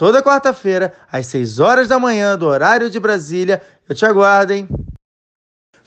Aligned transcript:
Toda 0.00 0.22
quarta-feira, 0.22 0.94
às 1.12 1.26
6 1.26 1.60
horas 1.60 1.86
da 1.86 1.98
manhã, 1.98 2.34
do 2.34 2.46
horário 2.46 2.88
de 2.88 2.98
Brasília. 2.98 3.60
Eu 3.86 3.94
te 3.94 4.06
aguardo, 4.06 4.54
hein? 4.54 4.66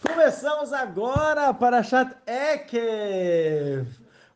Começamos 0.07 0.71
agora 0.71 1.51
para 1.51 1.81
Chat 1.81 2.15
Ekev. 2.27 3.87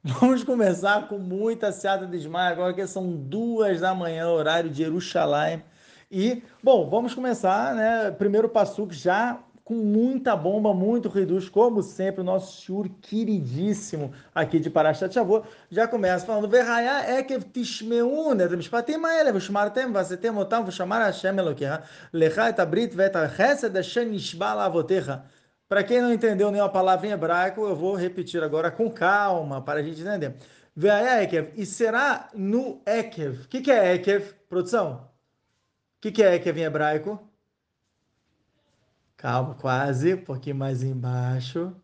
Vamos 0.04 0.44
começar 0.44 1.08
com 1.08 1.20
muita 1.20 1.72
seada 1.72 2.08
de 2.08 2.18
desmaio 2.18 2.54
agora 2.54 2.74
que 2.74 2.88
são 2.88 3.12
duas 3.12 3.80
da 3.80 3.94
manhã, 3.94 4.28
horário 4.28 4.68
de 4.68 4.78
Jerusalém. 4.78 5.64
E, 6.10 6.42
bom, 6.64 6.90
vamos 6.90 7.14
começar, 7.14 7.76
né? 7.76 8.10
Primeiro 8.10 8.50
passo 8.50 8.88
já 8.90 9.38
com 9.68 9.74
muita 9.74 10.34
bomba, 10.34 10.74
muito 10.74 11.10
reduz, 11.10 11.50
como 11.50 11.84
sempre, 11.84 12.22
o 12.22 12.24
nosso 12.24 12.62
shiur 12.62 12.88
queridíssimo 13.02 14.14
aqui 14.34 14.60
de 14.60 14.70
Parashat 14.70 15.14
Shavuot. 15.14 15.46
Já 15.70 15.86
começa 15.86 16.26
falando, 16.26 16.48
Verraia 16.48 17.04
é 17.06 17.20
ekev 17.20 17.44
tishmeun 17.52 18.40
et 18.40 18.50
mishpatim 18.56 19.04
ha'ele, 19.04 19.34
v'shmartem 19.34 19.92
v'asetem 19.92 20.38
otam 20.38 20.64
v'shamar 20.64 21.02
Hashem 21.02 21.38
Elokeha, 21.38 21.84
lecha 22.14 22.48
et 22.48 22.58
abrit 22.62 22.96
v'et 22.96 23.14
ha'chesed 23.14 23.78
asher 23.78 24.06
nishba 24.06 24.54
la'avotecha. 24.54 25.26
Para 25.68 25.84
quem 25.84 26.02
não 26.02 26.14
entendeu 26.14 26.50
nenhuma 26.50 26.70
palavra 26.70 27.06
em 27.06 27.12
hebraico, 27.12 27.60
eu 27.60 27.76
vou 27.76 27.94
repetir 27.94 28.42
agora 28.42 28.72
com 28.72 28.90
calma, 28.90 29.62
para 29.62 29.82
a 29.82 29.84
gente 29.84 30.00
entender. 30.00 30.34
Verraia 30.74 31.20
é, 31.20 31.24
ekev, 31.24 31.52
e 31.58 31.66
será 31.66 32.30
no 32.34 32.82
ekev. 32.86 33.42
O 33.44 33.48
que, 33.50 33.60
que 33.60 33.72
é 33.72 33.96
ekev, 33.96 34.34
produção? 34.48 35.10
O 35.98 36.00
que, 36.00 36.10
que 36.10 36.24
é 36.24 36.36
ekev 36.36 36.58
em 36.58 36.64
hebraico? 36.64 37.27
Calma, 39.18 39.56
quase, 39.56 40.14
um 40.14 40.24
pouquinho 40.24 40.56
mais 40.56 40.84
embaixo. 40.84 41.76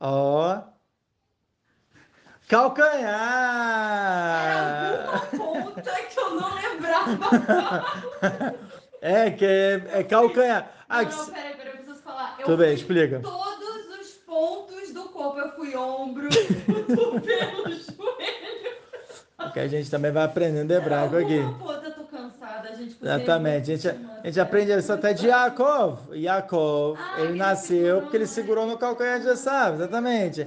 Ó. 0.00 0.60
Calcanhar! 2.48 3.06
Era 4.44 5.12
alguma 5.12 5.62
ponta 5.62 5.92
que 5.92 6.18
eu 6.18 6.34
não 6.34 6.54
lembrava. 6.54 7.84
é, 9.00 9.30
que 9.30 9.44
é, 9.44 10.00
é 10.00 10.02
calcanhar. 10.02 10.72
Ah, 10.88 11.04
não, 11.04 11.16
não, 11.16 11.26
peraí, 11.26 11.54
peraí, 11.54 11.72
eu 11.72 11.76
preciso 11.84 12.02
falar. 12.02 12.34
Eu 12.40 12.46
Tudo 12.46 12.56
bem, 12.56 12.74
explica. 12.74 13.20
Todos 13.20 14.00
os 14.00 14.10
pontos 14.26 14.92
do 14.92 15.04
corpo. 15.10 15.38
Eu 15.38 15.52
fui 15.52 15.76
ombro, 15.76 16.28
cotovelo, 16.66 17.68
joelho. 17.68 18.80
Porque 19.36 19.60
a 19.60 19.68
gente 19.68 19.88
também 19.88 20.10
vai 20.10 20.24
aprendendo 20.24 20.72
hebraico 20.72 21.16
aqui. 21.16 21.38
Ponta, 21.60 21.90
cansada, 22.40 22.68
a 22.70 22.74
gente 22.74 22.96
Exatamente. 23.00 23.72
A 23.72 23.76
gente, 23.76 23.88
a 23.88 24.26
gente 24.26 24.40
aprende 24.40 24.72
isso 24.72 24.92
até 24.92 25.12
de 25.12 25.26
Yaakov. 25.28 26.16
Yaakov, 26.16 26.98
Ah, 26.98 27.20
ele 27.20 27.34
nasceu 27.34 28.00
porque 28.00 28.16
ele 28.16 28.24
né? 28.24 28.30
segurou 28.30 28.66
no 28.66 28.78
calcanhar 28.78 29.20
de 29.20 29.28
Esav, 29.28 29.74
exatamente. 29.74 30.46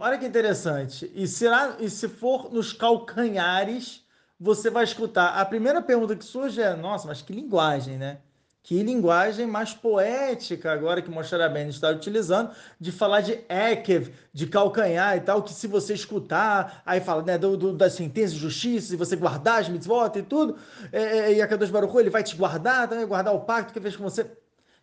Olha 0.00 0.18
que 0.18 0.26
interessante. 0.26 1.10
E, 1.14 1.26
será, 1.26 1.76
e 1.78 1.90
se 1.90 2.08
for 2.08 2.52
nos 2.52 2.72
calcanhares, 2.72 4.04
você 4.38 4.70
vai 4.70 4.84
escutar. 4.84 5.38
A 5.38 5.44
primeira 5.44 5.82
pergunta 5.82 6.16
que 6.16 6.24
surge 6.24 6.60
é: 6.60 6.74
nossa, 6.74 7.06
mas 7.06 7.22
que 7.22 7.32
linguagem, 7.32 7.98
né? 7.98 8.18
Que 8.62 8.82
linguagem 8.82 9.46
mais 9.46 9.72
poética 9.72 10.70
agora 10.70 11.00
que 11.00 11.10
Moshe 11.10 11.34
Rabbeinu 11.34 11.70
está 11.70 11.88
utilizando 11.88 12.50
de 12.78 12.92
falar 12.92 13.22
de 13.22 13.40
Ekev, 13.48 14.12
de 14.32 14.46
calcanhar 14.46 15.16
e 15.16 15.20
tal, 15.20 15.42
que 15.42 15.52
se 15.52 15.66
você 15.66 15.94
escutar, 15.94 16.82
aí 16.84 17.00
fala 17.00 17.22
né, 17.22 17.38
do, 17.38 17.56
do, 17.56 17.72
das 17.72 17.94
sentenças 17.94 18.34
de 18.34 18.38
justiça, 18.38 18.92
e 18.92 18.96
você 18.98 19.16
guardar 19.16 19.60
as 19.60 19.68
mitzvot 19.68 20.18
e 20.18 20.22
tudo, 20.22 20.56
é, 20.92 21.02
é, 21.02 21.34
e 21.34 21.42
a 21.42 21.48
Kadosh 21.48 21.70
Baruch 21.70 21.92
Hu, 21.92 22.00
ele 22.00 22.10
vai 22.10 22.22
te 22.22 22.36
guardar, 22.36 22.86
também 22.86 23.06
guardar 23.06 23.34
o 23.34 23.40
pacto 23.40 23.72
que 23.72 23.80
fez 23.80 23.96
com 23.96 24.04
você. 24.04 24.30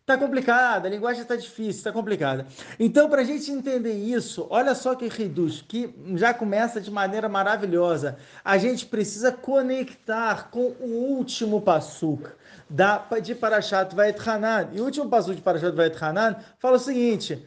Tá 0.08 0.18
complicada, 0.18 0.88
a 0.88 0.90
linguagem 0.90 1.22
está 1.22 1.36
difícil, 1.36 1.80
está 1.80 1.92
complicada. 1.92 2.48
Então, 2.80 3.10
para 3.10 3.24
a 3.24 3.26
gente 3.26 3.52
entender 3.52 3.92
isso, 3.92 4.48
olha 4.50 4.74
só 4.74 4.96
que 4.96 5.10
reduz, 5.10 5.62
que 5.68 5.94
já 6.16 6.34
começa 6.34 6.80
de 6.80 6.90
maneira 6.90 7.28
maravilhosa. 7.28 8.18
A 8.42 8.58
gente 8.58 8.86
precisa 8.86 9.34
conectar 9.34 10.50
com 10.50 10.74
o 10.80 11.18
último 11.18 11.60
passuca 11.60 12.38
da, 12.70 13.06
de 13.22 13.36
Parashat 13.36 13.94
Vayet 13.94 14.18
Hanan. 14.26 14.70
E 14.72 14.80
o 14.80 14.86
último 14.86 15.10
passuca 15.10 15.36
de 15.36 15.42
Parashat 15.42 15.76
Vayet 15.76 16.02
Hanan 16.02 16.38
fala 16.58 16.78
o 16.78 16.80
seguinte, 16.80 17.46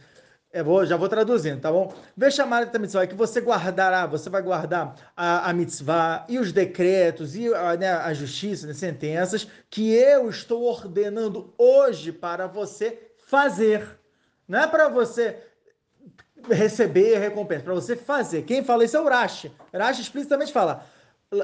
eu 0.53 0.65
vou, 0.65 0.85
já 0.85 0.97
vou 0.97 1.09
traduzindo, 1.09 1.61
tá 1.61 1.71
bom? 1.71 1.95
Vê 2.17 2.31
chamar 2.31 2.69
a 2.75 2.79
mitzvah, 2.79 3.07
que 3.07 3.15
você 3.15 3.41
guardará, 3.41 4.05
você 4.07 4.29
vai 4.29 4.43
guardar 4.43 4.97
a, 5.17 5.49
a 5.49 5.53
mitzvah 5.53 6.27
e 6.29 6.39
os 6.39 6.53
decretos 6.53 7.37
e 7.37 7.55
a, 7.55 7.77
né, 7.77 7.93
a 7.93 8.13
justiça, 8.13 8.69
as 8.69 8.77
sentenças 8.77 9.47
que 9.69 9.95
eu 9.95 10.29
estou 10.29 10.65
ordenando 10.65 11.55
hoje 11.57 12.11
para 12.11 12.49
você 12.49 13.13
fazer. 13.27 14.01
Não 14.49 14.59
é 14.59 14.67
para 14.67 14.89
você 14.89 15.39
receber 16.49 17.19
recompensa, 17.19 17.63
para 17.63 17.75
você 17.75 17.95
fazer. 17.95 18.43
Quem 18.43 18.65
fala 18.65 18.85
isso 18.85 18.97
é 18.97 19.01
o 19.01 19.09
Rashi. 19.09 19.53
Rashi 19.73 20.03
explicitamente 20.03 20.53
fala, 20.53 20.85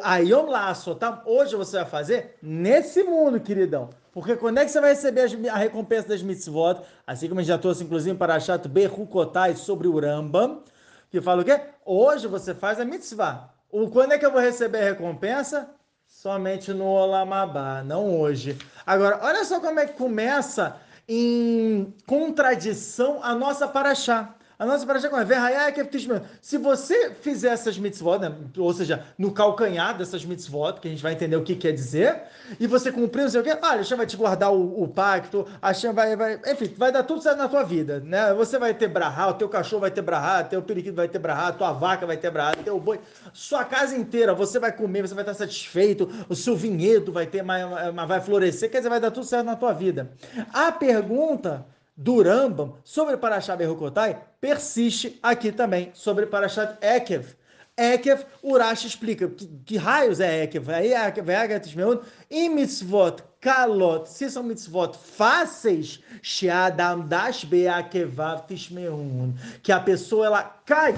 Ayom 0.03 0.47
laço, 0.47 0.97
tá? 0.97 1.23
Hoje 1.25 1.55
você 1.55 1.77
vai 1.77 1.87
fazer 1.87 2.37
nesse 2.43 3.05
mundo, 3.05 3.39
queridão. 3.39 3.91
Porque 4.13 4.35
quando 4.35 4.59
é 4.59 4.65
que 4.65 4.71
você 4.73 4.81
vai 4.81 4.91
receber 4.91 5.31
a 5.49 5.57
recompensa 5.57 6.09
das 6.09 6.23
mitzvot? 6.23 6.81
Assim 7.07 7.29
como 7.29 7.39
a 7.39 7.43
gente 7.45 7.51
já 7.53 7.59
trouxe, 7.59 7.85
inclusive, 7.85 8.17
para 8.19 8.41
Chato 8.41 8.69
Berukotai 8.69 9.55
sobre 9.55 9.87
o 9.87 10.01
Rambam, 10.01 10.65
que 11.09 11.21
fala 11.21 11.43
o 11.43 11.45
quê? 11.45 11.61
Hoje 11.85 12.27
você 12.27 12.53
faz 12.53 12.81
a 12.81 12.85
mitzvah. 12.85 13.51
O, 13.71 13.89
quando 13.89 14.13
é 14.13 14.19
que 14.19 14.27
eu 14.27 14.33
vou 14.33 14.41
receber 14.41 14.79
a 14.79 14.85
recompensa? 14.85 15.71
Somente 16.05 16.73
no 16.73 16.87
Olamabá, 16.87 17.85
não 17.85 18.19
hoje. 18.19 18.59
Agora, 18.85 19.21
olha 19.23 19.45
só 19.45 19.61
como 19.61 19.79
é 19.79 19.87
que 19.87 19.93
começa 19.93 20.81
em 21.09 21.95
contradição 22.07 23.23
a 23.23 23.37
nossa 23.37 23.69
paraxá. 23.69 24.35
A 24.59 24.65
nossa 24.65 24.87
paraxá 24.87 25.11
como 25.11 25.21
é? 25.21 26.22
Se 26.41 26.56
você 26.56 27.11
fizer 27.11 27.50
essas 27.50 27.77
mitzvot, 27.78 28.19
né, 28.19 28.34
ou 28.56 28.72
seja, 28.72 29.05
no 29.19 29.31
calcanhar 29.31 29.97
dessas 29.99 30.25
mitzvot, 30.25 30.81
que 30.81 30.89
a 30.89 30.91
gente 30.91 31.03
vai 31.03 31.12
entender 31.12 31.37
o 31.37 31.43
que 31.43 31.55
quer 31.55 31.72
dizer, 31.72 32.22
e 32.59 32.66
você 32.66 32.91
cumprir 32.91 33.22
não 33.22 33.28
sei 33.28 33.43
o 33.43 33.45
quê, 33.45 33.50
olha, 33.50 33.66
a 33.66 33.77
Hashem 33.77 33.99
vai 33.99 34.06
te 34.06 34.16
guardar 34.16 34.50
o, 34.55 34.83
o 34.83 34.89
pacto, 34.89 35.47
a 35.61 35.69
Hashem 35.69 35.93
vai, 35.93 36.16
vai, 36.16 36.41
enfim, 36.47 36.72
vai 36.75 36.91
dar 36.91 37.03
tudo 37.03 37.21
certo 37.21 37.37
na 37.37 37.49
tua 37.49 37.65
vida, 37.65 38.00
né? 38.00 38.33
Você 38.33 38.59
vai 38.59 38.72
ter 38.72 38.89
brahá, 38.89 39.28
o 39.28 39.34
teu 39.34 39.49
cachorro 39.49 39.81
vai 39.81 39.91
ter 39.91 40.00
brahá, 40.00 40.43
teu 40.43 40.62
periquito 40.62 40.97
vai 40.97 41.09
ter 41.09 41.19
brahá, 41.19 41.53
tua 41.53 41.72
vaca 41.72 42.06
vai 42.06 42.16
ter 42.16 42.31
brahá, 42.31 42.55
teu 42.55 42.81
boi, 42.81 42.99
sua 43.34 43.62
casa 43.62 43.95
inteira, 43.95 44.33
você 44.33 44.59
vai 44.59 44.72
comer, 44.72 45.03
você 45.03 45.15
vai 45.15 45.22
estar 45.22 45.34
satisfeito, 45.34 46.09
o 46.31 46.34
seu 46.34 46.56
vinhedo 46.56 47.12
vai 47.12 47.27
ter, 47.27 47.45
vai 47.45 48.21
florescer, 48.22 48.71
quer 48.71 48.78
dizer, 48.78 48.89
vai 48.89 49.00
dar 49.00 49.11
tudo 49.11 49.27
certo 49.27 49.45
na 49.45 49.56
tua 49.56 49.75
vida. 49.75 50.11
A 50.55 50.72
pergunta 50.72 51.66
do 51.97 52.23
Rambam 52.23 52.75
sobre 52.84 53.17
Parashat 53.17 53.57
Berukotai 53.57 54.21
persiste 54.41 55.19
aqui 55.23 55.51
também 55.51 55.91
sobre 55.95 56.27
Parashat 56.27 56.77
Ekev. 56.81 57.34
Ekev, 57.77 58.25
Urash 58.43 58.84
explica 58.84 59.29
que, 59.29 59.47
que 59.47 59.77
raios 59.77 60.21
é 60.21 60.45
Ekev. 60.45 60.71
Aí 60.71 60.93
Ekev, 60.93 61.31
Ekev, 61.31 61.61
Tishmeun, 61.61 62.01
e 62.31 62.49
mitzvot 62.49 63.23
kalot, 63.47 64.09
se 64.09 64.29
são 64.29 64.43
mitzvot 64.43 64.97
fáceis, 64.97 66.01
she'adam 66.21 67.07
dash 67.07 67.45
be'akevav 67.45 68.45
tishmeun, 68.49 69.34
que 69.63 69.71
a 69.71 69.78
pessoa 69.78 70.27
ela 70.27 70.43
cai 70.43 70.97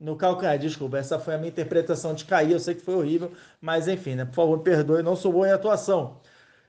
no 0.00 0.16
calcanhar, 0.16 0.58
desculpa, 0.58 0.98
essa 0.98 1.20
foi 1.20 1.34
a 1.34 1.38
minha 1.38 1.50
interpretação 1.50 2.12
de 2.12 2.24
cair, 2.24 2.50
eu 2.50 2.58
sei 2.58 2.74
que 2.74 2.80
foi 2.80 2.94
horrível, 2.94 3.30
mas 3.60 3.86
enfim, 3.86 4.16
né? 4.16 4.24
Por 4.24 4.34
favor, 4.34 4.58
perdoe, 4.60 5.02
não 5.02 5.14
sou 5.14 5.32
bom 5.32 5.46
em 5.46 5.52
atuação. 5.52 6.16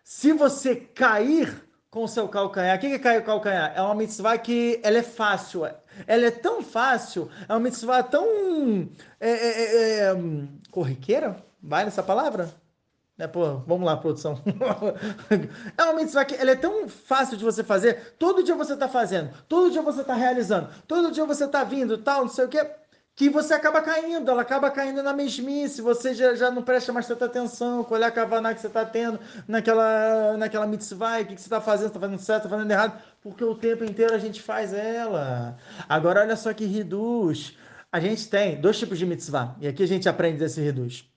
Se 0.03 0.33
você 0.33 0.75
cair 0.75 1.51
com 1.91 2.07
seu 2.07 2.27
calcanhar, 2.29 2.77
o 2.77 2.79
que 2.79 2.87
é 2.87 2.97
cair 2.97 3.19
o 3.19 3.25
calcanhar? 3.25 3.73
É 3.75 3.81
uma 3.81 3.93
mitzvah 3.93 4.37
que 4.37 4.79
ela 4.81 4.97
é 4.97 5.03
fácil. 5.03 5.65
Ela 6.07 6.25
é 6.25 6.31
tão 6.31 6.63
fácil, 6.63 7.29
é 7.47 7.53
uma 7.53 7.59
mitzvah 7.59 8.01
tão 8.01 8.25
é, 9.19 9.29
é, 9.29 9.49
é, 9.49 9.99
é, 9.99 10.13
hum, 10.13 10.47
corriqueira? 10.71 11.35
Vale 11.61 11.89
essa 11.89 12.01
palavra? 12.01 12.49
É, 13.19 13.27
pô, 13.27 13.57
vamos 13.67 13.85
lá, 13.85 13.97
produção. 13.97 14.41
é 15.77 15.83
uma 15.83 15.93
mitzvah 15.93 16.23
que 16.23 16.33
ela 16.33 16.51
é 16.51 16.55
tão 16.55 16.87
fácil 16.87 17.35
de 17.35 17.43
você 17.43 17.61
fazer. 17.61 18.15
Todo 18.17 18.41
dia 18.41 18.55
você 18.55 18.73
está 18.73 18.87
fazendo, 18.87 19.29
todo 19.49 19.69
dia 19.69 19.81
você 19.81 19.99
está 19.99 20.13
realizando, 20.13 20.69
todo 20.87 21.11
dia 21.11 21.25
você 21.25 21.43
está 21.43 21.65
vindo, 21.65 21.97
tal, 21.97 22.21
não 22.21 22.29
sei 22.29 22.45
o 22.45 22.49
quê 22.49 22.80
que 23.15 23.29
você 23.29 23.53
acaba 23.53 23.81
caindo, 23.81 24.31
ela 24.31 24.41
acaba 24.41 24.71
caindo 24.71 25.03
na 25.03 25.13
mesmice, 25.13 25.81
você 25.81 26.13
já, 26.13 26.33
já 26.33 26.49
não 26.49 26.63
presta 26.63 26.93
mais 26.93 27.07
tanta 27.07 27.25
atenção, 27.25 27.83
qual 27.83 28.01
é 28.01 28.05
a 28.05 28.11
kavaná 28.11 28.53
que 28.53 28.61
você 28.61 28.67
está 28.67 28.85
tendo 28.85 29.19
naquela, 29.47 30.37
naquela 30.37 30.65
mitzvah, 30.65 31.21
o 31.21 31.25
que, 31.25 31.35
que 31.35 31.41
você 31.41 31.47
está 31.47 31.61
fazendo, 31.61 31.87
está 31.87 31.99
fazendo 31.99 32.19
certo, 32.19 32.45
está 32.45 32.49
fazendo 32.49 32.71
errado, 32.71 33.01
porque 33.21 33.43
o 33.43 33.55
tempo 33.55 33.83
inteiro 33.83 34.13
a 34.13 34.17
gente 34.17 34.41
faz 34.41 34.73
ela. 34.73 35.57
Agora, 35.87 36.21
olha 36.21 36.35
só 36.35 36.53
que 36.53 36.65
reduz. 36.65 37.57
A 37.91 37.99
gente 37.99 38.29
tem 38.29 38.59
dois 38.59 38.79
tipos 38.79 38.97
de 38.97 39.05
mitzvah, 39.05 39.55
e 39.59 39.67
aqui 39.67 39.83
a 39.83 39.87
gente 39.87 40.07
aprende 40.07 40.37
desse 40.37 40.61
reduz. 40.61 41.10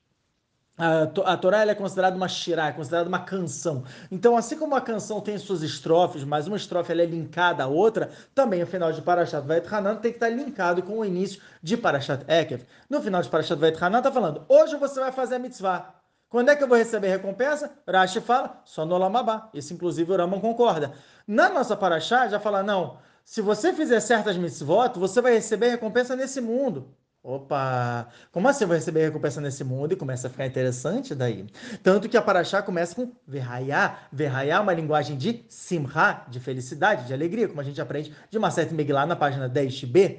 A, 0.76 1.36
Torá 1.36 1.66
é 1.66 1.74
considerada 1.74 2.16
uma 2.16 2.28
shirá, 2.28 2.68
é 2.68 2.72
considerada 2.72 3.08
uma 3.08 3.20
canção. 3.20 3.84
Então, 4.10 4.36
assim 4.36 4.58
como 4.58 4.74
a 4.74 4.80
canção 4.80 5.20
tem 5.20 5.38
suas 5.38 5.62
estrofes, 5.62 6.24
mas 6.24 6.46
uma 6.46 6.56
estrofe 6.56 6.92
é 6.92 7.04
linkada 7.04 7.64
à 7.64 7.66
outra, 7.66 8.10
também 8.34 8.62
o 8.62 8.66
final 8.66 8.92
de 8.92 9.00
Parashat 9.00 9.46
Vayet 9.46 9.66
Hanan 9.72 9.96
tem 9.96 10.10
que 10.10 10.16
estar 10.16 10.28
linkado 10.28 10.82
com 10.82 10.98
o 10.98 11.04
início 11.04 11.40
de 11.62 11.76
Parashat 11.76 12.24
Ekev. 12.28 12.64
No 12.90 13.00
final 13.00 13.22
de 13.22 13.28
Parashat 13.28 13.58
Vayet 13.58 13.82
Hanan 13.82 13.98
está 13.98 14.10
falando, 14.10 14.44
hoje 14.48 14.76
você 14.76 14.98
vai 14.98 15.12
fazer 15.12 15.36
a 15.36 15.38
mitzvah. 15.38 15.94
Quando 16.28 16.48
é 16.48 16.56
que 16.56 16.64
eu 16.64 16.68
vou 16.68 16.76
receber 16.76 17.06
recompensa? 17.06 17.70
Rashi 17.88 18.20
fala, 18.20 18.60
só 18.64 18.84
no 18.84 18.98
Lamabá. 18.98 19.48
Isso, 19.54 19.72
inclusive, 19.72 20.10
o 20.10 20.16
Ramon 20.16 20.40
concorda. 20.40 20.92
Na 21.28 21.48
nossa 21.48 21.76
Parashá, 21.76 22.26
já 22.26 22.40
fala, 22.40 22.60
não, 22.60 22.98
se 23.24 23.40
você 23.40 23.72
fizer 23.72 24.00
certas 24.00 24.36
mitzvot, 24.36 24.98
você 24.98 25.20
vai 25.20 25.34
receber 25.34 25.68
recompensa 25.68 26.16
nesse 26.16 26.40
mundo. 26.40 26.92
Opa! 27.26 28.06
Como 28.30 28.46
assim 28.46 28.64
eu 28.64 28.68
vou 28.68 28.76
receber 28.76 29.00
recompensa 29.06 29.40
nesse 29.40 29.64
mundo? 29.64 29.92
E 29.92 29.96
começa 29.96 30.26
a 30.26 30.30
ficar 30.30 30.44
interessante 30.44 31.14
daí. 31.14 31.46
Tanto 31.82 32.06
que 32.06 32.18
a 32.18 32.22
Paraxá 32.22 32.60
começa 32.60 32.94
com 32.94 33.12
Verraiá. 33.26 33.98
Verraiá 34.12 34.56
é 34.56 34.60
uma 34.60 34.74
linguagem 34.74 35.16
de 35.16 35.42
simha, 35.48 36.22
de 36.28 36.38
felicidade, 36.38 37.06
de 37.06 37.14
alegria, 37.14 37.48
como 37.48 37.62
a 37.62 37.64
gente 37.64 37.80
aprende 37.80 38.14
de 38.28 38.38
Macete 38.38 38.74
Megillah 38.74 39.06
na 39.06 39.16
página 39.16 39.48
10b, 39.48 40.18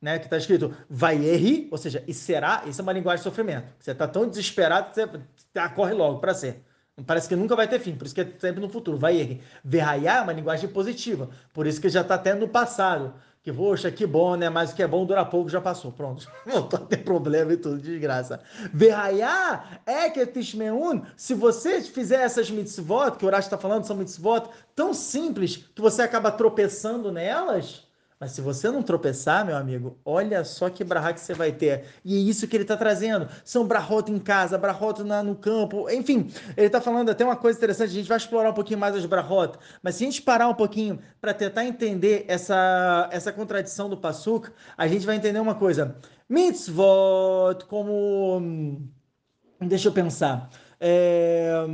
né? 0.00 0.18
Que 0.18 0.24
está 0.24 0.38
escrito 0.38 0.74
vai 0.88 1.22
erri, 1.22 1.68
ou 1.70 1.76
seja, 1.76 2.02
e 2.08 2.14
será, 2.14 2.62
isso 2.66 2.80
é 2.80 2.82
uma 2.82 2.92
linguagem 2.94 3.18
de 3.18 3.24
sofrimento. 3.24 3.74
Você 3.78 3.90
está 3.90 4.08
tão 4.08 4.26
desesperado 4.26 4.94
que 4.94 4.94
você 4.94 5.68
corre 5.74 5.92
logo 5.92 6.20
para 6.20 6.32
ser. 6.32 6.64
Parece 7.06 7.28
que 7.28 7.36
nunca 7.36 7.54
vai 7.54 7.68
ter 7.68 7.78
fim, 7.80 7.94
por 7.94 8.06
isso 8.06 8.14
que 8.14 8.22
é 8.22 8.32
sempre 8.38 8.62
no 8.62 8.70
futuro. 8.70 8.96
Vai 8.96 9.20
erri. 9.20 9.42
Verraiá 9.62 10.16
é 10.16 10.20
uma 10.22 10.32
linguagem 10.32 10.70
positiva, 10.70 11.28
por 11.52 11.66
isso 11.66 11.82
que 11.82 11.90
já 11.90 12.00
está 12.00 12.14
até 12.14 12.32
no 12.32 12.48
passado 12.48 13.12
que, 13.46 13.52
poxa, 13.52 13.92
que 13.92 14.04
bom, 14.04 14.34
né? 14.34 14.50
Mas 14.50 14.72
o 14.72 14.74
que 14.74 14.82
é 14.82 14.88
bom 14.88 15.06
dura 15.06 15.24
pouco, 15.24 15.48
já 15.48 15.60
passou. 15.60 15.92
Pronto. 15.92 16.28
Voltou 16.44 16.80
a 16.80 16.82
ter 16.82 16.96
problema 17.04 17.52
e 17.52 17.56
tudo, 17.56 17.78
desgraça. 17.78 18.40
Verraiá 18.74 19.80
é 19.86 20.10
que 20.10 20.26
tishmeun, 20.26 21.02
se 21.16 21.32
você 21.32 21.80
fizer 21.80 22.22
essas 22.22 22.50
mitzvot, 22.50 23.12
que 23.16 23.24
o 23.24 23.28
Horácio 23.28 23.46
está 23.46 23.56
falando, 23.56 23.84
são 23.84 23.94
mitzvot 23.94 24.48
tão 24.74 24.92
simples 24.92 25.58
que 25.72 25.80
você 25.80 26.02
acaba 26.02 26.32
tropeçando 26.32 27.12
nelas, 27.12 27.85
mas 28.18 28.32
se 28.32 28.40
você 28.40 28.70
não 28.70 28.82
tropeçar, 28.82 29.44
meu 29.44 29.56
amigo, 29.56 29.98
olha 30.04 30.42
só 30.44 30.70
que 30.70 30.82
brahá 30.82 31.12
que 31.12 31.20
você 31.20 31.34
vai 31.34 31.52
ter. 31.52 31.84
E 32.04 32.16
é 32.16 32.18
isso 32.18 32.48
que 32.48 32.56
ele 32.56 32.64
está 32.64 32.76
trazendo. 32.76 33.28
São 33.44 33.66
brahot 33.66 34.10
em 34.10 34.18
casa, 34.18 34.56
brahot 34.56 35.02
na, 35.02 35.22
no 35.22 35.36
campo, 35.36 35.90
enfim. 35.90 36.30
Ele 36.56 36.66
está 36.66 36.80
falando 36.80 37.10
até 37.10 37.24
uma 37.24 37.36
coisa 37.36 37.58
interessante, 37.58 37.90
a 37.90 37.94
gente 37.94 38.08
vai 38.08 38.16
explorar 38.16 38.50
um 38.50 38.54
pouquinho 38.54 38.78
mais 38.78 38.94
as 38.94 39.04
brahot, 39.04 39.58
mas 39.82 39.96
se 39.96 40.04
a 40.04 40.06
gente 40.06 40.22
parar 40.22 40.48
um 40.48 40.54
pouquinho 40.54 40.98
para 41.20 41.34
tentar 41.34 41.64
entender 41.66 42.24
essa, 42.26 43.08
essa 43.12 43.32
contradição 43.32 43.90
do 43.90 43.96
Passuk, 43.96 44.50
a 44.76 44.88
gente 44.88 45.04
vai 45.04 45.16
entender 45.16 45.38
uma 45.38 45.54
coisa. 45.54 45.96
Mitzvot, 46.28 47.64
como... 47.68 48.38
Hum, 48.38 48.88
deixa 49.60 49.88
eu 49.88 49.92
pensar. 49.92 50.48
É 50.80 51.64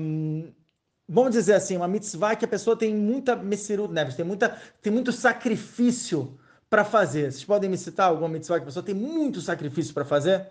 vamos 1.13 1.33
dizer 1.33 1.53
assim, 1.53 1.77
uma 1.77 1.87
mitzvah 1.87 2.35
que 2.35 2.47
a 2.47 2.49
pessoa 2.49 2.75
tem 2.75 2.97
muita 2.97 3.37
messirut 3.37 3.93
neves, 3.93 4.17
tem, 4.17 4.25
muita, 4.25 4.57
tem 4.81 4.91
muito 4.91 5.13
sacrifício 5.13 6.39
para 6.71 6.87
fazer. 6.87 7.31
Vocês 7.31 7.45
podem 7.45 7.69
me 7.69 7.77
citar 7.77 8.09
alguma 8.09 8.31
mitzvah 8.31 8.57
que 8.57 8.63
a 8.63 8.67
pessoa 8.67 8.83
tem 8.83 8.95
muito 8.95 9.39
sacrifício 9.43 9.93
para 9.93 10.07
fazer? 10.07 10.49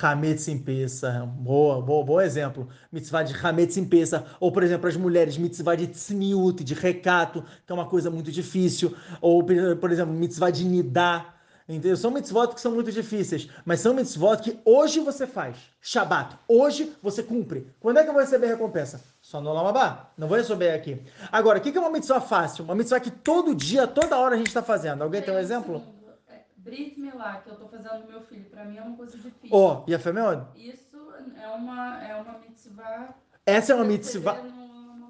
Hametz 0.00 0.46
em 0.46 0.56
Pesa, 0.56 1.26
boa, 1.26 1.82
boa, 1.82 2.04
bom 2.04 2.20
exemplo. 2.20 2.68
Mitzvah 2.92 3.24
de 3.24 3.34
Hametz 3.34 3.76
em 3.76 3.84
Pesa. 3.84 4.24
Ou, 4.38 4.52
por 4.52 4.62
exemplo, 4.62 4.88
as 4.88 4.96
mulheres, 4.96 5.36
mitzvah 5.36 5.74
de 5.74 5.88
tzniut, 5.88 6.62
de 6.62 6.74
recato, 6.74 7.42
que 7.66 7.72
é 7.72 7.74
uma 7.74 7.86
coisa 7.86 8.08
muito 8.08 8.30
difícil. 8.30 8.96
Ou, 9.20 9.44
por 9.44 9.90
exemplo, 9.90 10.14
mitzvah 10.14 10.50
de 10.50 10.64
nidá, 10.64 11.34
Entendeu? 11.70 11.96
São 11.96 12.10
mitzvot 12.10 12.52
que 12.52 12.60
são 12.60 12.72
muito 12.72 12.90
difíceis, 12.90 13.48
mas 13.64 13.78
são 13.78 13.94
mitzvot 13.94 14.38
que 14.42 14.58
hoje 14.64 14.98
você 14.98 15.24
faz. 15.24 15.56
Shabat, 15.80 16.36
hoje 16.48 16.92
você 17.00 17.22
cumpre. 17.22 17.72
Quando 17.78 17.98
é 17.98 18.02
que 18.02 18.08
eu 18.08 18.12
vou 18.12 18.20
receber 18.20 18.48
recompensa? 18.48 19.00
Só 19.22 19.40
no 19.40 19.52
Lamabá. 19.52 20.10
Não 20.18 20.26
vou 20.26 20.36
receber 20.36 20.72
aqui. 20.72 21.00
Agora, 21.30 21.58
o 21.58 21.62
que 21.62 21.76
é 21.76 21.80
uma 21.80 21.88
mitzvah 21.88 22.20
fácil? 22.20 22.64
Uma 22.64 22.74
mitzvah 22.74 22.98
que 22.98 23.10
todo 23.10 23.54
dia, 23.54 23.86
toda 23.86 24.18
hora 24.18 24.34
a 24.34 24.38
gente 24.38 24.48
está 24.48 24.64
fazendo. 24.64 25.02
Alguém 25.02 25.22
tem 25.22 25.32
um 25.32 25.38
exemplo? 25.38 25.80
É, 26.28 26.40
Brit 26.56 26.98
Milá, 26.98 27.36
que 27.36 27.48
eu 27.48 27.52
estou 27.52 27.68
fazendo 27.68 28.00
no 28.00 28.08
meu 28.08 28.20
filho, 28.22 28.50
para 28.50 28.64
mim 28.64 28.76
é 28.76 28.82
uma 28.82 28.96
coisa 28.96 29.16
difícil. 29.16 29.56
Ó, 29.56 29.84
oh, 29.84 29.84
e 29.88 29.94
a 29.94 29.98
Femeod? 30.00 30.42
Isso 30.56 30.98
é 31.40 31.48
uma, 31.48 32.02
é 32.02 32.16
uma 32.16 32.38
mitzvah. 32.40 33.14
Essa 33.46 33.72
é 33.72 33.76
uma 33.76 33.84
mitzvah. 33.84 34.42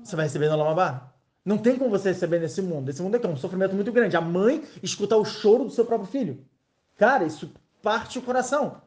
Você 0.04 0.14
vai 0.14 0.26
receber 0.26 0.50
no 0.50 0.56
Lamabá? 0.56 1.10
Não 1.44 1.56
tem 1.56 1.76
como 1.76 1.90
você 1.90 2.10
receber 2.10 2.38
nesse 2.38 2.60
mundo. 2.60 2.90
Esse 2.90 3.00
mundo 3.00 3.16
é, 3.16 3.20
é 3.24 3.28
um 3.28 3.36
sofrimento 3.36 3.74
muito 3.74 3.90
grande. 3.90 4.16
A 4.16 4.20
mãe 4.20 4.62
escutar 4.82 5.16
o 5.16 5.24
choro 5.24 5.64
do 5.64 5.70
seu 5.70 5.86
próprio 5.86 6.10
filho. 6.10 6.44
Cara, 7.00 7.24
isso 7.24 7.50
parte 7.82 8.18
o 8.18 8.22
coração. 8.22 8.82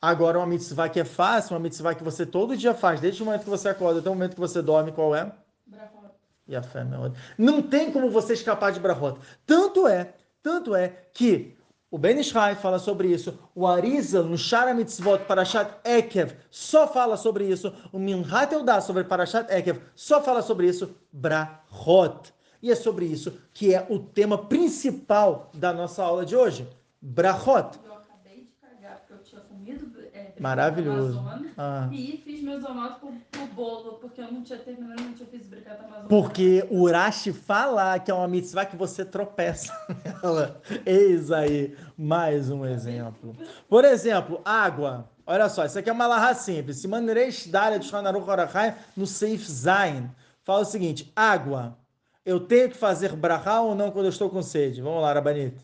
Agora, 0.00 0.38
uma 0.38 0.46
mitzvah 0.46 0.88
que 0.88 1.00
é 1.00 1.04
fácil, 1.04 1.56
uma 1.56 1.58
mitzvah 1.58 1.92
que 1.92 2.04
você 2.04 2.24
todo 2.24 2.56
dia 2.56 2.72
faz, 2.74 3.00
desde 3.00 3.24
o 3.24 3.26
momento 3.26 3.42
que 3.42 3.50
você 3.50 3.70
acorda 3.70 3.98
até 3.98 4.08
o 4.08 4.12
momento 4.12 4.34
que 4.34 4.40
você 4.40 4.62
dorme, 4.62 4.92
qual 4.92 5.16
é? 5.16 5.32
Brahot. 5.66 6.14
E 6.46 6.54
a 6.54 6.62
fé, 6.62 6.84
meu 6.84 7.12
Não 7.36 7.60
tem 7.60 7.90
como 7.90 8.08
você 8.08 8.34
escapar 8.34 8.70
de 8.70 8.78
Brahot. 8.78 9.18
Tanto 9.44 9.88
é, 9.88 10.14
tanto 10.44 10.76
é 10.76 11.06
que 11.12 11.56
o 11.90 11.98
Ben 11.98 12.20
Ishai 12.20 12.54
fala 12.54 12.78
sobre 12.78 13.08
isso, 13.08 13.36
o 13.52 13.66
Arisa 13.66 14.22
no 14.22 14.38
Shara 14.38 14.72
Mitzvot 14.72 15.24
Parashat 15.24 15.74
Ekev 15.84 16.36
só 16.52 16.86
fala 16.86 17.16
sobre 17.16 17.48
isso, 17.48 17.74
o 17.90 17.98
Minhat 17.98 18.52
Eudá 18.52 18.80
sobre 18.80 19.02
Parashat 19.02 19.52
Ekev 19.52 19.80
só 19.96 20.22
fala 20.22 20.40
sobre 20.40 20.68
isso, 20.68 20.94
Brahot. 21.12 22.32
E 22.62 22.70
é 22.70 22.76
sobre 22.76 23.06
isso 23.06 23.36
que 23.52 23.74
é 23.74 23.84
o 23.90 23.98
tema 23.98 24.38
principal 24.38 25.50
da 25.52 25.72
nossa 25.72 26.00
aula 26.00 26.24
de 26.24 26.36
hoje. 26.36 26.68
Brachot. 27.06 27.78
Eu 27.84 27.92
acabei 27.96 28.46
de 28.46 28.52
cagar, 28.58 29.00
porque 29.00 29.12
eu 29.12 29.18
tinha 29.18 29.40
comido 29.42 29.92
é, 30.14 30.32
Maravilhoso. 30.40 31.22
Ah. 31.58 31.86
E 31.92 32.22
fiz 32.24 32.42
meus 32.42 32.64
onotos 32.64 32.98
pro, 32.98 33.12
pro 33.30 33.46
bolo, 33.48 33.98
porque 34.00 34.22
eu 34.22 34.32
não 34.32 34.42
tinha 34.42 34.58
terminado, 34.58 35.02
não 35.02 35.12
tinha 35.12 35.28
feito 35.28 35.46
bricata 35.46 35.84
amazônica. 35.84 36.08
Porque 36.08 36.66
o 36.70 36.80
Urashi 36.80 37.30
fala 37.34 37.98
que 37.98 38.10
é 38.10 38.14
uma 38.14 38.26
mitzvah 38.26 38.64
que 38.64 38.74
você 38.74 39.04
tropeça 39.04 39.70
nela. 40.22 40.62
Eis 40.86 41.30
aí 41.30 41.76
mais 41.94 42.48
um 42.48 42.64
exemplo. 42.64 43.36
Por 43.68 43.84
exemplo, 43.84 44.40
água. 44.42 45.06
Olha 45.26 45.50
só, 45.50 45.66
isso 45.66 45.78
aqui 45.78 45.90
é 45.90 45.92
uma 45.92 46.06
larra 46.06 46.32
simples. 46.32 46.78
Se 46.78 46.88
maneireis 46.88 47.46
dália 47.46 47.78
de 47.78 47.86
Shanaru 47.86 48.26
Horachai 48.26 48.76
no 48.96 49.06
Safe 49.06 49.36
Zain. 49.36 50.10
Fala 50.42 50.60
o 50.60 50.64
seguinte: 50.64 51.12
água. 51.14 51.76
Eu 52.24 52.40
tenho 52.40 52.70
que 52.70 52.76
fazer 52.78 53.14
brahá 53.14 53.60
ou 53.60 53.74
não 53.74 53.90
quando 53.90 54.06
eu 54.06 54.10
estou 54.10 54.30
com 54.30 54.40
sede? 54.40 54.80
Vamos 54.80 55.02
lá, 55.02 55.12
Rabanito. 55.12 55.62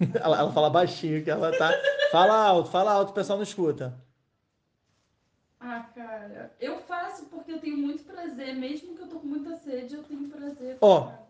ela, 0.20 0.38
ela 0.38 0.52
fala 0.52 0.70
baixinho, 0.70 1.22
que 1.22 1.30
ela 1.30 1.56
tá. 1.56 1.72
Fala 2.10 2.34
alto, 2.34 2.70
fala 2.70 2.92
alto, 2.92 3.10
o 3.10 3.14
pessoal 3.14 3.38
não 3.38 3.42
escuta. 3.42 3.94
Ah, 5.60 5.86
cara, 5.94 6.52
eu 6.60 6.78
faço 6.80 7.24
porque 7.26 7.52
eu 7.52 7.58
tenho 7.58 7.78
muito 7.78 8.04
prazer, 8.04 8.54
mesmo 8.54 8.94
que 8.94 9.02
eu 9.02 9.08
tô 9.08 9.18
com 9.18 9.26
muita 9.26 9.56
sede, 9.56 9.94
eu 9.94 10.02
tenho 10.02 10.28
prazer. 10.28 10.76
Ó, 10.80 11.08
oh, 11.08 11.24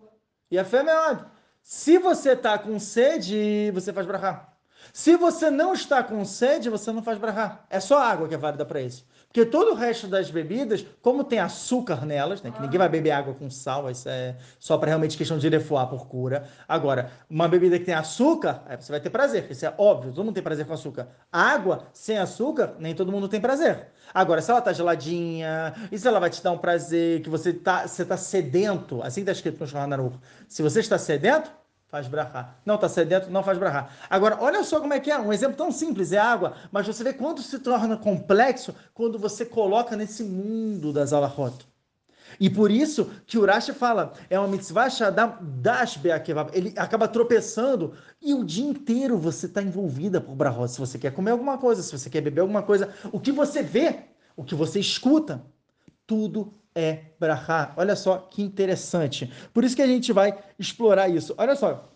e 0.51 0.59
a 0.59 0.65
fé 0.65 0.79
é 0.79 1.11
onde? 1.11 1.25
Se 1.63 1.99
você 1.99 2.37
tá 2.37 2.59
com 2.59 2.79
sede, 2.79 3.71
você 3.73 3.93
faz 3.93 4.07
brahá. 4.07 4.53
Se 4.93 5.17
você 5.17 5.51
não 5.51 5.73
está 5.73 6.03
com 6.03 6.25
sede, 6.25 6.69
você 6.69 6.93
não 6.93 7.03
faz 7.03 7.17
brahá. 7.19 7.65
É 7.71 7.81
só 7.81 7.99
água 7.99 8.29
que 8.29 8.35
é 8.35 8.39
válida 8.39 8.67
para 8.67 8.81
isso. 8.81 9.07
Porque 9.35 9.51
todo 9.51 9.73
o 9.73 9.75
resto 9.75 10.07
das 10.07 10.31
bebidas, 10.31 10.87
como 11.03 11.25
tem 11.25 11.41
açúcar 11.41 12.07
nelas, 12.07 12.41
né, 12.41 12.53
que 12.53 12.63
ninguém 12.63 12.79
vai 12.79 12.89
beber 12.89 13.11
água 13.11 13.35
com 13.35 13.51
sal, 13.51 13.91
isso 13.91 14.09
é 14.09 14.37
só 14.61 14.79
para 14.79 14.87
realmente 14.87 15.19
questão 15.19 15.39
de 15.39 15.49
lefoar 15.49 15.89
por 15.89 16.07
cura. 16.07 16.49
Agora, 16.69 17.11
uma 17.29 17.49
bebida 17.49 17.77
que 17.77 17.85
tem 17.85 17.97
açúcar, 17.97 18.63
aí 18.65 18.77
você 18.77 18.93
vai 18.93 19.01
ter 19.01 19.11
prazer, 19.11 19.51
isso 19.51 19.67
é 19.67 19.75
óbvio, 19.77 20.13
todo 20.13 20.25
mundo 20.25 20.37
tem 20.37 20.43
prazer 20.43 20.65
com 20.65 20.73
açúcar. 20.73 21.09
Água 21.33 21.83
sem 21.93 22.17
açúcar, 22.17 22.77
nem 22.79 22.95
todo 22.95 23.11
mundo 23.11 23.27
tem 23.27 23.41
prazer. 23.41 23.89
Agora, 24.15 24.41
se 24.41 24.53
ela 24.53 24.61
tá 24.61 24.73
geladinha, 24.73 25.75
e 25.91 25.99
se 25.99 26.07
ela 26.07 26.21
vai 26.21 26.31
te 26.31 26.41
dar 26.41 26.53
um 26.53 26.59
prazer, 26.59 27.21
que 27.21 27.29
você 27.29 27.53
tá, 27.53 27.89
você 27.89 28.05
tá 28.05 28.17
sedento, 28.17 29.03
assim 29.03 29.23
está 29.23 29.33
escrito 29.33 29.59
no 29.59 29.67
Shulchan 29.67 30.13
Se 30.49 30.63
você 30.63 30.79
está 30.79 30.97
sedento, 30.97 31.51
faz 31.95 32.09
brahá. 32.09 32.57
Não 32.67 32.75
está 32.75 32.89
sedento, 32.89 33.31
não 33.31 33.45
faz 33.45 33.57
brahá. 33.57 33.89
Agora, 34.11 34.37
olha 34.41 34.65
só 34.65 34.81
como 34.81 34.93
é 34.93 34.99
que 34.99 35.13
é. 35.13 35.19
Um 35.21 35.33
exemplo 35.33 35.57
tão 35.57 35.71
simples 35.71 36.11
é 36.11 36.19
água, 36.19 36.55
mas 36.73 36.89
você 36.89 37.05
vê 37.05 37.13
quanto 37.13 37.41
se 37.41 37.61
torna 37.61 37.97
complexo 37.97 38.75
quando 38.93 39.17
você 39.17 39.45
coloca 39.45 39.95
nesse 39.95 40.25
mundo 40.25 40.93
das 40.93 41.13
alahot. 41.13 41.55
E 42.41 42.51
por 42.51 42.69
isso 42.69 43.09
que 43.25 43.39
o 43.39 43.47
Rashi 43.47 43.73
fala, 43.73 44.13
é 44.29 44.37
uma 44.37 44.49
mitzvah 44.49 44.91
shadam 44.91 45.39
dash 45.41 45.97
be'akevav. 45.97 46.51
Ele 46.53 46.75
acaba 46.77 47.07
tropeçando 47.07 47.95
e 48.21 48.35
o 48.35 48.43
dia 48.43 48.67
inteiro 48.67 49.17
você 49.17 49.47
está 49.47 49.63
envolvida 49.63 50.21
por 50.21 50.35
brahot. 50.35 50.73
Se 50.73 50.81
você 50.81 50.99
quer 50.99 51.13
comer 51.13 51.31
alguma 51.31 51.59
coisa, 51.59 51.81
se 51.81 51.97
você 51.97 52.11
quer 52.11 52.23
beber 52.23 52.41
alguma 52.41 52.65
coisa, 52.65 52.93
o 53.13 53.21
que 53.21 53.31
você 53.31 53.63
vê, 53.63 54.07
o 54.37 54.43
que 54.43 54.57
você 54.57 54.81
escuta, 54.81 55.47
tudo 56.05 56.53
é 56.75 57.01
brahá. 57.19 57.73
Olha 57.77 57.95
só 57.95 58.19
que 58.19 58.43
interessante. 58.43 59.31
Por 59.53 59.65
isso 59.65 59.77
que 59.77 59.83
a 59.83 59.87
gente 59.87 60.13
vai 60.13 60.37
explorar 60.59 61.09
isso. 61.09 61.35
Olha 61.39 61.55
só. 61.55 61.89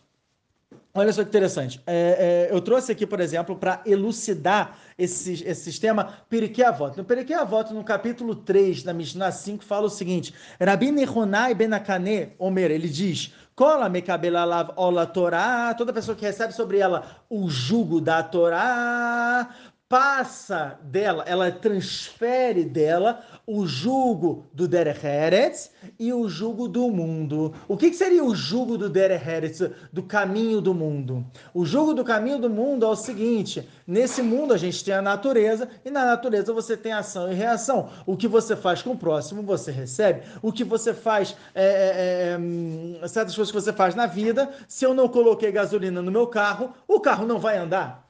Olha 0.95 1.13
só 1.13 1.23
que 1.23 1.29
interessante. 1.29 1.81
É, 1.87 2.49
é, 2.51 2.55
eu 2.55 2.61
trouxe 2.61 2.91
aqui, 2.91 3.07
por 3.07 3.21
exemplo, 3.21 3.57
para 3.57 3.83
elucidar 3.87 4.79
esse, 4.97 5.45
esse 5.45 5.63
sistema 5.63 6.13
Periquê 6.29 6.65
Avot. 6.65 6.97
No 6.97 7.05
Periquê 7.05 7.35
Avot, 7.35 7.73
no 7.73 7.85
capítulo 7.85 8.35
3 8.35 8.83
da 8.83 8.93
Mishnah 8.93 9.31
5, 9.31 9.65
fala 9.65 9.87
o 9.87 9.91
seguinte: 9.91 10.35
Rabi 10.61 10.91
Nehonai 10.91 11.55
Benakane 11.55 12.33
Omer, 12.39 12.71
ele 12.71 12.89
diz: 12.89 13.33
Cola 13.59 13.89
mekabelalav 13.89 14.73
ola 14.77 15.05
Torá, 15.05 15.75
toda 15.75 15.93
pessoa 15.93 16.17
que 16.17 16.25
recebe 16.25 16.53
sobre 16.53 16.79
ela 16.79 17.25
o 17.29 17.51
jugo 17.51 18.01
da 18.01 18.23
Torá, 18.23 19.51
passa 19.89 20.79
dela, 20.83 21.25
ela 21.27 21.51
transfere 21.51 22.63
dela 22.63 23.25
o 23.47 23.67
jugo 23.67 24.47
do 24.53 24.69
Derech 24.69 25.07
Eretz 25.07 25.71
e 25.99 26.13
o 26.13 26.29
jugo 26.29 26.69
do 26.69 26.91
mundo. 26.91 27.55
O 27.67 27.75
que, 27.75 27.89
que 27.89 27.97
seria 27.97 28.23
o 28.23 28.35
jugo 28.35 28.77
do 28.77 28.91
Derech 28.91 29.27
Eretz, 29.27 29.63
do 29.91 30.03
caminho 30.03 30.61
do 30.61 30.75
mundo? 30.75 31.25
O 31.55 31.65
jugo 31.65 31.95
do 31.95 32.05
caminho 32.05 32.39
do 32.39 32.51
mundo 32.51 32.85
é 32.85 32.89
o 32.89 32.97
seguinte: 32.97 33.67
nesse 33.87 34.21
mundo 34.21 34.53
a 34.53 34.59
gente 34.59 34.85
tem 34.85 34.93
a 34.93 35.01
natureza 35.01 35.67
e 35.83 35.91
na 35.91 36.05
natureza 36.05 36.53
você 36.53 36.77
tem 36.77 36.93
ação 36.93 37.33
e 37.33 37.35
reação. 37.35 37.89
O 38.05 38.15
que 38.15 38.29
você 38.29 38.55
faz 38.55 38.83
com 38.83 38.91
o 38.91 38.99
próximo 38.99 39.43
você 39.43 39.71
recebe. 39.71 40.21
O 40.43 40.53
que 40.53 40.65
você 40.65 40.93
faz, 40.93 41.35
é, 41.55 41.65
é, 41.65 42.33
é, 42.33 42.39
hum, 42.39 43.01
certas 43.07 43.35
coisas 43.35 43.51
que 43.51 43.59
você 43.59 43.73
faz 43.73 43.95
na 43.95 44.07
vida, 44.07 44.51
se 44.69 44.85
eu 44.85 44.93
não 44.93 45.09
coloquei 45.09 45.51
gasolina 45.51 46.03
no 46.03 46.11
meu 46.11 46.27
carro, 46.27 46.75
o 46.87 47.01
carro 47.01 47.27
não 47.27 47.39
vai 47.39 47.57
andar 47.57 48.08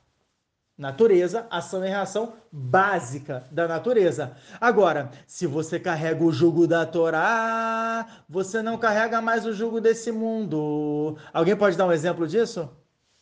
natureza, 0.79 1.45
ação 1.51 1.85
e 1.85 1.89
reação 1.89 2.35
básica 2.53 3.43
da 3.51 3.67
natureza. 3.67 4.37
Agora, 4.61 5.11
se 5.27 5.45
você 5.45 5.81
carrega 5.81 6.23
o 6.23 6.33
jugo 6.33 6.69
da 6.69 6.87
Torá, 6.87 8.07
você 8.29 8.63
não 8.63 8.79
carrega 8.79 9.21
mais 9.21 9.45
o 9.45 9.53
jugo 9.53 9.81
desse 9.81 10.13
mundo. 10.13 11.19
Alguém 11.33 11.57
pode 11.57 11.77
dar 11.77 11.87
um 11.87 11.93
exemplo 11.93 12.29
disso? 12.29 12.71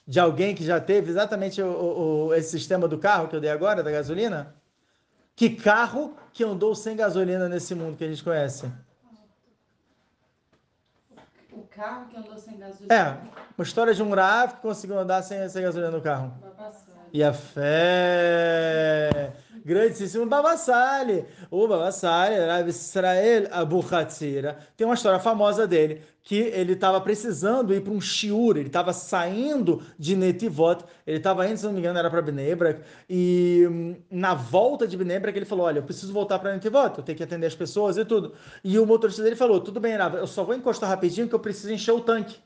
De 0.06 0.20
alguém 0.20 0.54
que 0.54 0.62
já 0.62 0.78
teve 0.78 1.10
exatamente 1.10 1.62
o, 1.62 2.28
o, 2.28 2.34
esse 2.34 2.50
sistema 2.50 2.86
do 2.86 2.98
carro 2.98 3.26
que 3.26 3.34
eu 3.34 3.40
dei 3.40 3.50
agora, 3.50 3.82
da 3.82 3.90
gasolina? 3.90 4.54
Que 5.34 5.50
carro 5.50 6.14
que 6.32 6.44
andou 6.44 6.74
sem 6.74 6.94
gasolina 6.94 7.48
nesse 7.48 7.74
mundo 7.74 7.96
que 7.96 8.04
a 8.04 8.08
gente 8.08 8.22
conhece? 8.22 8.70
O 11.50 11.62
carro 11.74 12.06
que 12.06 12.16
andou 12.16 12.36
sem 12.36 12.58
gasolina? 12.58 12.94
É, 12.94 13.18
uma 13.56 13.64
história 13.64 13.94
de 13.94 14.02
um 14.02 14.14
Rav 14.14 14.54
que 14.54 14.60
conseguiu 14.60 14.98
andar 14.98 15.22
sem, 15.22 15.48
sem 15.48 15.62
gasolina 15.62 15.90
no 15.90 16.02
carro. 16.02 16.32
E 17.16 17.24
a 17.24 17.32
fé. 17.32 19.08
Grandíssimo 19.64 20.26
Babassali. 20.26 21.24
O 21.50 21.66
Babassali, 21.66 22.36
Rav 22.36 22.68
Israel 22.68 23.48
Abu 23.52 23.82
Hatzira, 23.90 24.58
tem 24.76 24.86
uma 24.86 24.92
história 24.92 25.18
famosa 25.18 25.66
dele, 25.66 26.02
que 26.22 26.36
ele 26.36 26.74
estava 26.74 27.00
precisando 27.00 27.72
ir 27.72 27.80
para 27.80 27.94
um 27.94 28.02
shiur, 28.02 28.58
ele 28.58 28.66
estava 28.66 28.92
saindo 28.92 29.82
de 29.98 30.14
Netivot, 30.14 30.84
ele 31.06 31.16
estava 31.16 31.48
indo, 31.48 31.56
se 31.56 31.64
não 31.64 31.72
me 31.72 31.78
engano, 31.78 31.98
era 31.98 32.10
para 32.10 32.20
Bnebrak, 32.20 32.82
e 33.08 33.66
hum, 33.66 33.96
na 34.10 34.34
volta 34.34 34.86
de 34.86 34.94
Bnebrak 34.94 35.38
ele 35.38 35.46
falou, 35.46 35.64
olha, 35.64 35.78
eu 35.78 35.84
preciso 35.84 36.12
voltar 36.12 36.38
para 36.38 36.52
Netivot, 36.52 36.98
eu 36.98 37.02
tenho 37.02 37.16
que 37.16 37.24
atender 37.24 37.46
as 37.46 37.54
pessoas 37.54 37.96
e 37.96 38.04
tudo. 38.04 38.34
E 38.62 38.78
o 38.78 38.84
motorista 38.84 39.22
dele 39.22 39.36
falou, 39.36 39.58
tudo 39.58 39.80
bem, 39.80 39.96
Rav, 39.96 40.16
eu 40.16 40.26
só 40.26 40.44
vou 40.44 40.54
encostar 40.54 40.90
rapidinho 40.90 41.26
que 41.26 41.34
eu 41.34 41.40
preciso 41.40 41.72
encher 41.72 41.92
o 41.92 42.00
tanque. 42.00 42.36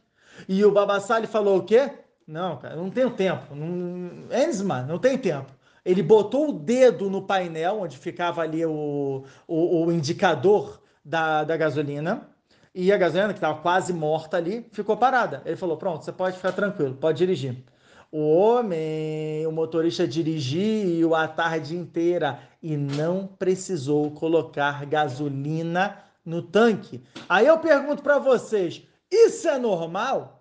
E 0.49 0.65
o 0.65 0.71
Babassali 0.71 1.27
falou 1.27 1.59
o 1.59 1.65
quê? 1.65 1.91
Não, 2.30 2.58
cara, 2.58 2.76
não 2.76 2.88
tenho 2.88 3.10
tempo. 3.10 3.52
Não... 3.56 4.28
Ensman, 4.32 4.87
não 4.87 5.00
tem 5.00 5.18
tempo. 5.18 5.52
Ele 5.84 6.00
botou 6.00 6.50
o 6.50 6.52
dedo 6.52 7.10
no 7.10 7.22
painel, 7.22 7.80
onde 7.80 7.99
ficava 7.99 8.42
ali 8.42 8.64
o, 8.64 9.25
o, 9.49 9.87
o 9.87 9.92
indicador 9.92 10.80
da, 11.04 11.42
da 11.42 11.56
gasolina, 11.56 12.28
e 12.72 12.92
a 12.92 12.96
gasolina, 12.96 13.32
que 13.32 13.38
estava 13.38 13.60
quase 13.60 13.92
morta 13.92 14.37
ali, 14.37 14.64
ficou 14.70 14.96
parada. 14.96 15.42
Ele 15.44 15.56
falou: 15.56 15.76
Pronto, 15.76 16.04
você 16.04 16.12
pode 16.12 16.37
ficar 16.37 16.52
tranquilo, 16.52 16.94
pode 16.94 17.18
dirigir. 17.18 17.64
O 18.12 18.37
homem, 18.37 19.44
o 19.44 19.50
motorista 19.50 20.06
dirigiu 20.06 21.16
a 21.16 21.26
tarde 21.26 21.76
inteira 21.76 22.38
e 22.62 22.76
não 22.76 23.26
precisou 23.26 24.08
colocar 24.12 24.87
gasolina 24.87 25.99
no 26.25 26.42
tanque. 26.42 27.02
Aí 27.28 27.49
eu 27.49 27.58
pergunto 27.58 28.04
para 28.04 28.20
vocês: 28.20 28.87
isso 29.10 29.49
é 29.49 29.58
normal? 29.58 30.39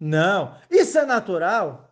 Não. 0.00 0.54
Isso 0.70 0.98
é 0.98 1.04
natural? 1.04 1.90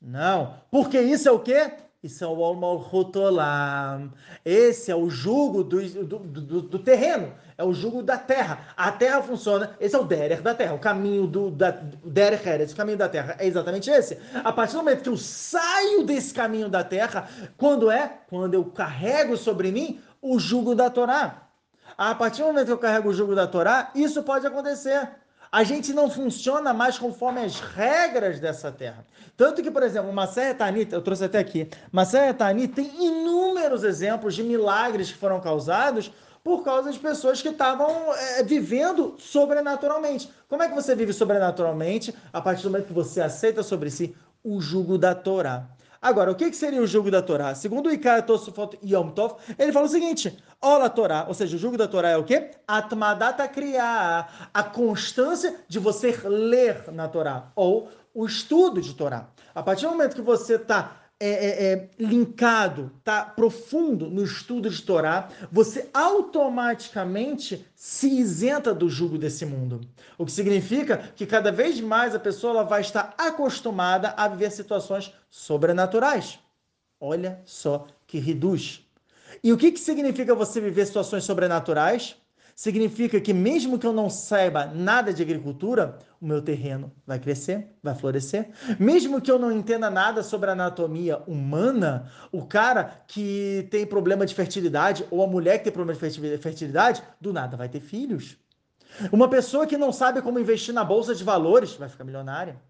Não. 0.00 0.56
Porque 0.70 0.98
isso 1.00 1.28
é 1.28 1.32
o 1.32 1.38
quê? 1.38 1.72
Isso 2.02 2.24
é 2.24 2.26
o 2.26 2.42
Almalhutolam. 2.42 4.12
Esse 4.44 4.90
é 4.90 4.96
o 4.96 5.08
jugo 5.08 5.62
do, 5.62 5.80
do, 6.04 6.18
do, 6.18 6.62
do, 6.62 6.78
terreno. 6.80 7.32
É 7.56 7.62
o 7.62 7.72
jugo 7.72 8.02
da 8.02 8.18
terra. 8.18 8.66
A 8.76 8.90
terra 8.90 9.22
funciona. 9.22 9.76
Esse 9.78 9.94
é 9.94 9.98
o 9.98 10.04
Derer 10.04 10.42
da 10.42 10.52
terra. 10.52 10.74
O 10.74 10.80
caminho 10.80 11.28
do 11.28 11.48
da, 11.48 11.70
Derer 11.70 12.44
Eretz, 12.44 12.72
o 12.72 12.76
caminho 12.76 12.98
da 12.98 13.08
terra. 13.08 13.36
É 13.38 13.46
exatamente 13.46 13.88
esse. 13.88 14.18
A 14.42 14.52
partir 14.52 14.72
do 14.72 14.78
momento 14.78 15.02
que 15.02 15.08
eu 15.08 15.16
saio 15.16 16.02
desse 16.02 16.34
caminho 16.34 16.68
da 16.68 16.82
terra, 16.82 17.28
quando 17.56 17.88
é? 17.88 18.18
Quando 18.28 18.54
eu 18.54 18.64
carrego 18.64 19.36
sobre 19.36 19.70
mim 19.70 20.00
o 20.20 20.40
jugo 20.40 20.74
da 20.74 20.90
Torá. 20.90 21.46
A 21.96 22.12
partir 22.16 22.42
do 22.42 22.48
momento 22.48 22.66
que 22.66 22.72
eu 22.72 22.78
carrego 22.78 23.10
o 23.10 23.14
jugo 23.14 23.36
da 23.36 23.46
Torá, 23.46 23.92
isso 23.94 24.24
pode 24.24 24.44
acontecer 24.44 25.08
a 25.52 25.62
gente 25.64 25.92
não 25.92 26.10
funciona 26.10 26.72
mais 26.72 26.98
conforme 26.98 27.40
as 27.40 27.60
regras 27.60 28.40
dessa 28.40 28.72
terra. 28.72 29.04
Tanto 29.36 29.62
que, 29.62 29.70
por 29.70 29.82
exemplo, 29.82 30.10
Masséia 30.10 30.54
Tanit, 30.54 30.90
eu 30.90 31.02
trouxe 31.02 31.24
até 31.24 31.38
aqui, 31.38 31.68
Masséia 31.92 32.32
Tanit 32.32 32.72
tem 32.72 32.90
inúmeros 32.98 33.84
exemplos 33.84 34.34
de 34.34 34.42
milagres 34.42 35.12
que 35.12 35.18
foram 35.18 35.40
causados 35.40 36.10
por 36.42 36.64
causa 36.64 36.90
de 36.90 36.98
pessoas 36.98 37.42
que 37.42 37.50
estavam 37.50 38.12
é, 38.14 38.42
vivendo 38.42 39.14
sobrenaturalmente. 39.18 40.28
Como 40.48 40.62
é 40.62 40.68
que 40.68 40.74
você 40.74 40.94
vive 40.94 41.12
sobrenaturalmente? 41.12 42.14
A 42.32 42.40
partir 42.40 42.62
do 42.62 42.70
momento 42.70 42.86
que 42.86 42.92
você 42.92 43.20
aceita 43.20 43.62
sobre 43.62 43.90
si 43.90 44.16
o 44.42 44.60
jugo 44.60 44.96
da 44.96 45.14
Torá. 45.14 45.68
Agora, 46.00 46.32
o 46.32 46.34
que 46.34 46.52
seria 46.52 46.82
o 46.82 46.86
jugo 46.86 47.12
da 47.12 47.22
Torá? 47.22 47.54
Segundo 47.54 47.88
o 47.88 47.92
Ikar 47.92 48.26
Tosufot 48.26 48.76
Yom 48.84 49.10
Tov, 49.10 49.36
ele 49.56 49.70
fala 49.70 49.86
o 49.86 49.88
seguinte: 49.88 50.36
Ola 50.64 50.88
Torá, 50.88 51.24
ou 51.26 51.34
seja, 51.34 51.56
o 51.56 51.58
jugo 51.58 51.76
da 51.76 51.88
Torá 51.88 52.10
é 52.10 52.16
o 52.16 52.22
quê? 52.22 52.52
Atmadata 52.68 53.48
criar, 53.48 54.48
a 54.54 54.62
constância 54.62 55.56
de 55.66 55.80
você 55.80 56.16
ler 56.24 56.84
na 56.92 57.08
Torá, 57.08 57.50
ou 57.56 57.90
o 58.14 58.24
estudo 58.24 58.80
de 58.80 58.94
Torá. 58.94 59.28
A 59.52 59.60
partir 59.60 59.86
do 59.86 59.90
momento 59.90 60.14
que 60.14 60.22
você 60.22 60.54
está 60.54 61.02
é, 61.18 61.28
é, 61.28 61.72
é, 61.72 61.90
linkado, 61.98 62.90
tá 63.04 63.24
profundo 63.24 64.08
no 64.08 64.22
estudo 64.22 64.68
de 64.68 64.82
Torá, 64.82 65.28
você 65.50 65.88
automaticamente 65.94 67.64
se 67.74 68.08
isenta 68.08 68.74
do 68.74 68.88
jugo 68.88 69.16
desse 69.16 69.46
mundo. 69.46 69.80
O 70.18 70.24
que 70.24 70.32
significa 70.32 70.98
que 71.14 71.26
cada 71.26 71.52
vez 71.52 71.80
mais 71.80 72.14
a 72.14 72.18
pessoa 72.18 72.54
ela 72.54 72.62
vai 72.64 72.80
estar 72.80 73.14
acostumada 73.18 74.14
a 74.16 74.26
viver 74.26 74.50
situações 74.50 75.12
sobrenaturais. 75.30 76.38
Olha 77.00 77.40
só 77.44 77.86
que 78.06 78.18
reduz. 78.18 78.81
E 79.42 79.52
o 79.52 79.56
que, 79.56 79.72
que 79.72 79.80
significa 79.80 80.34
você 80.34 80.60
viver 80.60 80.86
situações 80.86 81.24
sobrenaturais? 81.24 82.16
significa 82.54 83.20
que 83.20 83.32
mesmo 83.32 83.78
que 83.78 83.86
eu 83.86 83.92
não 83.92 84.08
saiba 84.10 84.66
nada 84.66 85.12
de 85.12 85.22
agricultura, 85.22 85.98
o 86.20 86.26
meu 86.26 86.42
terreno 86.42 86.92
vai 87.06 87.18
crescer, 87.18 87.68
vai 87.82 87.94
florescer. 87.94 88.50
Mesmo 88.78 89.20
que 89.20 89.30
eu 89.30 89.38
não 89.38 89.50
entenda 89.50 89.90
nada 89.90 90.22
sobre 90.22 90.50
anatomia 90.50 91.18
humana, 91.26 92.10
o 92.30 92.44
cara 92.46 93.02
que 93.06 93.66
tem 93.70 93.86
problema 93.86 94.26
de 94.26 94.34
fertilidade 94.34 95.04
ou 95.10 95.22
a 95.22 95.26
mulher 95.26 95.58
que 95.58 95.64
tem 95.64 95.72
problema 95.72 95.98
de 96.08 96.38
fertilidade, 96.38 97.02
do 97.20 97.32
nada 97.32 97.56
vai 97.56 97.68
ter 97.68 97.80
filhos. 97.80 98.36
Uma 99.10 99.28
pessoa 99.28 99.66
que 99.66 99.78
não 99.78 99.92
sabe 99.92 100.20
como 100.20 100.38
investir 100.38 100.74
na 100.74 100.84
bolsa 100.84 101.14
de 101.14 101.24
valores 101.24 101.72
vai 101.74 101.88
ficar 101.88 102.04
milionária. 102.04 102.60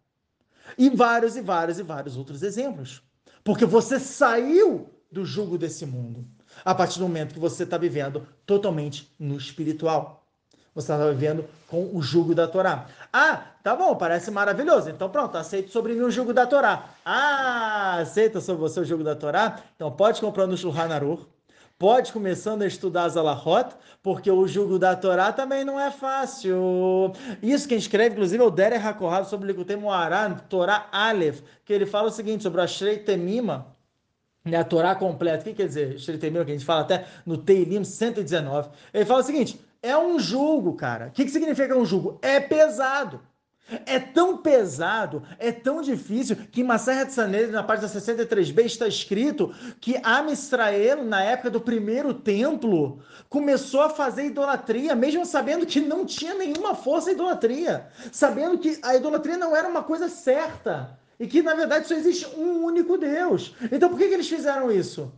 E 0.78 0.88
vários 0.88 1.36
e 1.36 1.42
vários 1.42 1.78
e 1.78 1.82
vários 1.82 2.16
outros 2.16 2.42
exemplos. 2.42 3.02
Porque 3.42 3.66
você 3.66 3.98
saiu 3.98 4.88
do 5.10 5.24
jugo 5.24 5.58
desse 5.58 5.84
mundo 5.84 6.24
a 6.64 6.74
partir 6.74 6.98
do 6.98 7.04
momento 7.04 7.34
que 7.34 7.40
você 7.40 7.64
está 7.64 7.76
vivendo 7.76 8.26
totalmente 8.46 9.12
no 9.18 9.36
espiritual. 9.36 10.22
Você 10.74 10.90
está 10.90 11.06
vivendo 11.10 11.44
com 11.68 11.90
o 11.92 12.00
jugo 12.00 12.34
da 12.34 12.48
Torá. 12.48 12.86
Ah, 13.12 13.42
tá 13.62 13.76
bom, 13.76 13.94
parece 13.94 14.30
maravilhoso. 14.30 14.88
Então 14.88 15.10
pronto, 15.10 15.36
aceito 15.36 15.70
sobre 15.70 15.92
mim 15.92 16.00
o 16.00 16.10
jugo 16.10 16.32
da 16.32 16.46
Torá. 16.46 16.86
Ah, 17.04 17.98
aceita 18.00 18.40
sobre 18.40 18.62
você 18.62 18.80
o 18.80 18.84
jugo 18.84 19.04
da 19.04 19.14
Torá? 19.14 19.60
Então 19.76 19.90
pode 19.92 20.20
comprar 20.20 20.46
no 20.46 20.56
Shulchan 20.56 20.88
Aruch. 20.94 21.26
Pode 21.78 22.12
começando 22.12 22.62
a 22.62 22.66
estudar 22.66 23.08
Zalahot, 23.08 23.74
porque 24.04 24.30
o 24.30 24.46
jugo 24.46 24.78
da 24.78 24.94
Torá 24.94 25.32
também 25.32 25.64
não 25.64 25.80
é 25.80 25.90
fácil. 25.90 27.12
Isso 27.42 27.66
quem 27.66 27.76
escreve, 27.76 28.14
inclusive, 28.14 28.40
é 28.40 28.46
o 28.46 28.50
Derek 28.52 28.86
Hakohab 28.86 29.28
sobre 29.28 29.46
o 29.46 29.48
Likutei 29.48 29.74
Moaran, 29.74 30.34
Torá 30.48 30.86
Aleph, 30.92 31.40
que 31.64 31.72
ele 31.72 31.84
fala 31.84 32.06
o 32.06 32.12
seguinte 32.12 32.44
sobre 32.44 32.60
a 32.60 32.68
Shrei 32.68 32.98
Temima, 32.98 33.66
né, 34.44 34.58
a 34.58 34.64
Torá 34.64 34.94
completa. 34.94 35.42
O 35.42 35.44
que 35.44 35.54
quer 35.54 35.66
dizer? 35.66 35.98
Shritemil, 35.98 36.44
que 36.44 36.50
a 36.50 36.54
gente 36.54 36.66
fala 36.66 36.82
até 36.82 37.06
no 37.24 37.38
Teilim 37.38 37.84
119. 37.84 38.70
Ele 38.92 39.04
fala 39.04 39.20
o 39.20 39.24
seguinte: 39.24 39.60
é 39.82 39.96
um 39.96 40.18
julgo, 40.18 40.74
cara. 40.74 41.08
O 41.08 41.10
que, 41.10 41.24
que 41.24 41.30
significa 41.30 41.76
um 41.76 41.84
julgo? 41.84 42.18
É 42.22 42.40
pesado. 42.40 43.20
É 43.86 43.98
tão 43.98 44.38
pesado, 44.38 45.22
é 45.38 45.50
tão 45.50 45.80
difícil, 45.80 46.36
que 46.50 46.60
em 46.60 46.64
Maseret 46.64 47.10
Sanedrin, 47.10 47.52
na 47.52 47.62
página 47.62 47.88
63b, 47.88 48.64
está 48.64 48.86
escrito 48.86 49.54
que 49.80 49.96
Am 50.02 50.30
Israel, 50.30 51.04
na 51.04 51.22
época 51.22 51.48
do 51.48 51.60
primeiro 51.60 52.12
templo, 52.12 53.00
começou 53.30 53.80
a 53.82 53.88
fazer 53.88 54.26
idolatria, 54.26 54.94
mesmo 54.94 55.24
sabendo 55.24 55.64
que 55.64 55.80
não 55.80 56.04
tinha 56.04 56.34
nenhuma 56.34 56.74
força 56.74 57.12
idolatria, 57.12 57.86
sabendo 58.10 58.58
que 58.58 58.78
a 58.82 58.96
idolatria 58.96 59.38
não 59.38 59.56
era 59.56 59.68
uma 59.68 59.82
coisa 59.82 60.08
certa, 60.08 60.98
e 61.22 61.28
que, 61.28 61.40
na 61.40 61.54
verdade, 61.54 61.86
só 61.86 61.94
existe 61.94 62.26
um 62.36 62.64
único 62.64 62.98
Deus. 62.98 63.54
Então, 63.70 63.88
por 63.88 63.96
que, 63.96 64.08
que 64.08 64.14
eles 64.14 64.28
fizeram 64.28 64.72
isso? 64.72 65.12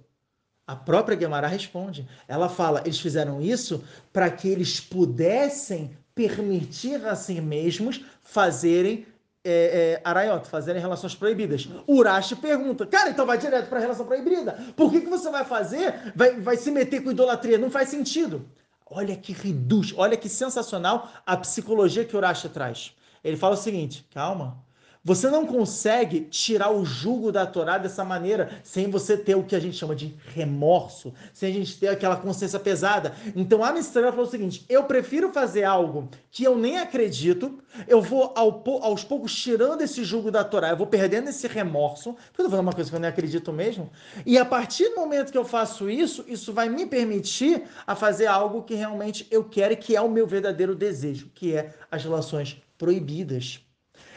A 0.67 0.77
própria 0.77 1.17
Guemará 1.17 1.49
responde. 1.49 2.07
Ela 2.29 2.47
fala: 2.47 2.83
eles 2.85 3.01
fizeram 3.01 3.41
isso 3.41 3.83
para 4.13 4.31
que 4.31 4.47
eles 4.47 4.79
pudessem 4.79 5.97
permitir 6.15 7.03
a 7.07 7.17
si 7.17 7.41
mesmos 7.41 8.05
fazerem 8.23 9.07
é, 9.43 9.53
é, 9.95 10.01
araiota, 10.05 10.45
fazerem 10.45 10.81
relações 10.81 11.15
proibidas. 11.15 11.67
Urashi 11.89 12.37
pergunta, 12.37 12.85
cara, 12.85 13.09
então 13.09 13.25
vai 13.25 13.39
direto 13.39 13.71
para 13.71 13.79
a 13.79 13.81
relação 13.81 14.05
proibida. 14.05 14.59
Por 14.77 14.93
que, 14.93 15.01
que 15.01 15.09
você 15.09 15.31
vai 15.31 15.47
fazer? 15.47 16.13
Vai, 16.15 16.39
vai 16.39 16.59
se 16.59 16.71
meter 16.71 17.03
com 17.03 17.13
idolatria? 17.13 17.57
Não 17.57 17.71
faz 17.71 17.89
sentido. 17.89 18.47
Olha 18.85 19.17
que 19.17 19.33
reduz, 19.33 19.95
olha 19.97 20.19
que 20.19 20.29
sensacional 20.29 21.11
a 21.25 21.35
psicologia 21.35 22.05
que 22.05 22.15
Urashi 22.15 22.51
traz. 22.51 22.95
Ele 23.25 23.39
fala 23.39 23.55
o 23.55 23.59
seguinte: 23.59 24.07
calma, 24.13 24.63
você 25.05 25.29
não 25.29 25.47
consegue 25.47 26.23
tirar 26.23 26.71
o 26.71 26.83
jugo 26.83 27.31
da 27.31 27.45
Torá 27.45 27.77
dessa 27.77 28.03
maneira, 28.03 28.59
sem 28.63 28.91
você 28.91 29.19
ter 29.19 29.35
o 29.35 29.43
que 29.43 29.55
a 29.55 29.61
gente 29.61 29.77
chama 29.77 29.95
de 29.95 30.17
remorso, 30.35 31.13
sem 31.33 31.51
a 31.51 31.53
gente 31.53 31.79
ter 31.79 31.89
aquela 31.89 32.17
consciência 32.17 32.59
pesada. 32.59 33.15
Então 33.37 33.63
a 33.63 33.71
Mistrana 33.71 34.11
falou 34.11 34.27
o 34.27 34.31
seguinte: 34.31 34.65
eu 34.67 34.85
prefiro 34.85 35.31
fazer 35.31 35.65
algo 35.65 36.09
que 36.31 36.43
eu 36.43 36.57
nem 36.57 36.79
acredito, 36.79 37.59
eu 37.87 38.01
vou 38.01 38.33
ao, 38.35 38.65
aos 38.83 39.05
poucos 39.05 39.35
tirando 39.35 39.83
esse 39.83 40.03
jugo 40.03 40.31
da 40.31 40.43
Torá, 40.43 40.71
eu 40.71 40.77
vou 40.77 40.87
perdendo 40.87 41.29
esse 41.29 41.47
remorso, 41.47 42.15
porque 42.15 42.41
eu 42.41 42.45
tô 42.47 42.51
falando 42.51 42.67
uma 42.67 42.73
coisa 42.73 42.89
que 42.89 42.97
eu 42.97 43.01
nem 43.01 43.11
acredito 43.11 43.53
mesmo, 43.53 43.91
e 44.25 44.39
a 44.39 44.45
partir 44.45 44.89
do 44.89 44.97
momento 44.97 45.31
que 45.31 45.39
eu 45.39 45.45
faço 45.45 45.91
isso, 45.91 46.25
isso 46.27 46.51
vai 46.53 46.71
me 46.71 46.87
permitir 46.87 47.65
a 47.87 47.95
fazer 47.95 48.27
algo 48.27 48.63
que 48.63 48.75
realmente 48.75 49.27
eu 49.31 49.45
quero 49.45 49.75
e 49.75 49.77
que 49.77 49.95
é 49.95 50.01
o 50.01 50.11
meu 50.11 50.27
verdadeiro 50.27 50.75
desejo, 50.75 51.31
que 51.35 51.55
é 51.55 51.75
as 51.91 52.03
relações 52.03 52.57
proibidas. 52.79 53.61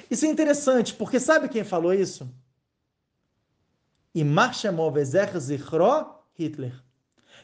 Isso 0.10 0.26
é 0.26 0.30
interessante, 0.30 0.94
porque 0.94 1.20
sabe 1.20 1.50
quem 1.50 1.64
falou 1.64 1.94
isso? 1.94 2.30
Imar 4.14 4.54
Zichro 4.54 6.16
Hitler. 6.34 6.74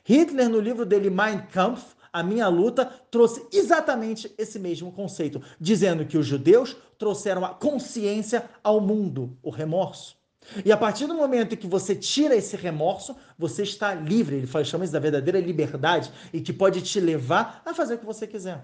Hitler, 0.04 0.50
no 0.50 0.60
livro 0.60 0.86
dele 0.86 1.10
Mein 1.10 1.46
Kampf, 1.48 1.96
A 2.12 2.24
Minha 2.24 2.48
Luta, 2.48 2.86
trouxe 3.10 3.46
exatamente 3.52 4.34
esse 4.38 4.60
mesmo 4.60 4.92
conceito, 4.92 5.42
dizendo 5.60 6.06
que 6.06 6.18
os 6.18 6.26
judeus 6.26 6.76
trouxeram 6.98 7.46
a 7.46 7.50
consciência 7.50 8.50
ao 8.64 8.82
mundo, 8.82 9.38
o 9.42 9.50
remorso. 9.50 10.18
E 10.66 10.72
a 10.72 10.78
partir 10.78 11.08
do 11.08 11.14
momento 11.14 11.54
em 11.54 11.58
que 11.58 11.68
você 11.68 11.96
tira 11.96 12.36
esse 12.36 12.56
remorso, 12.56 13.16
você 13.38 13.64
está 13.64 13.94
livre. 13.94 14.38
Ele 14.38 14.66
chama 14.66 14.84
isso 14.84 14.94
da 14.94 15.00
verdadeira 15.00 15.40
liberdade 15.40 16.12
e 16.34 16.42
que 16.42 16.52
pode 16.52 16.82
te 16.82 17.00
levar 17.00 17.62
a 17.66 17.74
fazer 17.74 17.96
o 17.96 17.98
que 17.98 18.06
você 18.06 18.28
quiser. 18.28 18.64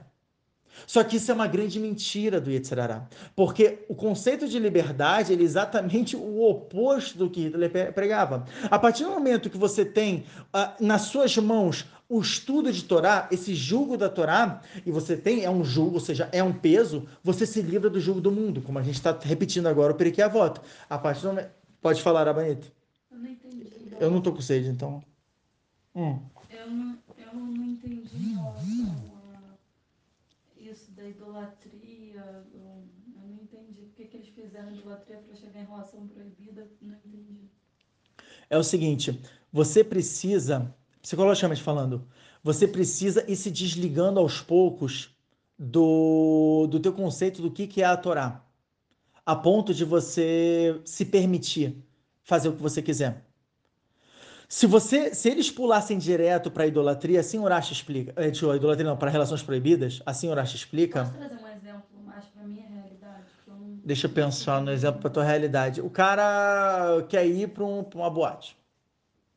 Só 0.85 1.03
que 1.03 1.17
isso 1.17 1.31
é 1.31 1.33
uma 1.33 1.47
grande 1.47 1.79
mentira 1.79 2.39
do 2.39 2.51
Yetzirará, 2.51 3.07
porque 3.35 3.85
o 3.87 3.95
conceito 3.95 4.47
de 4.47 4.59
liberdade 4.59 5.33
é 5.33 5.41
exatamente 5.41 6.15
o 6.15 6.41
oposto 6.41 7.17
do 7.17 7.29
que 7.29 7.43
Hitler 7.43 7.93
pregava. 7.93 8.45
A 8.69 8.79
partir 8.79 9.03
do 9.03 9.11
momento 9.11 9.49
que 9.49 9.57
você 9.57 9.85
tem 9.85 10.25
uh, 10.53 10.83
nas 10.83 11.03
suas 11.03 11.35
mãos 11.37 11.85
o 12.09 12.19
estudo 12.19 12.73
de 12.73 12.83
Torá, 12.83 13.27
esse 13.31 13.53
julgo 13.53 13.95
da 13.95 14.09
Torá, 14.09 14.61
e 14.83 14.89
você 14.89 15.15
tem, 15.15 15.45
é 15.45 15.49
um 15.49 15.63
julgo, 15.63 15.95
ou 15.95 15.99
seja, 15.99 16.27
é 16.31 16.43
um 16.43 16.51
peso, 16.51 17.07
você 17.23 17.45
se 17.45 17.61
livra 17.61 17.87
do 17.87 17.99
julgo 17.99 18.19
do 18.19 18.31
mundo, 18.31 18.61
como 18.61 18.79
a 18.79 18.81
gente 18.81 18.95
está 18.95 19.15
repetindo 19.21 19.67
agora 19.67 19.93
o 19.93 19.95
Periquê 19.95 20.27
Voto. 20.27 20.59
A 20.89 20.97
partir 20.97 21.21
do 21.21 21.27
momento... 21.27 21.51
Pode 21.79 22.01
falar, 22.01 22.27
Abanito. 22.27 22.71
Eu 23.11 23.17
não 23.19 23.29
entendi. 23.29 23.67
Eu 23.99 24.09
não 24.09 24.17
estou 24.17 24.33
com 24.33 24.41
sede, 24.41 24.69
então... 24.69 25.03
Hum. 25.95 26.19
Eu, 26.49 26.69
não, 26.71 26.97
eu 27.15 27.33
não 27.33 27.63
entendi, 27.63 28.33
nossa 28.33 29.18
isso 30.71 30.91
da 30.91 31.03
idolatria, 31.03 32.45
eu 32.53 32.87
não 33.15 33.39
entendi 33.41 33.81
por 33.85 33.95
que, 33.95 34.05
que 34.05 34.17
eles 34.17 34.29
fizeram 34.29 34.71
idolatria 34.71 35.17
para 35.17 35.35
chegar 35.35 35.61
em 35.61 35.65
relação 35.65 36.07
proibida, 36.07 36.69
não 36.81 36.95
entendi. 36.95 37.49
É 38.49 38.57
o 38.57 38.63
seguinte, 38.63 39.19
você 39.51 39.83
precisa, 39.83 40.73
psicologicamente 41.01 41.61
falando, 41.61 42.07
você 42.43 42.67
precisa 42.67 43.29
ir 43.29 43.35
se 43.35 43.51
desligando 43.51 44.19
aos 44.19 44.41
poucos 44.41 45.15
do, 45.57 46.67
do 46.67 46.79
teu 46.79 46.93
conceito 46.93 47.41
do 47.41 47.51
que, 47.51 47.67
que 47.67 47.81
é 47.81 47.85
a 47.85 47.97
Torá, 47.97 48.45
a 49.25 49.35
ponto 49.35 49.73
de 49.73 49.83
você 49.83 50.81
se 50.85 51.05
permitir 51.05 51.83
fazer 52.23 52.49
o 52.49 52.55
que 52.55 52.61
você 52.61 52.81
quiser. 52.81 53.28
Se 54.51 54.65
você, 54.65 55.13
se 55.13 55.29
eles 55.29 55.51
pulassem 55.51 55.99
direto 55.99 56.49
para 56.49 56.65
idolatria, 56.65 57.19
assim 57.19 57.37
Urash 57.37 57.71
explica, 57.71 58.11
é, 58.15 58.31
tipo, 58.31 58.51
idolatria 58.55 58.89
não, 58.89 58.97
para 58.97 59.11
relações 59.11 59.43
proibidas, 59.43 60.01
assim 60.03 60.27
Urash 60.27 60.55
explica. 60.55 61.03
Posso 61.03 61.13
trazer 61.19 61.35
um 61.35 61.47
exemplo 61.47 61.83
mais 62.03 62.25
para 62.25 62.43
minha 62.45 62.67
realidade? 62.67 63.25
Eu 63.47 63.53
não... 63.53 63.79
Deixa 63.85 64.07
eu 64.07 64.11
pensar 64.11 64.59
no 64.59 64.71
exemplo 64.71 65.01
para 65.01 65.11
tua 65.11 65.23
realidade. 65.23 65.81
O 65.81 65.89
cara 65.91 67.05
quer 67.07 67.27
ir 67.27 67.49
para 67.49 67.63
um, 67.63 67.85
uma 67.93 68.09
boate, 68.09 68.57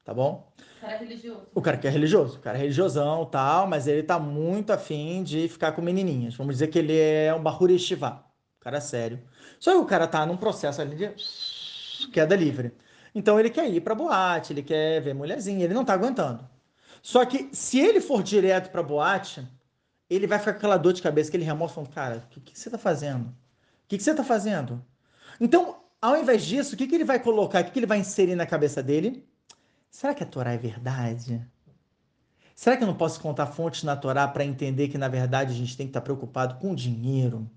tá 0.02 0.14
bom? 0.14 0.50
O 0.58 0.80
cara 0.80 0.94
é 0.94 0.98
religioso. 0.98 1.46
O 1.54 1.60
cara 1.60 1.76
que 1.76 1.86
é 1.86 1.90
religioso, 1.90 2.38
o 2.38 2.40
cara 2.40 2.56
é 2.56 2.60
religiosão, 2.62 3.26
tal, 3.26 3.66
mas 3.66 3.86
ele 3.86 4.02
tá 4.02 4.18
muito 4.18 4.72
afim 4.72 5.22
de 5.22 5.46
ficar 5.46 5.72
com 5.72 5.82
menininhas. 5.82 6.34
Vamos 6.36 6.54
dizer 6.54 6.68
que 6.68 6.78
ele 6.78 6.98
é 6.98 7.34
um 7.34 7.78
Shivá. 7.78 8.24
O 8.58 8.64
cara 8.64 8.78
é 8.78 8.80
sério. 8.80 9.20
Só 9.60 9.72
que 9.72 9.78
o 9.78 9.84
cara 9.84 10.06
tá 10.06 10.24
num 10.24 10.38
processo 10.38 10.80
ali 10.80 10.96
de 10.96 12.08
queda 12.12 12.34
livre. 12.34 12.72
Então 13.14 13.38
ele 13.38 13.50
quer 13.50 13.68
ir 13.68 13.80
para 13.80 13.94
boate, 13.94 14.52
ele 14.52 14.62
quer 14.62 15.00
ver 15.00 15.14
mulherzinha, 15.14 15.64
ele 15.64 15.74
não 15.74 15.84
tá 15.84 15.92
aguentando. 15.94 16.48
Só 17.02 17.24
que 17.24 17.48
se 17.52 17.78
ele 17.78 18.00
for 18.00 18.22
direto 18.22 18.70
para 18.70 18.82
boate, 18.82 19.46
ele 20.08 20.26
vai 20.26 20.38
ficar 20.38 20.52
com 20.52 20.58
aquela 20.58 20.76
dor 20.76 20.92
de 20.92 21.02
cabeça, 21.02 21.28
aquele 21.28 21.44
remorso, 21.44 21.74
falando, 21.74 21.90
cara, 21.90 22.16
o 22.26 22.30
que, 22.30 22.40
que, 22.40 22.58
você 22.58 22.70
tá 22.70 22.78
fazendo? 22.78 23.26
O 23.26 23.34
que, 23.88 23.96
que 23.96 24.02
você 24.02 24.14
tá 24.14 24.22
fazendo? 24.22 24.84
Então, 25.40 25.82
ao 26.00 26.16
invés 26.16 26.44
disso, 26.44 26.74
o 26.74 26.78
que, 26.78 26.86
que 26.86 26.94
ele 26.94 27.04
vai 27.04 27.18
colocar, 27.18 27.62
o 27.62 27.64
que, 27.64 27.70
que 27.72 27.78
ele 27.78 27.86
vai 27.86 27.98
inserir 27.98 28.34
na 28.34 28.46
cabeça 28.46 28.82
dele? 28.82 29.26
Será 29.90 30.14
que 30.14 30.22
a 30.22 30.26
Torá 30.26 30.52
é 30.52 30.58
verdade? 30.58 31.44
Será 32.54 32.76
que 32.76 32.82
eu 32.82 32.86
não 32.86 32.96
posso 32.96 33.20
contar 33.20 33.46
fontes 33.46 33.82
na 33.82 33.96
Torá 33.96 34.28
para 34.28 34.44
entender 34.44 34.88
que, 34.88 34.98
na 34.98 35.08
verdade, 35.08 35.52
a 35.52 35.56
gente 35.56 35.76
tem 35.76 35.86
que 35.86 35.90
estar 35.90 36.00
tá 36.00 36.04
preocupado 36.04 36.56
com 36.56 36.74
dinheiro? 36.74 37.50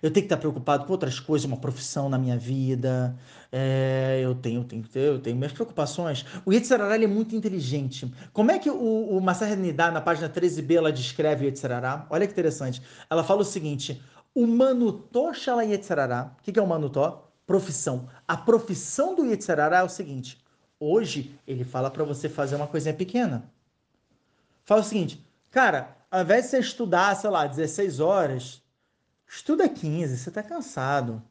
Eu 0.00 0.10
tenho 0.10 0.26
que 0.26 0.32
estar 0.32 0.36
preocupado 0.36 0.84
com 0.84 0.92
outras 0.92 1.18
coisas, 1.18 1.44
uma 1.44 1.56
profissão 1.56 2.08
na 2.08 2.18
minha 2.18 2.36
vida. 2.38 3.16
É, 3.50 4.20
eu 4.22 4.34
tenho, 4.34 4.64
tenho, 4.64 4.84
eu 4.94 5.18
tenho 5.18 5.36
minhas 5.36 5.52
preocupações. 5.52 6.24
O 6.46 6.52
Yetzirará 6.52 6.96
é 6.96 7.06
muito 7.06 7.34
inteligente. 7.34 8.12
Como 8.32 8.50
é 8.50 8.58
que 8.58 8.70
o, 8.70 8.76
o 8.76 9.20
Massar 9.20 9.50
na 9.56 10.00
página 10.00 10.28
13b, 10.28 10.76
ela 10.76 10.92
descreve 10.92 11.44
o 11.44 11.48
Yetzirará? 11.48 12.06
Olha 12.08 12.26
que 12.26 12.32
interessante. 12.32 12.80
Ela 13.10 13.24
fala 13.24 13.42
o 13.42 13.44
seguinte: 13.44 14.00
o 14.34 14.46
manutó 14.46 15.32
shala. 15.32 15.62
O 15.64 16.42
que 16.42 16.58
é 16.58 16.62
o 16.62 16.66
manutó? 16.66 17.28
Profissão. 17.46 18.08
A 18.26 18.36
profissão 18.36 19.14
do 19.14 19.26
Yetzirará 19.26 19.78
é 19.78 19.82
o 19.82 19.88
seguinte: 19.88 20.38
hoje 20.80 21.38
ele 21.46 21.64
fala 21.64 21.90
para 21.90 22.04
você 22.04 22.28
fazer 22.28 22.56
uma 22.56 22.66
coisinha 22.66 22.94
pequena. 22.94 23.50
Fala 24.64 24.80
o 24.80 24.84
seguinte, 24.84 25.24
cara, 25.50 25.96
ao 26.10 26.22
invés 26.22 26.44
de 26.44 26.50
você 26.50 26.58
estudar, 26.60 27.14
sei 27.16 27.30
lá, 27.30 27.46
16 27.46 28.00
horas, 28.00 28.61
Estuda 29.34 29.66
15, 29.66 30.18
você 30.18 30.30
tá 30.30 30.42
cansado. 30.42 31.22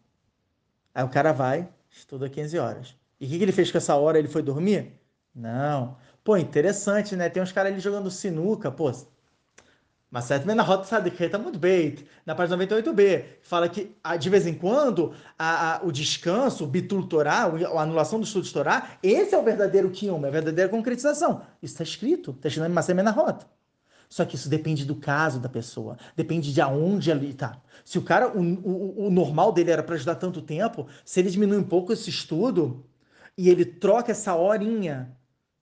Aí 0.93 1.03
o 1.03 1.09
cara 1.09 1.31
vai, 1.31 1.69
estuda 1.91 2.27
15 2.27 2.57
horas. 2.57 2.95
E 3.19 3.27
o 3.27 3.29
que, 3.29 3.37
que 3.37 3.43
ele 3.43 3.51
fez 3.51 3.71
com 3.71 3.77
essa 3.77 3.95
hora? 3.95 4.17
Ele 4.17 4.27
foi 4.27 4.41
dormir? 4.41 4.99
Não. 5.35 5.95
Pô, 6.23 6.35
interessante, 6.35 7.15
né? 7.15 7.29
Tem 7.29 7.43
uns 7.43 7.51
caras 7.51 7.71
ali 7.71 7.79
jogando 7.79 8.09
sinuca, 8.09 8.71
pô. 8.71 8.91
Mas 10.09 10.25
certo 10.25 10.47
na 10.47 10.63
rota 10.63 10.85
sabe 10.85 11.11
que 11.11 11.29
tá 11.29 11.37
muito 11.37 11.59
bem. 11.59 11.95
Na 12.25 12.33
página 12.33 12.57
98b, 12.57 13.23
fala 13.43 13.69
que 13.69 13.95
ah, 14.03 14.17
de 14.17 14.29
vez 14.31 14.47
em 14.47 14.55
quando 14.55 15.13
a, 15.37 15.75
a, 15.75 15.85
o 15.85 15.91
descanso, 15.91 16.63
o 16.63 16.67
bitul 16.67 17.07
Torá, 17.07 17.43
a 17.43 17.81
anulação 17.81 18.19
do 18.19 18.25
estudo 18.25 18.45
de 18.45 18.51
Torá, 18.51 18.97
esse 19.03 19.35
é 19.35 19.37
o 19.37 19.43
verdadeiro 19.43 19.91
Kiyum, 19.91 20.25
é 20.25 20.27
a 20.27 20.31
verdadeira 20.31 20.71
concretização. 20.71 21.43
Isso 21.61 21.75
está 21.75 21.83
escrito, 21.83 22.31
está 22.31 22.47
escrito 22.47 22.67
em 22.67 22.73
Massemena 22.73 23.11
na 23.11 23.15
rota. 23.15 23.45
Só 24.11 24.25
que 24.25 24.35
isso 24.35 24.49
depende 24.49 24.83
do 24.83 24.97
caso 24.97 25.39
da 25.39 25.47
pessoa, 25.47 25.95
depende 26.17 26.53
de 26.53 26.59
aonde 26.59 27.09
ele 27.09 27.29
está. 27.29 27.61
Se 27.85 27.97
o 27.97 28.01
cara, 28.01 28.27
o, 28.27 28.41
o, 28.41 29.07
o 29.07 29.09
normal 29.09 29.53
dele 29.53 29.71
era 29.71 29.81
para 29.81 29.95
ajudar 29.95 30.15
tanto 30.15 30.41
tempo, 30.41 30.85
se 31.05 31.21
ele 31.21 31.29
diminui 31.29 31.57
um 31.57 31.63
pouco 31.63 31.93
esse 31.93 32.09
estudo 32.09 32.85
e 33.37 33.49
ele 33.49 33.63
troca 33.63 34.11
essa 34.11 34.35
horinha, 34.35 35.17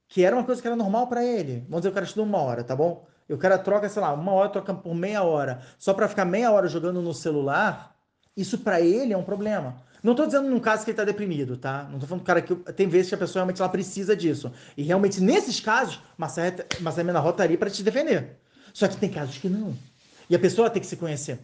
que 0.08 0.24
era 0.24 0.36
uma 0.36 0.44
coisa 0.44 0.60
que 0.60 0.68
era 0.68 0.76
normal 0.76 1.06
para 1.06 1.24
ele, 1.24 1.60
vamos 1.70 1.82
dizer, 1.82 1.90
o 1.90 1.94
cara 1.94 2.08
estuda 2.08 2.24
uma 2.24 2.40
hora, 2.40 2.64
tá 2.64 2.76
bom? 2.76 3.06
E 3.30 3.34
o 3.36 3.38
cara 3.38 3.56
troca, 3.56 3.88
sei 3.88 4.02
lá, 4.02 4.12
uma 4.14 4.32
hora, 4.32 4.50
troca 4.50 4.74
por 4.74 4.96
meia 4.96 5.22
hora, 5.22 5.62
só 5.78 5.94
para 5.94 6.08
ficar 6.08 6.26
meia 6.26 6.52
hora 6.52 6.68
jogando 6.68 7.04
no 7.04 7.14
celular, 7.14 7.96
isso 8.36 8.58
para 8.58 8.82
ele 8.82 9.14
é 9.14 9.18
um 9.18 9.24
problema. 9.24 9.84
Não 10.02 10.14
estou 10.14 10.26
dizendo 10.26 10.50
num 10.50 10.60
caso 10.60 10.84
que 10.84 10.90
ele 10.90 10.94
está 10.94 11.04
deprimido, 11.04 11.56
tá? 11.56 11.84
Não 11.84 11.96
estou 11.96 12.08
falando 12.08 12.24
do 12.24 12.26
cara 12.26 12.42
que 12.42 12.56
tem 12.74 12.88
vezes 12.88 13.10
que 13.10 13.16
a 13.16 13.18
pessoa 13.18 13.42
realmente 13.42 13.62
ela 13.62 13.70
precisa 13.70 14.16
disso. 14.16 14.52
E 14.76 14.82
realmente, 14.82 15.22
nesses 15.22 15.60
casos, 15.60 16.02
Marcelo 16.18 17.06
Menarro 17.06 17.30
está 17.30 17.44
ali 17.44 17.58
para 17.58 17.70
te 17.70 17.84
defender. 17.84 18.38
Só 18.73 18.88
que 18.88 18.97
tem 18.97 19.10
casos 19.10 19.38
que 19.38 19.49
não. 19.49 19.75
E 20.29 20.36
a 20.36 20.39
pessoa 20.39 20.69
tem 20.69 20.82
que 20.82 20.88
se 20.88 20.97
conhecer. 20.97 21.39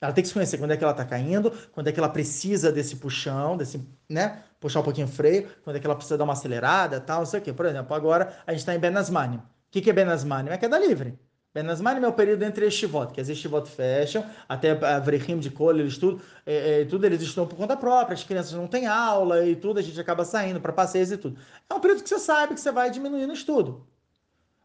Ela 0.00 0.12
tem 0.12 0.22
que 0.22 0.28
se 0.28 0.34
conhecer 0.34 0.56
quando 0.56 0.70
é 0.70 0.76
que 0.76 0.82
ela 0.82 0.92
está 0.92 1.04
caindo, 1.04 1.52
quando 1.72 1.88
é 1.88 1.92
que 1.92 1.98
ela 1.98 2.08
precisa 2.08 2.72
desse 2.72 2.96
puxão, 2.96 3.56
desse, 3.56 3.86
né? 4.08 4.42
Puxar 4.58 4.80
um 4.80 4.82
pouquinho 4.82 5.06
o 5.06 5.10
freio, 5.10 5.48
quando 5.62 5.76
é 5.76 5.80
que 5.80 5.86
ela 5.86 5.94
precisa 5.94 6.16
dar 6.16 6.24
uma 6.24 6.32
acelerada, 6.32 6.98
tal, 7.00 7.18
não 7.18 7.26
sei 7.26 7.40
o 7.40 7.42
quê. 7.42 7.52
Por 7.52 7.66
exemplo, 7.66 7.94
agora 7.94 8.34
a 8.46 8.52
gente 8.52 8.60
está 8.60 8.74
em 8.74 8.78
Benasmanim. 8.78 9.36
O 9.36 9.42
que, 9.70 9.82
que 9.82 9.90
é 9.90 9.92
Benasmanim? 9.92 10.50
É 10.50 10.56
queda 10.56 10.78
livre. 10.78 11.18
Benasmanim 11.52 12.02
é 12.02 12.08
o 12.08 12.12
período 12.12 12.44
entre 12.44 12.66
estivot, 12.66 13.12
que 13.12 13.20
as 13.20 13.28
estivot 13.28 13.68
fecham, 13.68 14.24
até 14.48 14.70
a 14.70 15.00
Vrechim 15.00 15.38
de 15.38 15.50
Cole, 15.50 15.80
eles 15.80 15.98
tudo, 15.98 16.22
é, 16.46 16.82
é, 16.82 16.84
tudo 16.84 17.04
eles 17.04 17.20
estão 17.20 17.46
por 17.46 17.56
conta 17.56 17.76
própria, 17.76 18.14
as 18.14 18.22
crianças 18.22 18.52
não 18.52 18.68
têm 18.68 18.86
aula 18.86 19.44
e 19.44 19.56
tudo, 19.56 19.80
a 19.80 19.82
gente 19.82 20.00
acaba 20.00 20.24
saindo 20.24 20.60
para 20.60 20.72
passeios 20.72 21.10
e 21.10 21.16
tudo. 21.16 21.38
É 21.68 21.74
um 21.74 21.80
período 21.80 22.04
que 22.04 22.08
você 22.08 22.20
sabe 22.20 22.54
que 22.54 22.60
você 22.60 22.70
vai 22.70 22.88
diminuindo 22.90 23.30
o 23.30 23.34
estudo. 23.34 23.84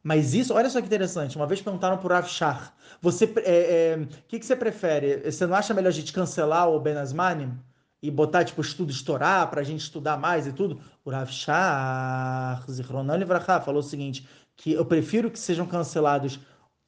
Mas 0.06 0.36
isso, 0.36 0.54
olha 0.54 0.70
só 0.70 0.80
que 0.80 0.86
interessante. 0.86 1.36
Uma 1.36 1.48
vez 1.48 1.60
perguntaram 1.64 1.98
por 1.98 2.14
Avshar, 2.14 2.76
você, 3.02 3.26
é, 3.38 3.96
é, 3.96 4.08
que, 4.28 4.38
que 4.38 4.46
você 4.46 4.56
prefere? 4.56 5.32
Você 5.32 5.48
não 5.48 5.56
acha 5.56 5.74
melhor 5.74 5.90
a 5.90 5.92
gente 5.92 6.14
cancelar 6.14 6.70
o 6.70 6.80
Benasmanim 6.80 7.58
e 8.04 8.12
botar 8.12 8.46
tipo 8.46 8.62
estudo 8.62 8.92
estourar 8.92 9.50
para 9.50 9.62
a 9.62 9.64
gente 9.64 9.80
estudar 9.80 10.16
mais 10.16 10.46
e 10.46 10.54
tudo? 10.54 10.80
O 11.04 11.10
Avshar, 11.10 12.64
Zichronan 12.70 13.18
Livrachá, 13.18 13.60
falou 13.60 13.80
o 13.80 13.84
seguinte: 13.84 14.30
que 14.56 14.74
eu 14.74 14.86
prefiro 14.86 15.32
que 15.32 15.40
sejam 15.40 15.66
cancelados 15.66 16.40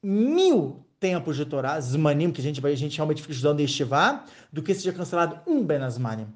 mil 0.03 0.86
tempos 0.99 1.38
de 1.38 1.45
Torá, 1.45 1.82
Zmanim, 1.82 2.32
que 2.32 2.39
a 2.39 2.43
gente 2.43 2.62
vai, 2.62 2.71
a 2.71 2.77
gente 2.77 2.97
realmente 2.97 3.23
fica 3.23 3.34
estudando 3.34 3.62
Yeshiva, 3.62 4.25
do 4.53 4.62
que 4.62 4.75
seja 4.75 4.93
cancelado 4.93 5.39
um 5.47 5.65
Benasmanim. 5.65 6.27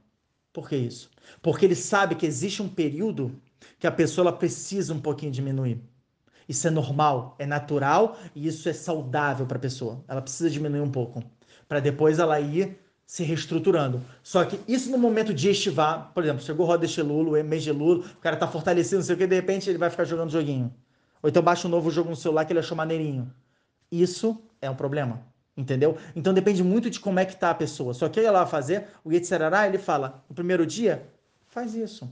Por 0.51 0.67
que 0.67 0.77
isso? 0.77 1.11
Porque 1.43 1.63
ele 1.63 1.75
sabe 1.75 2.15
que 2.15 2.25
existe 2.25 2.59
um 2.59 2.67
período 2.67 3.39
que 3.77 3.85
a 3.85 3.91
pessoa 3.91 4.33
precisa 4.33 4.95
um 4.95 4.99
pouquinho 4.99 5.31
diminuir. 5.31 5.90
Isso 6.51 6.67
é 6.67 6.69
normal, 6.69 7.33
é 7.39 7.45
natural 7.45 8.17
e 8.35 8.45
isso 8.45 8.67
é 8.67 8.73
saudável 8.73 9.45
para 9.45 9.55
a 9.55 9.59
pessoa. 9.61 10.03
Ela 10.05 10.21
precisa 10.21 10.49
diminuir 10.49 10.81
um 10.81 10.91
pouco 10.91 11.23
para 11.65 11.79
depois 11.79 12.19
ela 12.19 12.41
ir 12.41 12.77
se 13.05 13.23
reestruturando. 13.23 14.01
Só 14.21 14.43
que 14.43 14.59
isso 14.67 14.91
no 14.91 14.97
momento 14.97 15.33
de 15.33 15.49
estivar, 15.49 16.11
por 16.13 16.25
exemplo, 16.25 16.43
chegou 16.43 16.69
Lulo, 17.05 17.41
mês 17.41 17.63
de 17.63 17.71
Lulo, 17.71 18.01
o 18.01 18.19
cara 18.19 18.35
tá 18.35 18.49
fortalecido, 18.49 18.97
não 18.97 19.03
sei 19.03 19.15
o 19.15 19.17
que, 19.17 19.27
de 19.27 19.35
repente 19.35 19.69
ele 19.69 19.77
vai 19.77 19.89
ficar 19.89 20.03
jogando 20.03 20.29
joguinho. 20.29 20.73
Ou 21.23 21.29
então 21.29 21.41
baixa 21.41 21.69
um 21.69 21.71
novo 21.71 21.89
jogo 21.89 22.09
no 22.09 22.17
celular 22.17 22.43
que 22.43 22.51
ele 22.51 22.59
achou 22.59 22.75
maneirinho. 22.75 23.33
Isso 23.89 24.37
é 24.61 24.69
um 24.69 24.75
problema. 24.75 25.21
Entendeu? 25.55 25.97
Então 26.13 26.33
depende 26.33 26.61
muito 26.61 26.89
de 26.89 26.99
como 26.99 27.17
é 27.17 27.23
que 27.23 27.37
tá 27.37 27.51
a 27.51 27.55
pessoa. 27.55 27.93
Só 27.93 28.09
que 28.09 28.19
ela 28.19 28.39
vai 28.39 28.51
fazer, 28.51 28.87
o 29.05 29.13
Yetzirará, 29.13 29.65
ele 29.69 29.77
fala, 29.77 30.21
no 30.27 30.35
primeiro 30.35 30.65
dia, 30.65 31.07
faz 31.47 31.75
isso. 31.75 32.11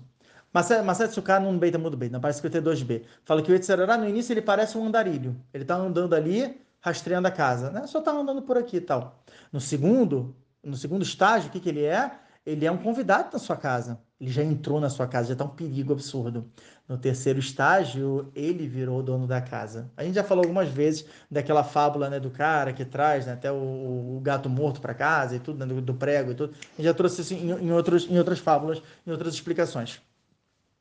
Maset 0.54 1.14
Sukkah 1.14 1.40
não 1.40 1.58
beita 1.58 1.78
muito 1.78 1.96
bem, 1.96 2.10
na 2.10 2.20
parte 2.20 2.42
52b. 2.42 3.04
Fala 3.24 3.42
que 3.42 3.52
o 3.52 3.54
Yetzirará, 3.54 3.98
no 3.98 4.08
início, 4.08 4.34
ele 4.34 4.42
parece 4.42 4.78
um 4.78 4.86
andarilho. 4.86 5.36
Ele 5.54 5.64
está 5.64 5.76
andando 5.76 6.16
ali, 6.16 6.60
rastreando 6.82 7.28
a 7.28 7.32
casa. 7.32 7.70
Né? 7.70 7.86
Só 7.88 8.00
está 8.00 8.12
andando 8.12 8.42
por 8.42 8.58
aqui 8.58 8.78
e 8.78 8.82
tal. 8.82 9.24
No 9.52 9.62
segundo, 9.62 10.36
no 10.64 10.76
segundo 10.76 11.04
estágio, 11.04 11.50
o 11.50 11.52
que, 11.52 11.60
que 11.60 11.70
ele 11.70 11.84
é? 11.84 12.12
Ele 12.46 12.66
é 12.66 12.72
um 12.72 12.78
convidado 12.78 13.30
na 13.34 13.40
sua 13.40 13.56
casa. 13.56 14.00
Ele 14.20 14.32
já 14.32 14.44
entrou 14.44 14.82
na 14.82 14.90
sua 14.90 15.08
casa, 15.08 15.28
já 15.28 15.34
está 15.34 15.46
um 15.46 15.50
perigo 15.50 15.94
absurdo. 15.94 16.50
No 16.88 16.98
terceiro 16.98 17.40
estágio, 17.40 18.32
ele 18.36 18.68
virou 18.68 19.00
o 19.00 19.04
dono 19.04 19.28
da 19.28 19.40
casa. 19.40 19.90
A 19.96 20.04
gente 20.04 20.16
já 20.16 20.24
falou 20.24 20.44
algumas 20.44 20.68
vezes 20.68 21.06
daquela 21.30 21.64
fábula 21.64 22.10
né, 22.10 22.20
do 22.20 22.30
cara 22.30 22.74
que 22.74 22.84
traz 22.84 23.28
né, 23.28 23.34
até 23.34 23.52
o, 23.52 24.18
o, 24.18 24.20
gato 24.22 24.50
morto 24.50 24.82
para 24.82 24.94
casa 24.94 25.36
e 25.36 25.40
tudo, 25.40 25.60
né, 25.60 25.66
do, 25.66 25.82
do, 25.82 25.94
prego 25.94 26.32
e 26.32 26.36
tudo. 26.36 26.54
A 26.54 26.76
gente 26.78 26.86
já 26.86 26.94
trouxe 26.94 27.22
isso 27.22 27.34
em, 27.34 27.52
em, 27.52 27.72
outros, 27.72 28.10
em 28.10 28.18
outras 28.18 28.40
fábulas, 28.40 28.82
em 29.06 29.12
outras 29.12 29.34
explicações. 29.34 30.02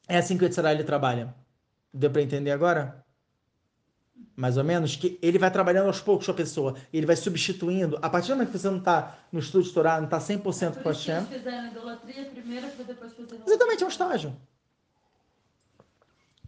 É 0.08 0.16
assim 0.16 0.38
que 0.38 0.44
o 0.44 0.46
Yetzirah 0.46 0.72
ele 0.72 0.84
trabalha. 0.84 1.34
Deu 1.92 2.10
para 2.10 2.22
entender 2.22 2.50
agora? 2.50 3.04
Mais 4.34 4.56
ou 4.56 4.64
menos, 4.64 4.96
que 4.96 5.18
ele 5.20 5.38
vai 5.38 5.50
trabalhando 5.50 5.88
aos 5.88 6.00
poucos 6.00 6.24
com 6.24 6.32
a 6.32 6.34
pessoa. 6.34 6.74
Ele 6.92 7.04
vai 7.04 7.16
substituindo. 7.16 7.98
A 8.00 8.08
partir 8.08 8.28
do 8.28 8.34
momento 8.34 8.52
que 8.52 8.58
você 8.58 8.70
não 8.70 8.78
está 8.78 9.18
no 9.30 9.40
estudo 9.40 9.64
de 9.64 9.72
Torá, 9.72 9.98
não 9.98 10.04
está 10.04 10.18
100% 10.18 10.82
com 10.82 10.88
a 10.88 10.94
Shem. 10.94 11.26
Exatamente, 13.46 13.82
é 13.82 13.86
um 13.86 13.90
estágio. 13.90 14.36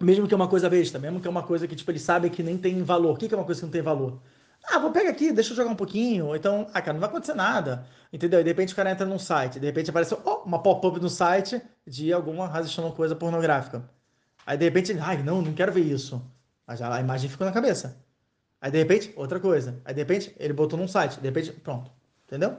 Mesmo 0.00 0.26
que 0.26 0.32
é 0.32 0.36
uma 0.36 0.48
coisa 0.48 0.70
besta, 0.70 0.98
mesmo 0.98 1.20
que 1.20 1.26
é 1.26 1.30
uma 1.30 1.42
coisa 1.42 1.68
que 1.68 1.76
tipo, 1.76 1.90
ele 1.90 1.98
sabe 1.98 2.30
que 2.30 2.42
nem 2.42 2.56
tem 2.56 2.82
valor. 2.82 3.12
O 3.12 3.16
que 3.16 3.32
é 3.32 3.36
uma 3.36 3.44
coisa 3.44 3.60
que 3.60 3.66
não 3.66 3.72
tem 3.72 3.82
valor? 3.82 4.22
Ah, 4.64 4.78
vou 4.78 4.92
pegar 4.92 5.10
aqui, 5.10 5.32
deixa 5.32 5.52
eu 5.52 5.56
jogar 5.56 5.70
um 5.70 5.76
pouquinho. 5.76 6.26
Ou 6.26 6.36
então, 6.36 6.66
ah, 6.72 6.80
cara, 6.80 6.92
não 6.92 7.00
vai 7.00 7.08
acontecer 7.08 7.34
nada. 7.34 7.86
Entendeu? 8.12 8.40
E 8.40 8.44
de 8.44 8.50
repente 8.50 8.72
o 8.72 8.76
cara 8.76 8.90
entra 8.90 9.06
num 9.06 9.18
site, 9.18 9.60
de 9.60 9.66
repente 9.66 9.90
apareceu 9.90 10.20
oh, 10.24 10.42
uma 10.44 10.62
pop-up 10.62 10.98
no 11.00 11.08
site 11.08 11.62
de 11.86 12.12
alguma 12.12 12.46
razão 12.46 12.90
coisa 12.90 13.14
pornográfica. 13.14 13.88
Aí 14.44 14.58
de 14.58 14.64
repente 14.64 14.92
ele, 14.92 15.00
ai, 15.00 15.22
não, 15.22 15.40
não 15.40 15.52
quero 15.52 15.72
ver 15.72 15.82
isso. 15.82 16.20
Aí 16.66 16.76
já 16.76 16.92
a 16.92 17.00
imagem 17.00 17.30
ficou 17.30 17.46
na 17.46 17.52
cabeça. 17.52 17.96
Aí 18.60 18.70
de 18.70 18.78
repente, 18.78 19.12
outra 19.16 19.38
coisa. 19.40 19.80
Aí 19.84 19.94
de 19.94 20.00
repente 20.00 20.34
ele 20.38 20.52
botou 20.52 20.78
num 20.78 20.88
site, 20.88 21.20
de 21.20 21.26
repente, 21.26 21.52
pronto. 21.52 21.90
Entendeu? 22.26 22.58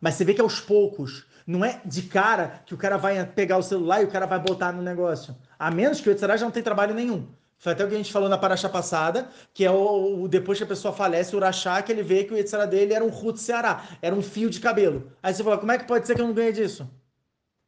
Mas 0.00 0.14
você 0.14 0.24
vê 0.24 0.34
que 0.34 0.40
aos 0.40 0.60
poucos, 0.60 1.26
não 1.46 1.64
é 1.64 1.80
de 1.84 2.02
cara 2.02 2.62
que 2.66 2.74
o 2.74 2.76
cara 2.76 2.96
vai 2.96 3.24
pegar 3.24 3.58
o 3.58 3.62
celular 3.62 4.02
e 4.02 4.04
o 4.04 4.10
cara 4.10 4.26
vai 4.26 4.38
botar 4.38 4.72
no 4.72 4.82
negócio. 4.82 5.36
A 5.58 5.70
menos 5.70 6.00
que 6.00 6.08
o 6.08 6.12
Etzerá 6.12 6.36
já 6.36 6.44
não 6.44 6.52
tem 6.52 6.62
trabalho 6.62 6.94
nenhum. 6.94 7.28
Foi 7.58 7.72
até 7.72 7.84
o 7.84 7.88
que 7.88 7.94
a 7.94 7.96
gente 7.96 8.12
falou 8.12 8.28
na 8.28 8.36
paraxá 8.36 8.68
passada, 8.68 9.28
que 9.54 9.64
é 9.64 9.70
o, 9.70 10.22
o, 10.22 10.28
depois 10.28 10.58
que 10.58 10.64
a 10.64 10.66
pessoa 10.66 10.92
falece, 10.92 11.34
o 11.34 11.38
urachá, 11.38 11.80
que 11.82 11.90
ele 11.90 12.02
vê 12.02 12.24
que 12.24 12.32
o 12.32 12.36
Yetzirah 12.36 12.66
dele 12.66 12.92
era 12.92 13.04
um 13.04 13.08
ruto 13.08 13.38
ceará, 13.38 13.84
era 14.02 14.14
um 14.14 14.22
fio 14.22 14.50
de 14.50 14.60
cabelo. 14.60 15.10
Aí 15.22 15.32
você 15.32 15.42
fala, 15.42 15.58
como 15.58 15.72
é 15.72 15.78
que 15.78 15.86
pode 15.86 16.06
ser 16.06 16.14
que 16.14 16.20
eu 16.20 16.26
não 16.26 16.34
ganhe 16.34 16.52
disso? 16.52 16.88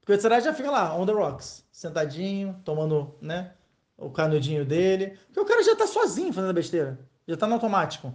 Porque 0.01 0.13
o 0.13 0.15
Yetzirah 0.15 0.41
já 0.41 0.53
fica 0.53 0.71
lá, 0.71 0.95
on 0.95 1.07
the 1.07 1.13
rocks, 1.13 1.65
sentadinho, 1.73 2.61
tomando, 2.65 3.15
né, 3.21 3.53
o 3.97 4.11
canudinho 4.11 4.65
dele. 4.65 5.19
Porque 5.27 5.41
o 5.41 5.45
cara 5.47 5.63
já 5.63 5.75
tá 5.75 5.87
sozinho 5.87 6.33
fazendo 6.33 6.53
besteira, 6.53 6.99
já 7.27 7.37
tá 7.37 7.47
no 7.47 7.55
automático. 7.55 8.15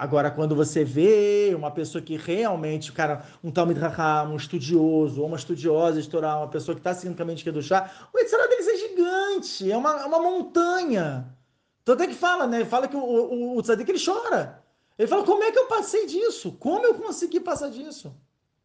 Agora, 0.00 0.30
quando 0.30 0.56
você 0.56 0.82
vê 0.82 1.52
uma 1.54 1.70
pessoa 1.70 2.00
que 2.00 2.16
realmente, 2.16 2.90
o 2.90 2.94
cara, 2.94 3.22
um 3.44 3.50
Talmud 3.50 3.78
Raham, 3.78 4.32
um 4.32 4.36
estudioso, 4.36 5.20
ou 5.20 5.26
uma 5.26 5.36
estudiosa 5.36 6.00
estourar, 6.00 6.38
uma 6.38 6.48
pessoa 6.48 6.74
que 6.74 6.80
está 6.80 6.94
seguindo 6.94 7.12
o 7.12 7.18
caminho 7.18 7.36
de 7.36 7.44
Kedushá, 7.44 8.08
o 8.10 8.18
Yetzirah 8.18 8.46
deles 8.46 8.66
é 8.66 8.76
gigante, 8.76 9.70
é 9.70 9.76
uma, 9.76 10.00
é 10.00 10.06
uma 10.06 10.18
montanha. 10.18 11.36
Tanto 11.84 12.02
é 12.02 12.06
que 12.06 12.14
fala, 12.14 12.46
né? 12.46 12.64
Fala 12.64 12.88
que 12.88 12.96
o, 12.96 12.98
o, 12.98 13.58
o 13.58 13.62
Tzadik, 13.62 13.90
ele 13.90 14.02
chora. 14.02 14.64
Ele 14.98 15.06
fala, 15.06 15.22
como 15.22 15.44
é 15.44 15.52
que 15.52 15.58
eu 15.58 15.66
passei 15.66 16.06
disso? 16.06 16.52
Como 16.52 16.86
eu 16.86 16.94
consegui 16.94 17.38
passar 17.38 17.68
disso? 17.68 18.16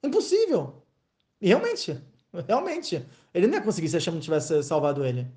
Impossível. 0.02 0.84
E 1.42 1.50
realmente, 1.50 2.02
realmente. 2.48 3.06
Ele 3.34 3.48
não 3.48 3.56
ia 3.56 3.62
conseguir 3.62 3.90
se 3.90 3.98
a 3.98 4.00
Hashem 4.00 4.14
não 4.14 4.22
tivesse 4.22 4.64
salvado 4.64 5.04
ele. 5.04 5.30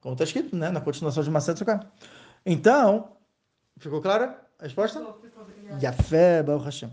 Como 0.00 0.14
está 0.14 0.24
escrito, 0.24 0.56
né? 0.56 0.70
Na 0.70 0.80
continuação 0.80 1.22
de 1.22 1.30
Macedo 1.30 1.60
Então, 2.46 3.18
ficou 3.76 4.00
clara? 4.00 4.45
A 4.58 4.64
resposta? 4.64 5.04
Yafé, 5.82 6.42
Baruch 6.42 6.64
Hashem. 6.64 6.90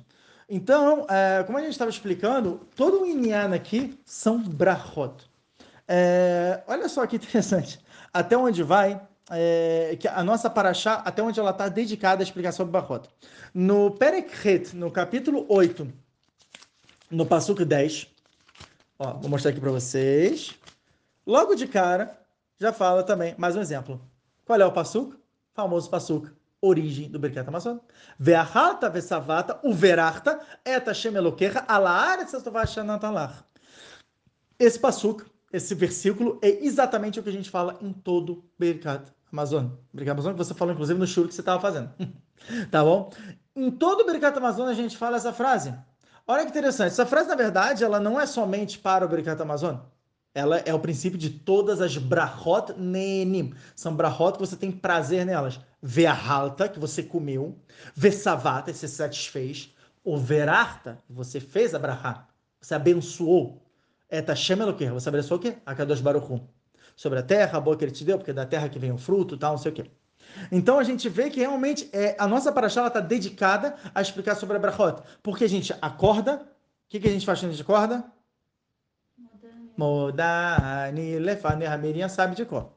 Então, 0.49 1.07
é, 1.09 1.43
como 1.43 1.57
a 1.57 1.61
gente 1.61 1.71
estava 1.71 1.89
explicando, 1.89 2.59
todo 2.75 3.01
o 3.01 3.05
Inyan 3.05 3.55
aqui 3.55 3.97
são 4.05 4.41
brachot. 4.43 5.29
É, 5.87 6.61
olha 6.67 6.89
só 6.89 7.07
que 7.07 7.15
interessante. 7.17 7.79
Até 8.13 8.37
onde 8.37 8.61
vai 8.63 9.01
é, 9.31 9.95
que 9.97 10.07
a 10.07 10.21
nossa 10.23 10.49
paraxá, 10.49 10.95
até 11.05 11.23
onde 11.23 11.39
ela 11.39 11.51
está 11.51 11.69
dedicada 11.69 12.21
a 12.21 12.25
explicar 12.25 12.51
sobre 12.51 12.71
brachot. 12.71 13.09
No 13.53 13.91
Perek 13.91 14.75
no 14.75 14.91
capítulo 14.91 15.45
8, 15.47 15.87
no 17.09 17.25
Pasuk 17.25 17.63
10, 17.63 18.07
ó, 18.99 19.13
vou 19.13 19.29
mostrar 19.29 19.51
aqui 19.51 19.61
para 19.61 19.71
vocês. 19.71 20.53
Logo 21.25 21.55
de 21.55 21.65
cara, 21.65 22.19
já 22.59 22.73
fala 22.73 23.03
também, 23.03 23.33
mais 23.37 23.55
um 23.55 23.61
exemplo. 23.61 24.01
Qual 24.45 24.59
é 24.59 24.65
o 24.65 24.71
Pasuk? 24.73 25.15
Famoso 25.53 25.89
Pasuk 25.89 26.29
origem 26.63 27.09
do 27.09 27.19
Birkat 27.19 27.47
Amazon. 27.47 27.77
Ve'achalta 28.17 28.89
ve'savata 28.89 29.59
uverachta 29.63 30.39
et 30.65 30.85
Hashem 30.87 31.15
Elokecha 31.15 31.65
ala 31.67 31.91
aretz 31.91 32.33
astovashanatalar. 32.33 33.45
Esse 34.57 34.79
pasuk, 34.79 35.25
esse 35.51 35.75
versículo, 35.75 36.39
é 36.41 36.65
exatamente 36.65 37.19
o 37.19 37.23
que 37.23 37.29
a 37.29 37.33
gente 37.33 37.49
fala 37.49 37.77
em 37.81 37.91
todo 37.91 38.43
Birkat 38.57 39.11
Amazon. 39.31 39.67
Birkat 39.93 40.11
Amazon 40.11 40.31
que 40.33 40.37
você 40.37 40.53
falou, 40.53 40.73
inclusive, 40.73 40.97
no 40.97 41.05
shur 41.05 41.27
que 41.27 41.33
você 41.33 41.41
estava 41.41 41.59
fazendo. 41.59 41.91
tá 42.71 42.83
bom? 42.83 43.11
Em 43.55 43.69
todo 43.69 44.05
Birkat 44.05 44.37
Amazon 44.37 44.69
a 44.69 44.73
gente 44.73 44.97
fala 44.97 45.17
essa 45.17 45.33
frase. 45.33 45.75
Olha 46.25 46.43
que 46.43 46.49
interessante. 46.51 46.91
Essa 46.91 47.05
frase, 47.05 47.27
na 47.27 47.35
verdade, 47.35 47.83
ela 47.83 47.99
não 47.99 48.19
é 48.19 48.25
somente 48.25 48.79
para 48.79 49.05
o 49.05 49.09
Birkat 49.09 49.41
Amazon. 49.41 49.75
Ela 50.35 50.57
é 50.59 50.73
o 50.73 50.79
princípio 50.79 51.17
de 51.17 51.29
todas 51.29 51.79
as 51.79 51.95
brachot 51.97 52.73
nenim. 52.77 53.53
São 53.75 53.95
brachot 53.95 54.33
que 54.33 54.39
você 54.39 54.55
tem 54.55 54.71
prazer 54.71 55.25
nelas. 55.25 55.59
Ve'ahalta, 55.81 56.67
que 56.67 56.79
você 56.79 57.03
comeu. 57.03 57.55
Ve'savata, 57.95 58.73
você 58.73 58.87
se 58.87 58.95
satisfez. 58.95 59.73
O 60.03 60.17
verarta, 60.17 60.97
você 61.07 61.39
fez 61.39 61.75
a 61.75 61.79
brachá. 61.79 62.27
Você 62.59 62.73
abençoou. 62.73 63.61
Eta 64.09 64.35
Shem 64.35 64.57
Você 64.93 65.09
abençoou 65.09 65.39
o 65.39 65.41
quê? 65.41 65.57
A 65.65 65.75
Kadosh 65.75 66.01
Baruch 66.01 66.41
Sobre 66.95 67.19
a 67.19 67.23
terra, 67.23 67.57
a 67.57 67.61
boa 67.61 67.77
que 67.77 67.85
ele 67.85 67.91
te 67.91 68.03
deu, 68.03 68.17
porque 68.17 68.31
é 68.31 68.33
da 68.33 68.45
terra 68.45 68.69
que 68.69 68.79
vem 68.79 68.91
o 68.91 68.97
fruto, 68.97 69.37
tal, 69.37 69.51
não 69.51 69.57
sei 69.57 69.71
o 69.71 69.75
quê. 69.75 69.89
Então 70.51 70.79
a 70.79 70.83
gente 70.83 71.09
vê 71.09 71.29
que 71.29 71.39
realmente 71.39 71.89
é, 71.91 72.15
a 72.17 72.27
nossa 72.27 72.51
paraxá 72.51 72.85
está 72.87 72.99
dedicada 72.99 73.75
a 73.93 74.01
explicar 74.01 74.35
sobre 74.35 74.57
a 74.57 74.59
brachot. 74.59 75.01
Porque 75.21 75.43
a 75.43 75.49
gente 75.49 75.73
acorda, 75.81 76.35
o 76.35 76.45
que, 76.89 76.99
que 76.99 77.07
a 77.07 77.11
gente 77.11 77.25
faz 77.25 77.39
quando 77.39 77.51
a 77.51 77.53
gente 77.53 77.61
acorda? 77.61 78.03
Modani 79.77 81.19
Lefane. 81.19 81.65
A 81.65 82.09
sabe 82.09 82.35
de 82.35 82.45
cor. 82.45 82.73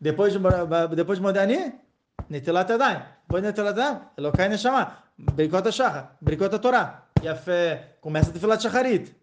Depois 0.00 0.32
de, 0.32 0.38
depois 0.94 1.18
de 1.18 1.22
Modani, 1.22 1.74
Netilat 2.28 2.70
Adai. 2.70 3.06
Depois 3.22 3.42
de 3.42 3.48
Netilat 3.48 3.78
Adai, 3.78 4.00
Elokai 4.16 4.48
Neshama. 4.48 4.98
Bricota 5.18 5.72
Shaha. 5.72 6.10
Bricota 6.20 6.58
Torá. 6.58 7.04
E 7.22 7.28
a 7.28 7.34
fé 7.34 7.96
começa 8.00 8.30
de 8.30 8.38
Filat 8.38 8.60
Shacharit. 8.62 9.14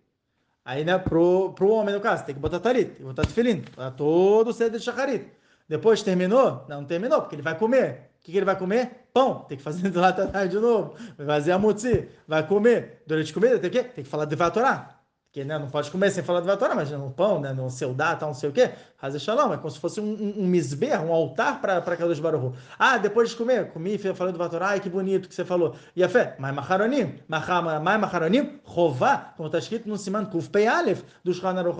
Aí, 0.65 0.85
né, 0.85 0.97
pro, 0.97 1.53
pro 1.53 1.69
homem, 1.71 1.93
no 1.93 1.99
caso, 1.99 2.23
tem 2.25 2.33
que 2.33 2.39
botar 2.39 2.59
tarit, 2.59 2.85
tem 2.85 2.95
que 2.95 3.03
botar 3.03 3.23
tefilim, 3.23 3.61
para 3.75 3.91
todo 3.91 4.47
o 4.49 4.53
cedo 4.53 4.77
de 4.77 4.83
shacharit. 4.83 5.27
Depois 5.67 6.01
terminou? 6.01 6.65
Não, 6.69 6.81
não 6.81 6.85
terminou, 6.85 7.21
porque 7.21 7.35
ele 7.35 7.41
vai 7.41 7.57
comer. 7.57 8.11
O 8.19 8.23
que, 8.23 8.31
que 8.31 8.37
ele 8.37 8.45
vai 8.45 8.57
comer? 8.57 9.07
Pão. 9.13 9.45
Tem 9.49 9.57
que 9.57 9.63
fazer 9.63 9.89
de 9.91 9.97
lá 9.97 10.11
de 10.11 10.57
novo. 10.57 10.95
Vai 11.17 11.27
fazer 11.27 11.51
a 11.51 11.59
Mutsi. 11.59 12.07
Vai 12.25 12.47
comer. 12.47 13.03
Durante 13.05 13.31
a 13.31 13.33
comida 13.33 13.59
tem 13.59 13.69
que 13.69 13.83
Tem 13.83 14.03
que 14.03 14.09
falar 14.09 14.25
de 14.25 14.35
vatorá. 14.35 14.92
Porque 15.33 15.43
né, 15.43 15.57
não 15.57 15.67
pode 15.67 15.89
comer 15.89 16.11
sem 16.11 16.23
falar 16.23 16.41
de 16.41 16.45
Vatorá, 16.45 16.75
mas 16.75 16.91
no 16.91 17.09
pão, 17.09 17.41
né, 17.41 17.51
no 17.53 17.67
seu 17.67 17.91
dá, 17.91 18.15
tal, 18.15 18.29
não 18.29 18.35
sei 18.35 18.51
o 18.51 18.53
quê. 18.53 18.69
Fazer 18.95 19.17
shalom. 19.17 19.51
É 19.51 19.57
como 19.57 19.71
se 19.71 19.79
fosse 19.79 19.99
um, 19.99 20.03
um, 20.03 20.43
um 20.43 20.45
misber, 20.45 21.01
um 21.01 21.11
altar 21.11 21.59
para 21.59 21.81
Kadosh 21.81 22.19
Baruch 22.19 22.55
Ah, 22.77 22.99
depois 22.99 23.31
de 23.31 23.35
comer, 23.35 23.71
comi, 23.71 23.97
falei 23.97 24.31
do 24.31 24.37
Vatorá. 24.37 24.67
Ai, 24.67 24.79
que 24.79 24.89
bonito 24.89 25.27
que 25.27 25.33
você 25.33 25.43
falou. 25.43 25.73
E 25.95 26.03
a 26.03 26.07
fé, 26.07 26.35
mais 26.37 26.53
macaronim. 26.53 27.17
Mais 27.27 27.99
macaronim, 27.99 28.59
rová, 28.63 29.33
como 29.35 29.47
está 29.47 29.57
escrito 29.57 29.89
no 29.89 29.97
Siman 29.97 30.25
Kuf 30.25 30.51
Pei 30.51 30.67
Aleph, 30.67 31.01
dos 31.23 31.37
Shanaruch 31.37 31.79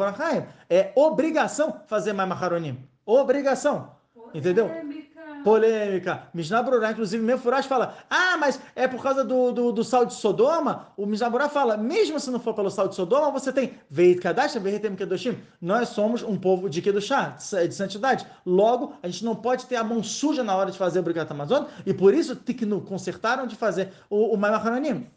É 0.67 0.91
obrigação 0.95 1.79
fazer 1.85 2.11
mais 2.11 2.27
macaronim. 2.27 2.83
Obrigação. 3.05 3.91
Entendeu? 4.33 4.67
Polêmica. 5.43 6.23
Mishnah 6.33 6.63
Brurá, 6.63 6.91
inclusive, 6.91 7.23
mesmo 7.23 7.41
Furash 7.41 7.65
fala: 7.65 7.97
Ah, 8.09 8.37
mas 8.37 8.59
é 8.75 8.87
por 8.87 9.01
causa 9.01 9.23
do, 9.23 9.51
do, 9.51 9.71
do 9.71 9.83
sal 9.83 10.05
de 10.05 10.13
Sodoma? 10.13 10.87
O 10.95 11.05
Mishnah 11.05 11.29
Brurá 11.29 11.49
fala: 11.49 11.77
Mesmo 11.77 12.19
se 12.19 12.31
não 12.31 12.39
for 12.39 12.53
pelo 12.53 12.69
sal 12.69 12.87
de 12.87 12.95
Sodoma, 12.95 13.31
você 13.31 13.51
tem 13.51 13.73
Veit 13.89 14.19
Kadash, 14.19 14.55
Veitem 14.55 14.95
Kedoshim. 14.95 15.37
Nós 15.61 15.89
somos 15.89 16.23
um 16.23 16.37
povo 16.37 16.69
de 16.69 16.81
Kedoshá, 16.81 17.37
de 17.67 17.75
santidade. 17.75 18.25
Logo, 18.45 18.93
a 19.03 19.07
gente 19.07 19.25
não 19.25 19.35
pode 19.35 19.65
ter 19.65 19.75
a 19.75 19.83
mão 19.83 20.01
suja 20.01 20.43
na 20.43 20.55
hora 20.55 20.71
de 20.71 20.77
fazer 20.77 20.99
o 20.99 21.03
Brigat 21.03 21.29
Amazon, 21.31 21.65
e 21.85 21.93
por 21.93 22.13
isso, 22.13 22.35
Tiknu, 22.35 22.81
consertaram 22.81 23.45
de 23.45 23.55
fazer 23.55 23.91
o, 24.09 24.33
o 24.33 24.37
Maimaharanim. 24.37 25.07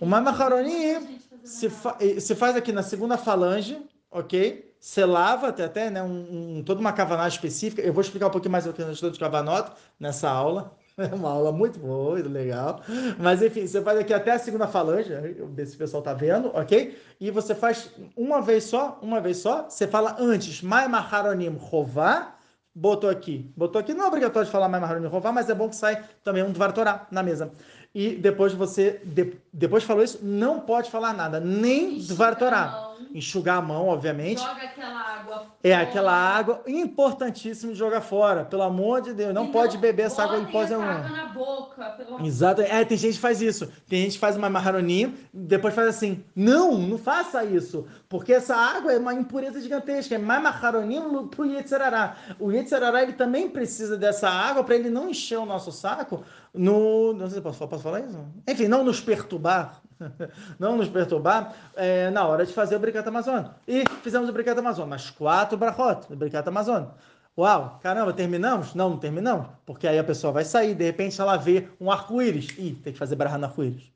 O 0.00 0.06
Maimaharanim 0.06 1.20
se, 1.44 1.68
fa 1.68 1.96
se 2.18 2.34
faz 2.34 2.56
aqui 2.56 2.72
na 2.72 2.82
segunda 2.82 3.16
falange, 3.16 3.78
ok? 4.10 4.71
Você 4.82 5.04
lava, 5.04 5.52
tem 5.52 5.64
até 5.64 5.88
né, 5.90 6.02
um, 6.02 6.56
um, 6.58 6.62
toda 6.64 6.80
uma 6.80 6.92
cavaná 6.92 7.28
específica. 7.28 7.80
Eu 7.80 7.92
vou 7.92 8.00
explicar 8.00 8.26
um 8.26 8.30
pouquinho 8.30 8.50
mais 8.50 8.66
o 8.66 8.72
que 8.72 8.82
nós 8.82 8.94
estamos 8.94 9.14
de 9.14 9.20
cavanota 9.20 9.74
nessa 9.98 10.28
aula. 10.28 10.76
É 10.98 11.06
uma 11.06 11.30
aula 11.30 11.50
muito 11.50 11.78
boa, 11.78 12.12
muito 12.12 12.28
legal. 12.28 12.82
Mas 13.18 13.40
enfim, 13.40 13.66
você 13.66 13.80
faz 13.80 13.98
aqui 13.98 14.12
até 14.12 14.32
a 14.32 14.38
segunda 14.38 14.68
falange, 14.68 15.08
ver 15.54 15.66
se 15.66 15.74
o 15.74 15.78
pessoal 15.78 16.02
tá 16.02 16.12
vendo, 16.12 16.50
ok? 16.52 16.98
E 17.18 17.30
você 17.30 17.54
faz 17.54 17.90
uma 18.14 18.42
vez 18.42 18.64
só, 18.64 18.98
uma 19.00 19.18
vez 19.18 19.38
só. 19.38 19.64
Você 19.66 19.86
fala 19.88 20.16
antes, 20.20 20.60
Mai 20.60 20.86
Maharonim 20.88 21.56
Rová, 21.58 22.34
botou 22.74 23.08
aqui. 23.08 23.50
Botou 23.56 23.80
aqui, 23.80 23.94
não 23.94 24.04
é 24.04 24.08
obrigatório 24.08 24.44
de 24.44 24.52
falar 24.52 24.68
Mai 24.68 24.80
Maharonim 24.80 25.06
Rová, 25.06 25.32
mas 25.32 25.48
é 25.48 25.54
bom 25.54 25.70
que 25.70 25.76
sai 25.76 26.04
também 26.22 26.42
um 26.42 26.52
Dvar 26.52 26.72
Torá 26.72 27.06
na 27.10 27.22
mesa. 27.22 27.50
E 27.94 28.10
depois 28.10 28.52
você, 28.52 29.00
de, 29.02 29.32
depois 29.50 29.84
falou 29.84 30.04
isso, 30.04 30.18
não 30.22 30.60
pode 30.60 30.90
falar 30.90 31.14
nada, 31.14 31.40
nem 31.40 32.00
Dvar 32.00 32.36
Torá 32.36 32.91
enxugar 33.14 33.58
a 33.58 33.62
mão, 33.62 33.88
obviamente. 33.88 34.40
Joga 34.40 34.62
aquela 34.62 35.00
água 35.00 35.38
fora. 35.38 35.52
É, 35.62 35.74
aquela 35.74 36.12
água 36.12 36.62
importantíssimo 36.66 37.72
de 37.72 37.78
jogar 37.78 38.00
fora. 38.00 38.44
Pelo 38.44 38.62
amor 38.62 39.00
de 39.00 39.12
Deus, 39.12 39.34
não, 39.34 39.48
pode 39.48 39.78
beber 39.78 40.04
essa 40.04 40.22
água 40.22 40.38
em 40.38 40.46
pós 40.46 40.70
nenhum. 40.70 40.82
água 40.82 41.08
na 41.08 41.26
boca. 41.28 41.84
Pelo... 41.90 42.24
Exato. 42.24 42.62
É, 42.62 42.84
tem 42.84 42.96
gente 42.96 43.14
que 43.14 43.20
faz 43.20 43.42
isso. 43.42 43.70
Tem 43.88 44.02
gente 44.02 44.14
que 44.14 44.18
faz 44.18 44.36
uma 44.36 44.48
marroninha, 44.48 45.12
depois 45.32 45.74
faz 45.74 45.88
assim. 45.88 46.24
Não, 46.34 46.76
não 46.78 46.98
faça 46.98 47.44
isso. 47.44 47.86
Porque 48.08 48.32
essa 48.32 48.56
água 48.56 48.92
é 48.92 48.98
uma 48.98 49.14
impureza 49.14 49.60
gigantesca. 49.60 50.14
É 50.14 50.18
mais 50.18 50.42
macaroninho 50.42 51.26
pro 51.28 51.44
Yetzerará. 51.44 52.16
O 52.38 52.50
Yetzerará, 52.50 53.02
ele 53.02 53.12
também 53.12 53.48
precisa 53.48 53.96
dessa 53.96 54.28
água 54.28 54.64
para 54.64 54.74
ele 54.74 54.90
não 54.90 55.08
encher 55.08 55.38
o 55.38 55.46
nosso 55.46 55.72
saco 55.72 56.22
no... 56.54 57.12
Não 57.14 57.26
sei 57.26 57.36
se 57.36 57.40
posso, 57.40 57.66
posso 57.66 57.82
falar 57.82 58.00
isso? 58.00 58.18
Enfim, 58.46 58.68
não 58.68 58.84
nos 58.84 59.00
perturbar 59.00 59.81
não 60.58 60.76
nos 60.76 60.88
perturbar 60.88 61.54
é, 61.76 62.10
na 62.10 62.26
hora 62.26 62.44
de 62.46 62.52
fazer 62.52 62.76
o 62.76 62.78
Bricata 62.78 63.08
Amazônia. 63.08 63.50
E 63.66 63.84
fizemos 64.02 64.28
o 64.28 64.32
Bricata 64.32 64.60
Amazônia, 64.60 64.90
mas 64.90 65.10
quatro 65.10 65.56
brachot 65.56 66.08
do 66.08 66.16
Bricata 66.16 66.50
Amazônia. 66.50 66.88
Uau, 67.36 67.78
caramba, 67.82 68.12
terminamos? 68.12 68.74
Não, 68.74 68.90
não 68.90 68.98
terminamos. 68.98 69.46
Porque 69.64 69.88
aí 69.88 69.98
a 69.98 70.04
pessoa 70.04 70.32
vai 70.32 70.44
sair, 70.44 70.74
de 70.74 70.84
repente 70.84 71.20
ela 71.20 71.36
vê 71.36 71.68
um 71.80 71.90
arco-íris. 71.90 72.48
Ih, 72.58 72.74
tem 72.74 72.92
que 72.92 72.98
fazer 72.98 73.16
barra 73.16 73.38
no 73.38 73.46
arco-íris. 73.46 73.90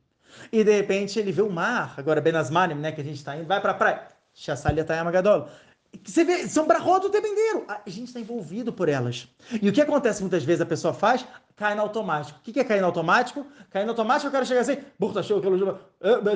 E 0.52 0.64
de 0.64 0.72
repente 0.72 1.18
ele 1.18 1.32
vê 1.32 1.42
o 1.42 1.50
mar, 1.50 1.94
agora 1.96 2.20
Benasmanim, 2.20 2.74
né, 2.74 2.92
que 2.92 3.00
a 3.00 3.04
gente 3.04 3.16
está 3.16 3.36
indo, 3.36 3.46
vai 3.46 3.60
para 3.60 3.72
a 3.72 3.74
praia. 3.74 4.02
Chassalia 4.34 4.84
Tayamagadol. 4.84 5.48
Você 6.04 6.24
vê, 6.24 6.48
são 6.48 6.66
brachot 6.66 7.06
o 7.06 7.10
tempo 7.10 7.26
inteiro. 7.26 7.64
A 7.68 7.82
gente 7.86 8.08
está 8.08 8.20
envolvido 8.20 8.72
por 8.72 8.88
elas. 8.88 9.28
E 9.60 9.68
o 9.68 9.72
que 9.72 9.80
acontece 9.80 10.20
muitas 10.20 10.44
vezes 10.44 10.60
a 10.60 10.66
pessoa 10.66 10.92
faz? 10.92 11.24
cai 11.56 11.74
no 11.74 11.80
automático. 11.80 12.38
O 12.38 12.42
que 12.42 12.60
é 12.60 12.64
cair 12.64 12.80
no 12.80 12.86
automático? 12.86 13.46
Cair 13.70 13.84
no 13.84 13.92
automático, 13.92 14.26
eu 14.26 14.30
quero 14.30 14.46
chegar 14.46 14.60
assim, 14.60 14.76
burta, 14.98 15.22
chegou 15.22 15.40
aquilo, 15.40 15.78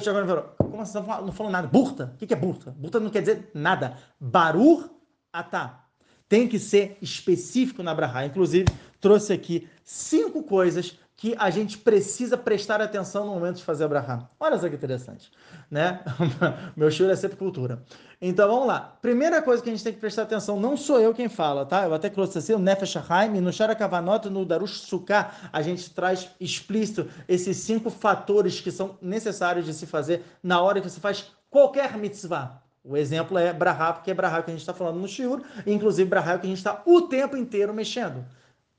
chegou 0.00 0.24
no 0.24 0.42
Como 0.70 0.82
assim, 0.82 0.98
não 0.98 1.32
falou 1.32 1.52
nada? 1.52 1.68
Burta? 1.68 2.14
O 2.14 2.26
que 2.26 2.32
é 2.32 2.36
burta? 2.36 2.70
Burta 2.70 2.98
não 2.98 3.10
quer 3.10 3.20
dizer 3.20 3.50
nada. 3.54 3.98
Barur 4.18 4.88
atá. 5.32 5.84
Tem 6.26 6.48
que 6.48 6.58
ser 6.58 6.96
específico 7.02 7.82
na 7.82 7.94
Brahá. 7.94 8.24
Inclusive, 8.24 8.66
trouxe 9.00 9.32
aqui 9.32 9.68
cinco 9.84 10.42
coisas 10.42 10.98
que 11.20 11.36
a 11.38 11.50
gente 11.50 11.76
precisa 11.76 12.34
prestar 12.34 12.80
atenção 12.80 13.26
no 13.26 13.34
momento 13.34 13.56
de 13.56 13.62
fazer 13.62 13.84
Abraham. 13.84 14.26
Olha 14.40 14.56
só 14.56 14.70
que 14.70 14.74
interessante, 14.74 15.30
né? 15.70 16.00
Meu 16.74 16.90
show 16.90 17.10
é 17.10 17.14
sempre 17.14 17.36
cultura. 17.36 17.82
Então 18.22 18.48
vamos 18.48 18.66
lá. 18.66 18.96
Primeira 19.02 19.42
coisa 19.42 19.62
que 19.62 19.68
a 19.68 19.72
gente 19.72 19.84
tem 19.84 19.92
que 19.92 20.00
prestar 20.00 20.22
atenção, 20.22 20.58
não 20.58 20.78
sou 20.78 20.98
eu 20.98 21.12
quem 21.12 21.28
fala, 21.28 21.66
tá? 21.66 21.84
Eu 21.84 21.92
até 21.92 22.08
trouxe 22.08 22.38
assim, 22.38 22.54
o 22.54 22.58
Nefesh 22.58 22.96
Haim, 23.06 23.38
no 23.38 23.52
Sharakavanot, 23.52 24.30
no 24.30 24.46
Darush 24.46 24.80
Sukkah, 24.80 25.50
a 25.52 25.60
gente 25.60 25.90
traz 25.90 26.30
explícito 26.40 27.06
esses 27.28 27.58
cinco 27.58 27.90
fatores 27.90 28.58
que 28.58 28.70
são 28.70 28.96
necessários 29.02 29.66
de 29.66 29.74
se 29.74 29.86
fazer 29.86 30.24
na 30.42 30.62
hora 30.62 30.80
que 30.80 30.88
você 30.88 31.00
faz 31.00 31.32
qualquer 31.50 31.98
mitzvah. 31.98 32.62
O 32.82 32.96
exemplo 32.96 33.36
é 33.36 33.52
Brahá, 33.52 33.92
porque 33.92 34.10
é 34.10 34.14
Brahá 34.14 34.42
que 34.42 34.50
a 34.50 34.54
gente 34.54 34.62
está 34.62 34.72
falando 34.72 34.98
no 34.98 35.06
Shiur, 35.06 35.42
inclusive 35.66 36.08
Brahá 36.08 36.38
que 36.38 36.46
a 36.46 36.48
gente 36.48 36.56
está 36.56 36.80
o 36.86 37.02
tempo 37.02 37.36
inteiro 37.36 37.74
mexendo. 37.74 38.24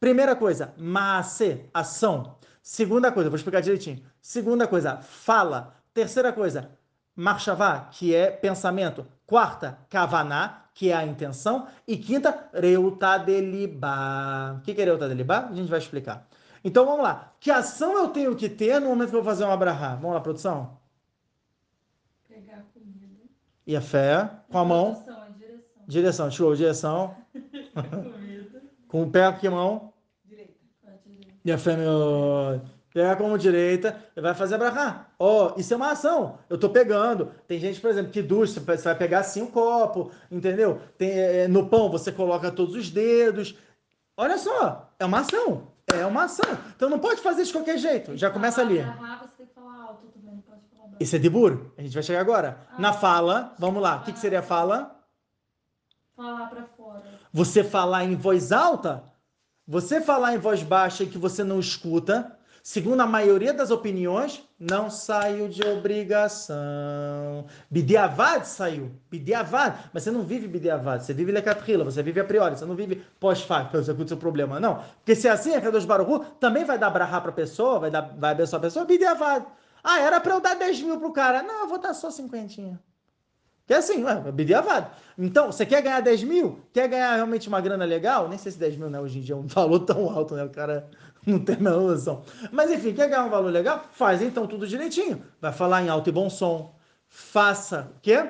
Primeira 0.02 0.36
coisa, 0.36 0.74
maase, 0.80 1.70
ação. 1.72 2.36
Segunda 2.60 3.12
coisa, 3.12 3.30
vou 3.30 3.38
explicar 3.38 3.62
direitinho. 3.62 4.02
Segunda 4.20 4.68
coisa, 4.68 4.98
fala. 4.98 5.76
Terceira 5.94 6.34
coisa, 6.34 6.72
marchavá, 7.16 7.82
que 7.82 8.16
é 8.16 8.32
pensamento. 8.32 9.06
Quarta, 9.28 9.78
kavaná, 9.88 10.66
que 10.74 10.90
é 10.90 10.96
a 10.96 11.06
intenção. 11.06 11.68
E 11.88 11.98
quinta, 11.98 12.50
reutadelibá. 12.52 14.56
O 14.58 14.62
que 14.62 14.72
é 14.72 14.86
reutadelibá? 14.86 15.50
A 15.50 15.54
gente 15.54 15.70
vai 15.70 15.78
explicar. 15.78 16.28
Então 16.64 16.84
vamos 16.84 17.04
lá. 17.04 17.36
Que 17.40 17.52
ação 17.52 17.96
eu 17.96 18.08
tenho 18.08 18.36
que 18.36 18.50
ter 18.50 18.82
no 18.82 18.90
momento 18.90 19.12
que 19.12 19.16
eu 19.16 19.22
vou 19.22 19.32
fazer 19.32 19.46
um 19.46 19.52
abrahá? 19.52 19.98
Vamos 19.98 20.16
lá, 20.16 20.20
produção? 20.20 20.80
Pegar 22.28 22.66
comida. 22.74 23.22
E 23.68 23.76
a 23.76 23.82
fé? 23.82 24.32
Com 24.50 24.58
a 24.58 24.66
mão? 24.66 24.94
Direção, 24.94 25.22
a 25.22 25.30
direção. 25.30 25.84
Direção, 25.86 26.32
show, 26.32 26.56
direção. 26.56 27.16
Com 28.92 29.04
o 29.04 29.10
pé, 29.10 29.32
que 29.32 29.48
mão? 29.48 29.91
E 31.44 31.52
a 31.52 31.58
fé, 31.58 31.76
meu. 31.76 32.62
Pega 32.94 33.16
como 33.16 33.38
direita 33.38 33.98
e 34.16 34.20
vai 34.22 34.34
fazer 34.34 34.56
abrahá. 34.56 35.06
Ó, 35.18 35.54
oh, 35.56 35.60
isso 35.60 35.74
é 35.74 35.78
uma 35.78 35.92
ação. 35.92 36.38
Eu 36.50 36.58
tô 36.58 36.70
pegando. 36.70 37.32
Tem 37.48 37.58
gente, 37.58 37.80
por 37.80 37.90
exemplo, 37.90 38.12
que 38.12 38.22
ducha, 38.22 38.60
você 38.60 38.84
vai 38.84 38.96
pegar 38.96 39.20
assim 39.20 39.42
um 39.42 39.48
copo, 39.48 40.12
entendeu? 40.30 40.82
Tem, 40.98 41.10
é, 41.10 41.48
no 41.48 41.70
pão 41.70 41.90
você 41.90 42.12
coloca 42.12 42.52
todos 42.52 42.76
os 42.76 42.90
dedos. 42.90 43.56
Olha 44.18 44.38
só, 44.38 44.92
é 45.00 45.06
uma 45.06 45.20
ação. 45.20 45.68
É 45.88 46.06
uma 46.06 46.26
ação. 46.26 46.58
Então 46.76 46.90
não 46.90 47.00
pode 47.00 47.22
fazer 47.22 47.46
de 47.46 47.52
qualquer 47.54 47.78
jeito. 47.78 48.18
Já 48.18 48.30
começa 48.30 48.62
ali. 48.62 48.80
Isso 51.00 51.16
é 51.16 51.20
dibur. 51.20 51.72
A 51.78 51.82
gente 51.82 51.94
vai 51.94 52.04
chegar 52.04 52.20
agora. 52.20 52.68
Ah, 52.72 52.76
Na 52.80 52.94
fala, 52.94 53.56
vamos 53.58 53.82
lá. 53.82 53.98
O 53.98 54.04
que, 54.04 54.12
que 54.12 54.20
seria 54.20 54.42
fala? 54.42 54.96
Falar 56.16 56.48
para 56.48 56.64
fora. 56.66 57.04
Você 57.32 57.64
falar 57.64 58.04
em 58.04 58.16
voz 58.16 58.52
alta 58.52 59.04
você 59.72 60.02
falar 60.02 60.36
em 60.36 60.38
voz 60.38 60.62
baixa 60.62 61.06
e 61.06 61.08
que 61.08 61.18
você 61.18 61.46
não 61.46 61.58
escuta, 61.58 62.38
segundo 62.62 63.00
a 63.00 63.08
maioria 63.08 63.54
das 63.54 63.72
opiniões, 63.72 64.44
não 64.60 64.90
saiu 64.90 65.48
de 65.48 65.64
obrigação. 65.64 67.46
Bidiavad 67.70 68.46
saiu. 68.46 68.92
Bidiavad. 69.10 69.78
Mas 69.94 70.04
você 70.04 70.12
não 70.12 70.24
vive 70.24 70.46
Bidiavad. 70.46 71.06
Você 71.06 71.14
vive 71.14 71.32
Lecatrila. 71.32 71.86
Você 71.86 72.04
vive 72.04 72.20
a 72.20 72.26
priori. 72.26 72.58
Você 72.58 72.66
não 72.66 72.76
vive 72.76 73.02
pós-fato. 73.18 73.80
Isso 73.80 73.90
é 73.90 73.94
o 73.94 74.08
seu 74.10 74.18
problema. 74.18 74.60
Não. 74.60 74.84
Porque 74.98 75.16
se 75.16 75.30
é 75.30 75.32
assim, 75.32 75.56
a 75.56 75.62
Kadosh 75.62 75.86
Baruchu 75.86 76.20
também 76.38 76.66
vai 76.66 76.78
dar 76.78 76.90
brahá 76.90 77.22
para 77.22 77.32
a 77.32 77.34
pessoa, 77.34 77.80
vai, 77.80 77.90
dar, 77.90 78.14
vai 78.18 78.32
abençoar 78.32 78.60
a 78.60 78.64
pessoa. 78.64 78.84
Bidiavad. 78.84 79.46
Ah, 79.82 80.02
era 80.02 80.20
para 80.20 80.34
eu 80.34 80.42
dar 80.42 80.56
10 80.56 80.82
mil 80.82 81.00
pro 81.00 81.14
cara. 81.14 81.42
Não, 81.44 81.62
eu 81.62 81.70
vou 81.70 81.78
dar 81.80 81.94
só 81.94 82.12
cinquentinha. 82.12 82.78
Que 83.72 83.76
é 83.76 83.78
assim, 83.78 84.04
ué, 84.04 84.16
bidiavado. 84.34 84.92
Então, 85.18 85.50
você 85.50 85.66
quer 85.66 85.82
ganhar 85.82 86.02
10 86.02 86.24
mil? 86.26 86.60
Quer 86.74 86.90
ganhar 86.90 87.16
realmente 87.16 87.48
uma 87.48 87.62
grana 87.62 87.86
legal? 87.86 88.28
Nem 88.28 88.38
sei 88.38 88.52
se 88.52 88.58
10 88.58 88.76
mil, 88.76 88.90
né? 88.90 89.00
Hoje 89.00 89.20
em 89.20 89.22
dia 89.22 89.34
é 89.34 89.38
um 89.38 89.48
valor 89.48 89.80
tão 89.80 90.10
alto, 90.10 90.36
né? 90.36 90.44
O 90.44 90.50
cara 90.50 90.90
não 91.26 91.40
tem 91.40 91.56
a 91.56 91.60
noção. 91.62 92.22
Mas 92.52 92.70
enfim, 92.70 92.94
quer 92.94 93.08
ganhar 93.08 93.24
um 93.24 93.30
valor 93.30 93.50
legal? 93.50 93.86
Faz 93.94 94.22
então 94.22 94.46
tudo 94.46 94.68
direitinho. 94.68 95.24
Vai 95.40 95.54
falar 95.54 95.82
em 95.82 95.88
alto 95.88 96.10
e 96.10 96.12
bom 96.12 96.30
som. 96.30 96.76
Faça 97.08 97.90
o 97.96 98.02
quê? 98.02 98.30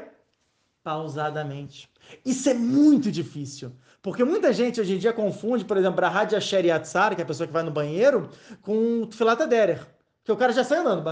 Pausadamente. 0.84 1.90
Isso 2.24 2.48
é 2.48 2.54
muito 2.54 3.12
difícil. 3.12 3.72
Porque 4.00 4.24
muita 4.24 4.54
gente 4.54 4.80
hoje 4.80 4.94
em 4.94 5.00
dia 5.00 5.12
confunde, 5.12 5.66
por 5.66 5.76
exemplo, 5.76 6.06
a 6.06 6.10
Rádia 6.10 6.40
Sheriatzar, 6.40 7.16
que 7.16 7.22
é 7.22 7.24
a 7.24 7.28
pessoa 7.28 7.48
que 7.48 7.54
vai 7.54 7.64
no 7.64 7.72
banheiro, 7.72 8.30
com 8.62 9.10
Filata 9.12 9.48
Derer. 9.48 9.88
Que 10.24 10.32
o 10.32 10.38
cara 10.38 10.54
já 10.54 10.64
sai 10.64 10.80
andando. 10.80 11.04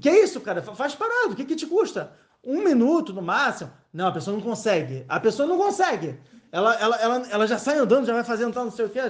Que 0.00 0.10
isso, 0.10 0.40
cara? 0.40 0.62
Faz 0.62 0.94
parado. 0.94 1.32
O 1.32 1.36
que, 1.36 1.44
que 1.44 1.56
te 1.56 1.66
custa? 1.66 2.12
Um 2.44 2.62
minuto 2.62 3.12
no 3.12 3.22
máximo? 3.22 3.70
Não, 3.92 4.08
a 4.08 4.12
pessoa 4.12 4.36
não 4.36 4.42
consegue. 4.42 5.04
A 5.08 5.18
pessoa 5.18 5.48
não 5.48 5.56
consegue. 5.56 6.20
Ela, 6.50 6.74
ela, 6.74 6.96
ela, 6.96 7.28
ela 7.30 7.46
já 7.46 7.58
sai 7.58 7.78
andando, 7.78 8.04
já 8.04 8.12
vai 8.12 8.24
fazendo 8.24 8.52
tal, 8.52 8.64
não 8.64 8.70
sei 8.70 8.84
o 8.84 8.90
que. 8.90 9.00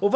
O 0.00 0.08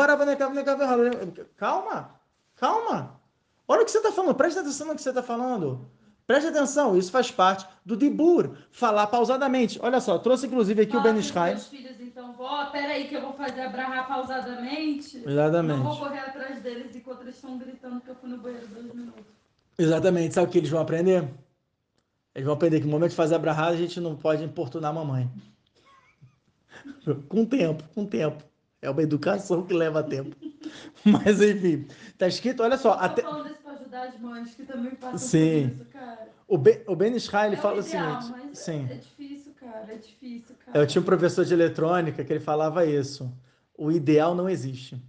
Calma. 1.57 2.15
Calma. 2.57 3.21
Olha 3.69 3.83
o 3.83 3.85
que 3.85 3.91
você 3.91 3.99
está 3.99 4.11
falando. 4.11 4.35
Presta 4.35 4.61
atenção 4.61 4.87
no 4.87 4.95
que 4.95 5.03
você 5.03 5.11
está 5.11 5.23
falando. 5.23 5.91
Preste 6.27 6.49
atenção, 6.49 6.97
isso 6.97 7.11
faz 7.11 7.31
parte 7.31 7.67
do 7.85 7.97
Dibur, 7.97 8.57
falar 8.71 9.07
pausadamente. 9.09 9.79
Olha 9.83 10.01
só, 10.01 10.19
trouxe 10.19 10.47
inclusive 10.47 10.83
aqui 10.83 10.97
o 10.97 11.03
Ben 11.03 11.19
Israel. 11.19 11.55
Meus 11.55 11.67
filhos, 11.67 12.01
então, 12.01 12.33
vó, 12.33 12.67
peraí 12.67 13.09
que 13.09 13.15
eu 13.15 13.21
vou 13.21 13.35
fazer 13.35 13.61
abrahar 13.61 14.09
pausadamente. 14.09 15.23
Exatamente. 15.27 15.79
Não 15.79 15.85
vou 15.85 15.99
correr 15.99 16.21
atrás 16.21 16.63
deles 16.63 16.97
enquanto 16.97 17.23
eles 17.23 17.35
estão 17.35 17.59
gritando 17.59 18.01
que 18.01 18.09
eu 18.09 18.15
fui 18.15 18.31
no 18.31 18.39
banheiro 18.39 18.67
dois 18.69 18.95
minutos. 18.95 19.25
Exatamente. 19.79 20.35
Sabe 20.35 20.49
o 20.49 20.51
que 20.51 20.59
eles 20.59 20.71
vão 20.71 20.81
aprender? 20.81 21.29
Eles 22.35 22.47
vão 22.47 22.55
aprender 22.55 22.81
que 22.81 22.87
no 22.87 22.93
momento 22.93 23.11
de 23.11 23.17
fazer 23.17 23.35
abrahar, 23.35 23.69
a 23.69 23.77
gente 23.77 24.01
não 24.01 24.17
pode 24.17 24.43
importunar 24.43 24.93
a 24.93 24.95
mamãe. 24.95 25.31
com 27.29 27.45
tempo, 27.45 27.85
com 27.95 28.07
tempo. 28.07 28.43
É 28.81 28.89
uma 28.89 29.03
educação 29.03 29.63
que 29.65 29.75
leva 29.75 30.03
tempo. 30.03 30.35
Mas 31.05 31.41
enfim, 31.43 31.87
tá 32.17 32.27
escrito, 32.27 32.63
olha 32.63 32.79
só. 32.79 32.93
Eu 32.93 32.99
tô 32.99 33.05
até... 33.05 33.23
falando 33.23 33.51
isso 33.51 33.64
pra 33.95 34.03
ajudar 34.03 34.03
as 34.09 34.19
mães 34.21 34.55
que 34.55 34.65
também 34.65 34.91
passam 34.93 35.19
Sim. 35.19 35.69
por 35.69 35.75
isso, 35.77 35.85
cara. 35.93 36.29
O 36.49 36.59
Ben, 36.59 36.83
o 36.87 36.97
ben 36.97 37.15
Israel, 37.15 37.47
ele 37.47 37.57
é 37.57 37.59
fala 37.59 37.77
o, 37.77 37.87
ideal, 37.87 38.23
seguinte. 38.23 38.59
sim. 38.59 38.89
É 38.91 38.95
difícil, 38.95 39.53
cara, 39.59 39.87
é 39.89 39.97
difícil, 39.97 40.55
cara. 40.65 40.79
Eu 40.79 40.87
tinha 40.87 41.01
um 41.01 41.05
professor 41.05 41.45
de 41.45 41.55
eletrônica 41.55 42.25
que 42.25 42.33
ele 42.33 42.41
falava 42.41 42.85
isso. 42.85 43.33
O 43.77 43.91
ideal 43.91 44.35
não 44.37 44.49
existe. 44.49 45.03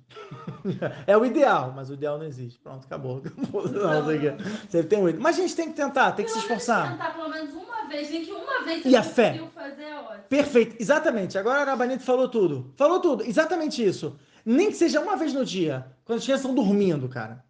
é 1.06 1.16
o 1.16 1.24
ideal, 1.24 1.72
mas 1.76 1.90
o 1.90 1.94
ideal 1.94 2.18
não 2.18 2.26
existe. 2.26 2.60
Pronto, 2.60 2.86
acabou. 2.86 3.22
Não, 3.54 3.64
não, 3.64 4.38
Você 4.68 4.84
tem 4.84 4.98
um... 4.98 5.20
Mas 5.20 5.38
a 5.38 5.42
gente 5.42 5.56
tem 5.56 5.70
que 5.70 5.76
tentar, 5.76 6.14
tem 6.14 6.26
que 6.26 6.32
se 6.32 6.40
esforçar. 6.40 6.94
tentar 6.94 7.14
pelo 7.14 7.30
menos 7.30 7.54
uma 7.54 7.88
vez, 7.88 8.10
nem 8.10 8.26
que 8.26 8.32
uma 8.32 8.64
vez 8.64 8.82
você 8.82 8.90
e 8.90 8.96
a 8.96 9.04
fé. 9.04 9.40
fazer 9.54 9.84
é 9.84 10.00
ótimo. 10.00 10.24
Perfeito, 10.30 10.78
exatamente. 10.80 11.38
Agora 11.38 11.62
a 11.62 11.66
Rabanito 11.66 12.04
falou 12.04 12.28
tudo. 12.28 12.74
Falou 12.76 13.00
tudo, 13.00 13.24
exatamente 13.24 13.86
isso. 13.86 14.18
Nem 14.44 14.72
que 14.72 14.78
seja 14.78 15.00
uma 15.00 15.16
vez 15.16 15.32
no 15.32 15.46
dia, 15.46 15.86
quando 16.04 16.18
as 16.18 16.24
crianças 16.24 16.46
estão 16.46 16.56
dormindo, 16.56 17.08
cara. 17.08 17.46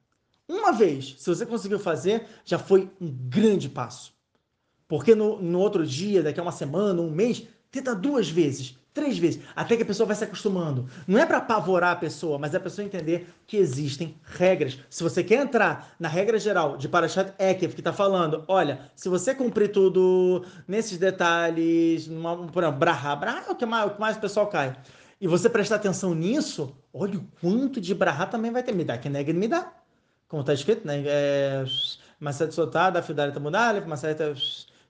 Uma 0.48 0.72
vez, 0.72 1.16
se 1.18 1.28
você 1.28 1.46
conseguiu 1.46 1.80
fazer, 1.80 2.28
já 2.44 2.60
foi 2.60 2.90
um 3.02 3.12
grande 3.12 3.68
passo. 3.68 4.14
Porque 4.88 5.16
no, 5.16 5.42
no 5.42 5.60
outro 5.60 5.86
dia, 5.86 6.22
daqui 6.22 6.40
a 6.40 6.44
uma 6.44 6.52
semana, 6.52 7.02
um 7.02 7.10
mês, 7.10 7.48
tenta 7.72 7.96
duas 7.96 8.30
vezes, 8.30 8.78
três 8.94 9.18
vezes, 9.18 9.42
até 9.56 9.76
que 9.76 9.82
a 9.82 9.86
pessoa 9.86 10.06
vai 10.06 10.16
se 10.16 10.24
acostumando. 10.24 10.88
Não 11.08 11.20
é 11.20 11.26
para 11.26 11.40
apavorar 11.40 11.94
a 11.94 11.96
pessoa, 11.96 12.38
mas 12.38 12.54
é 12.54 12.58
a 12.58 12.60
pessoa 12.60 12.86
entender 12.86 13.28
que 13.48 13.58
existem 13.58 14.16
regras. 14.24 14.80
Se 14.88 15.04
você 15.04 15.24
quer 15.24 15.42
entrar 15.42 15.96
na 16.00 16.08
regra 16.08 16.38
geral 16.38 16.78
de 16.78 16.88
Parashat 16.88 17.34
Ekev, 17.40 17.74
que 17.74 17.82
está 17.82 17.92
falando, 17.92 18.44
olha, 18.48 18.92
se 18.96 19.10
você 19.10 19.34
cumprir 19.34 19.72
tudo 19.72 20.46
nesses 20.68 21.00
detalhes, 21.00 22.08
numa, 22.08 22.38
por 22.48 22.62
exemplo, 22.62 22.80
Braha, 22.80 23.16
Braha 23.16 23.46
é 23.48 23.52
o 23.52 23.56
que 23.56 23.66
mais, 23.66 23.88
o 23.88 23.96
que 23.96 24.00
mais 24.00 24.16
o 24.16 24.22
pessoal 24.22 24.46
cai. 24.48 24.78
E 25.20 25.28
você 25.28 25.50
prestar 25.50 25.78
atenção 25.78 26.14
nisso, 26.14 26.78
olha 26.94 27.18
o 27.18 27.24
quanto 27.42 27.82
de 27.82 27.96
Braha 27.96 28.28
também 28.28 28.52
vai 28.52 28.62
ter. 28.62 28.74
Me 28.74 28.84
dá, 28.84 28.96
que 28.96 29.10
nega 29.10 29.34
me 29.34 29.48
dá 29.48 29.74
como 30.28 30.42
está 30.42 30.54
escrito, 30.54 30.86
né? 30.86 31.04
É, 31.06 31.66
Maset 32.20 32.54
Sotá, 32.54 32.90
da 32.90 33.02
Fidareta 33.02 33.40
Mudalef, 33.40 33.88
Maset 33.88 34.18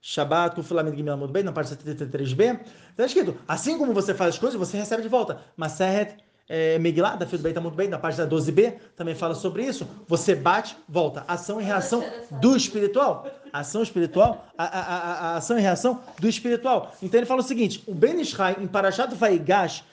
Shabbat, 0.01 0.55
Kufilamid 0.55 0.95
Gimel 0.95 1.17
Mudbei, 1.17 1.43
na 1.43 1.51
parte 1.51 1.75
73b. 1.75 2.59
Está 2.91 3.05
escrito, 3.05 3.35
assim 3.47 3.77
como 3.77 3.93
você 3.93 4.13
faz 4.13 4.35
as 4.35 4.39
coisas, 4.39 4.59
você 4.59 4.77
recebe 4.77 5.01
de 5.01 5.09
volta. 5.09 5.41
Maset 5.57 6.17
é, 6.47 6.77
Megillah, 6.77 7.15
da 7.15 7.25
Fidareta 7.25 7.59
Mudbei, 7.59 7.87
na 7.87 7.97
página 7.97 8.27
12b, 8.27 8.75
também 8.95 9.15
fala 9.15 9.33
sobre 9.33 9.65
isso. 9.65 9.87
Você 10.07 10.35
bate, 10.35 10.77
volta. 10.87 11.25
Ação 11.27 11.59
e 11.59 11.63
reação 11.63 12.03
do 12.39 12.55
espiritual. 12.55 13.27
Ação 13.51 13.81
espiritual, 13.81 14.47
a, 14.57 14.63
a, 14.63 14.79
a, 14.79 15.33
a 15.33 15.37
ação 15.37 15.57
e 15.57 15.61
reação 15.61 16.01
do 16.19 16.27
espiritual. 16.27 16.93
Então 17.01 17.19
ele 17.19 17.25
fala 17.25 17.41
o 17.41 17.43
seguinte, 17.43 17.83
o 17.87 17.95
Ben 17.95 18.19
Ishai, 18.21 18.57
em 18.59 18.67
Parashat 18.67 19.13
Vaigash, 19.15 19.83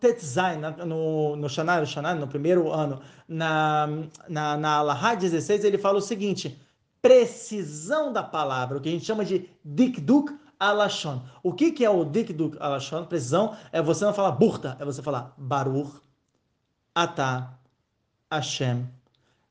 Tetzain, 0.00 0.60
no, 0.86 1.34
no 1.36 1.48
Shanai, 1.48 1.80
no 1.80 1.86
Shanai, 1.86 2.14
no 2.14 2.28
primeiro 2.28 2.70
ano, 2.70 3.00
na, 3.26 3.88
na, 4.28 4.56
na 4.56 4.76
Alahá 4.76 5.14
16, 5.14 5.64
ele 5.64 5.78
fala 5.78 5.98
o 5.98 6.02
seguinte: 6.02 6.60
precisão 7.00 8.12
da 8.12 8.22
palavra, 8.22 8.76
o 8.76 8.80
que 8.80 8.88
a 8.88 8.92
gente 8.92 9.04
chama 9.04 9.24
de 9.24 9.48
dikduk 9.64 10.36
alashon. 10.58 11.22
O 11.42 11.52
que, 11.52 11.72
que 11.72 11.84
é 11.84 11.90
o 11.90 12.04
dikduk 12.04 12.56
alashon? 12.60 13.04
Precisão 13.04 13.56
é 13.72 13.80
você 13.80 14.04
não 14.04 14.12
falar 14.12 14.32
burta, 14.32 14.76
é 14.78 14.84
você 14.84 15.02
falar 15.02 15.32
baruch, 15.36 16.00
atah, 16.94 17.58
Hashem, 18.30 18.86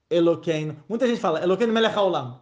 Eloqueino. 0.09 0.77
Muita 0.87 1.07
gente 1.07 1.19
fala 1.19 1.41
Eloqueino 1.41 1.73
melech 1.73 1.95
haolam. 1.95 2.41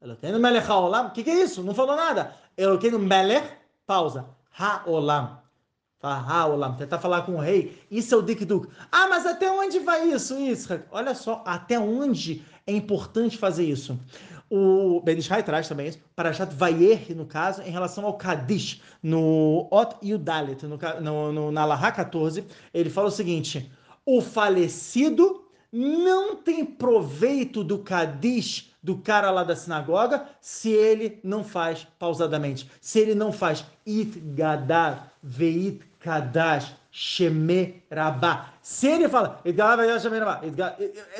Eloqueino 0.00 0.38
melech 0.38 0.66
haolam. 0.68 1.06
O 1.06 1.10
que, 1.10 1.24
que 1.24 1.30
é 1.30 1.42
isso? 1.42 1.62
Não 1.62 1.74
falou 1.74 1.96
nada. 1.96 2.36
Eloqueino 2.56 2.98
melech, 2.98 3.48
pausa, 3.86 4.26
haolam. 4.58 5.41
Olam, 6.02 6.74
tentar 6.74 6.98
falar 6.98 7.22
com 7.22 7.36
o 7.36 7.40
rei. 7.40 7.80
Isso 7.90 8.14
é 8.14 8.18
o 8.18 8.22
Dikduk. 8.22 8.68
Ah, 8.90 9.08
mas 9.08 9.24
até 9.24 9.50
onde 9.50 9.78
vai 9.78 10.10
isso, 10.10 10.38
isso? 10.38 10.80
Olha 10.90 11.14
só, 11.14 11.42
até 11.46 11.78
onde 11.78 12.42
é 12.66 12.72
importante 12.72 13.38
fazer 13.38 13.64
isso. 13.64 13.98
O 14.50 15.00
Ben 15.00 15.16
Ishai 15.16 15.42
traz 15.42 15.66
também 15.66 15.88
isso, 15.88 15.98
Parashat 16.14 16.54
Vayer, 16.54 17.16
no 17.16 17.24
caso, 17.24 17.62
em 17.62 17.70
relação 17.70 18.04
ao 18.04 18.18
Kadish, 18.18 18.82
no 19.02 19.66
Ot 19.70 19.96
e 20.02 20.12
o 20.12 20.18
Dalet, 20.18 20.66
no, 20.66 20.78
no, 21.00 21.32
no, 21.32 21.52
na 21.52 21.64
Laha 21.64 21.90
14, 21.90 22.44
ele 22.74 22.90
fala 22.90 23.08
o 23.08 23.10
seguinte: 23.10 23.72
o 24.04 24.20
falecido 24.20 25.44
não 25.72 26.36
tem 26.36 26.66
proveito 26.66 27.64
do 27.64 27.78
Kadish 27.78 28.70
do 28.82 28.98
cara 28.98 29.30
lá 29.30 29.44
da 29.44 29.56
sinagoga 29.56 30.26
se 30.40 30.70
ele 30.70 31.18
não 31.22 31.44
faz 31.44 31.86
pausadamente, 31.98 32.68
se 32.80 32.98
ele 32.98 33.14
não 33.14 33.32
faz 33.32 33.64
it 33.86 34.18
gadar, 34.20 35.14
veit 35.22 35.80
Kadash 36.02 36.74
Shemerabá. 36.90 38.52
Se 38.60 38.86
ele 38.86 39.08
fala, 39.08 39.40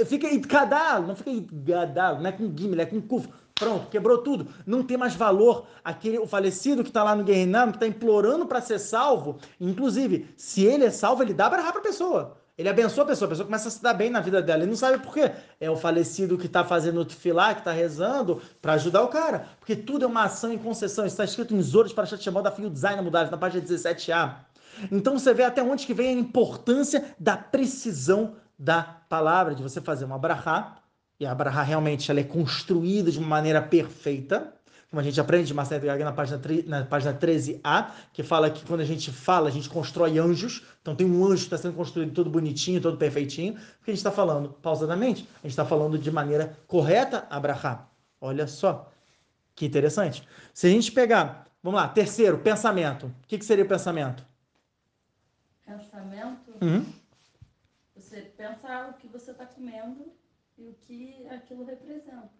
fica 0.06 0.28
Itkadal, 0.28 1.02
não 1.02 1.16
fica 1.16 1.30
Itgadal, 1.30 2.20
não 2.20 2.26
é 2.26 2.32
com 2.32 2.52
Gimel, 2.54 2.80
é 2.80 2.86
com 2.86 3.00
Kuf. 3.00 3.28
Pronto, 3.54 3.88
quebrou 3.88 4.18
tudo. 4.18 4.48
Não 4.66 4.82
tem 4.82 4.96
mais 4.96 5.14
valor. 5.14 5.66
Aquele, 5.84 6.18
o 6.18 6.26
falecido 6.26 6.82
que 6.82 6.90
está 6.90 7.04
lá 7.04 7.14
no 7.14 7.22
Guerrinam, 7.22 7.70
que 7.70 7.76
está 7.76 7.86
implorando 7.86 8.44
para 8.46 8.60
ser 8.60 8.78
salvo. 8.78 9.38
Inclusive, 9.60 10.34
se 10.36 10.64
ele 10.64 10.84
é 10.84 10.90
salvo, 10.90 11.22
ele 11.22 11.32
dá 11.32 11.48
para 11.48 11.66
a 11.66 11.80
pessoa. 11.80 12.36
Ele 12.58 12.68
abençoa 12.68 13.04
a 13.04 13.06
pessoa, 13.06 13.26
a 13.26 13.30
pessoa 13.30 13.46
começa 13.46 13.68
a 13.68 13.70
se 13.70 13.82
dar 13.82 13.94
bem 13.94 14.10
na 14.10 14.20
vida 14.20 14.42
dela. 14.42 14.62
Ele 14.62 14.70
não 14.70 14.76
sabe 14.76 14.98
por 14.98 15.14
quê. 15.14 15.30
É 15.60 15.70
o 15.70 15.76
falecido 15.76 16.36
que 16.36 16.46
está 16.46 16.64
fazendo 16.64 17.00
o 17.00 17.04
tefilá, 17.04 17.54
que 17.54 17.60
está 17.60 17.72
rezando 17.72 18.42
para 18.60 18.74
ajudar 18.74 19.02
o 19.02 19.08
cara. 19.08 19.46
Porque 19.58 19.74
tudo 19.74 20.04
é 20.04 20.08
uma 20.08 20.24
ação 20.24 20.52
em 20.52 20.58
concessão. 20.58 21.06
Isso 21.06 21.14
está 21.14 21.24
escrito 21.24 21.54
em 21.54 21.62
Zoros 21.62 21.92
para 21.92 22.04
Shemot 22.04 22.42
da 22.42 22.50
Fio 22.50 22.68
Design 22.68 23.00
Mudar, 23.00 23.30
na 23.30 23.38
página 23.38 23.64
17a. 23.64 24.51
Então 24.90 25.18
você 25.18 25.32
vê 25.35 25.44
até 25.44 25.62
onde 25.62 25.87
que 25.87 25.94
vem 25.94 26.08
a 26.08 26.20
importância 26.20 27.14
da 27.18 27.37
precisão 27.37 28.37
da 28.58 28.82
palavra, 28.82 29.54
de 29.54 29.62
você 29.62 29.80
fazer 29.80 30.04
uma 30.04 30.18
brahá, 30.18 30.76
e 31.18 31.26
a 31.26 31.35
brahá 31.35 31.62
realmente 31.62 32.11
ela 32.11 32.20
é 32.20 32.24
construída 32.24 33.11
de 33.11 33.18
uma 33.18 33.28
maneira 33.28 33.62
perfeita, 33.62 34.52
como 34.92 35.00
a 35.00 35.02
gente 35.02 35.18
aprende 35.18 35.46
de 35.46 35.54
Marcelo 35.54 35.87
Gaga 35.87 36.04
na 36.04 36.12
página, 36.12 36.40
na 36.66 36.85
página 36.85 37.14
13a, 37.14 37.92
que 38.12 38.22
fala 38.22 38.50
que 38.50 38.62
quando 38.66 38.82
a 38.82 38.85
gente 38.85 39.11
fala, 39.11 39.48
a 39.48 39.50
gente 39.50 39.70
constrói 39.70 40.18
anjos. 40.18 40.62
Então 40.82 40.94
tem 40.94 41.06
um 41.06 41.24
anjo 41.24 41.38
que 41.38 41.54
está 41.54 41.56
sendo 41.56 41.74
construído 41.74 42.12
todo 42.12 42.28
bonitinho, 42.28 42.78
todo 42.78 42.98
perfeitinho, 42.98 43.54
porque 43.54 43.90
a 43.90 43.94
gente 43.94 44.00
está 44.00 44.11
falando 44.11 44.50
pausadamente, 44.50 45.26
a 45.37 45.46
gente 45.46 45.52
está 45.52 45.64
falando 45.64 45.98
de 45.98 46.11
maneira 46.11 46.58
correta, 46.66 47.26
Abraham. 47.30 47.78
Olha 48.20 48.46
só, 48.46 48.92
que 49.54 49.64
interessante. 49.64 50.28
Se 50.52 50.66
a 50.66 50.70
gente 50.70 50.92
pegar, 50.92 51.46
vamos 51.62 51.80
lá, 51.80 51.88
terceiro, 51.88 52.37
pensamento. 52.38 53.06
O 53.06 53.26
que, 53.26 53.38
que 53.38 53.46
seria 53.46 53.64
o 53.64 53.68
pensamento? 53.68 54.22
Pensamento, 55.64 56.53
uhum. 56.61 56.85
você 57.94 58.22
pensa 58.37 58.88
o 58.90 58.94
que 58.94 59.09
você 59.09 59.31
está 59.31 59.46
comendo 59.46 60.12
e 60.59 60.68
o 60.68 60.75
que 60.75 61.27
aquilo 61.29 61.64
representa. 61.64 62.31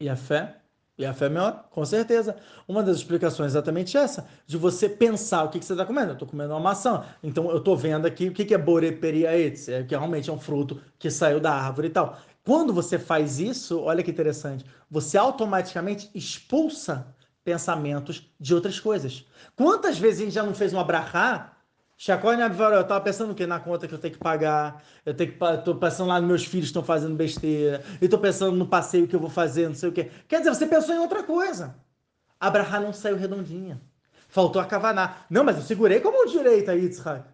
E 0.00 0.08
a 0.08 0.16
fé? 0.16 0.62
E 0.98 1.06
a 1.06 1.14
fé 1.14 1.26
é 1.26 1.28
melhor, 1.28 1.68
com 1.70 1.84
certeza. 1.84 2.36
Uma 2.68 2.82
das 2.82 2.98
explicações 2.98 3.54
é 3.54 3.58
exatamente 3.58 3.96
essa, 3.96 4.28
de 4.46 4.56
você 4.56 4.88
pensar 4.88 5.44
o 5.44 5.48
que, 5.48 5.58
que 5.58 5.64
você 5.64 5.72
está 5.72 5.86
comendo. 5.86 6.10
Eu 6.10 6.14
estou 6.14 6.28
comendo 6.28 6.52
uma 6.52 6.60
maçã, 6.60 7.04
então 7.22 7.50
eu 7.50 7.58
estou 7.58 7.76
vendo 7.76 8.06
aqui 8.06 8.28
o 8.28 8.32
que, 8.32 8.44
que 8.44 8.54
é 8.54 8.58
boreperiaetz, 8.58 9.68
é, 9.68 9.82
que 9.82 9.94
realmente 9.94 10.28
é 10.28 10.32
um 10.32 10.38
fruto 10.38 10.80
que 10.98 11.10
saiu 11.10 11.40
da 11.40 11.52
árvore 11.52 11.88
e 11.88 11.90
tal. 11.90 12.18
Quando 12.44 12.72
você 12.72 12.98
faz 12.98 13.38
isso, 13.38 13.80
olha 13.80 14.02
que 14.02 14.10
interessante, 14.10 14.64
você 14.90 15.16
automaticamente 15.16 16.10
expulsa 16.14 17.06
pensamentos 17.44 18.30
de 18.38 18.54
outras 18.54 18.78
coisas. 18.78 19.26
Quantas 19.56 19.98
vezes 19.98 20.20
a 20.20 20.24
gente 20.24 20.34
já 20.34 20.42
não 20.42 20.54
fez 20.54 20.72
um 20.72 20.78
abrahá 22.10 22.52
Chacói 22.52 22.74
eu 22.76 22.84
tava 22.84 23.00
pensando 23.00 23.32
o 23.32 23.34
quê? 23.34 23.46
Na 23.46 23.60
conta 23.60 23.86
que 23.86 23.94
eu 23.94 23.98
tenho 23.98 24.14
que 24.14 24.18
pagar, 24.18 24.82
eu 25.06 25.14
tenho 25.14 25.32
que 25.32 25.38
tô 25.64 25.76
pensando 25.76 26.08
lá 26.08 26.18
nos 26.18 26.28
meus 26.28 26.44
filhos 26.44 26.66
estão 26.66 26.82
fazendo 26.82 27.14
besteira, 27.14 27.82
e 28.00 28.08
tô 28.08 28.18
pensando 28.18 28.56
no 28.56 28.66
passeio 28.66 29.06
que 29.06 29.14
eu 29.14 29.20
vou 29.20 29.30
fazer, 29.30 29.68
não 29.68 29.74
sei 29.74 29.88
o 29.88 29.92
quê. 29.92 30.10
Quer 30.26 30.38
dizer, 30.38 30.54
você 30.54 30.66
pensou 30.66 30.94
em 30.94 30.98
outra 30.98 31.22
coisa. 31.22 31.76
Abraham 32.40 32.80
não 32.80 32.92
saiu 32.92 33.16
redondinha. 33.16 33.80
Faltou 34.28 34.60
a 34.60 34.64
Kavaná. 34.64 35.18
Não, 35.30 35.44
mas 35.44 35.56
eu 35.56 35.62
segurei 35.62 36.00
com 36.00 36.08
a 36.08 36.12
mão 36.12 36.26
direita, 36.26 36.74
Yitzhak. 36.74 37.24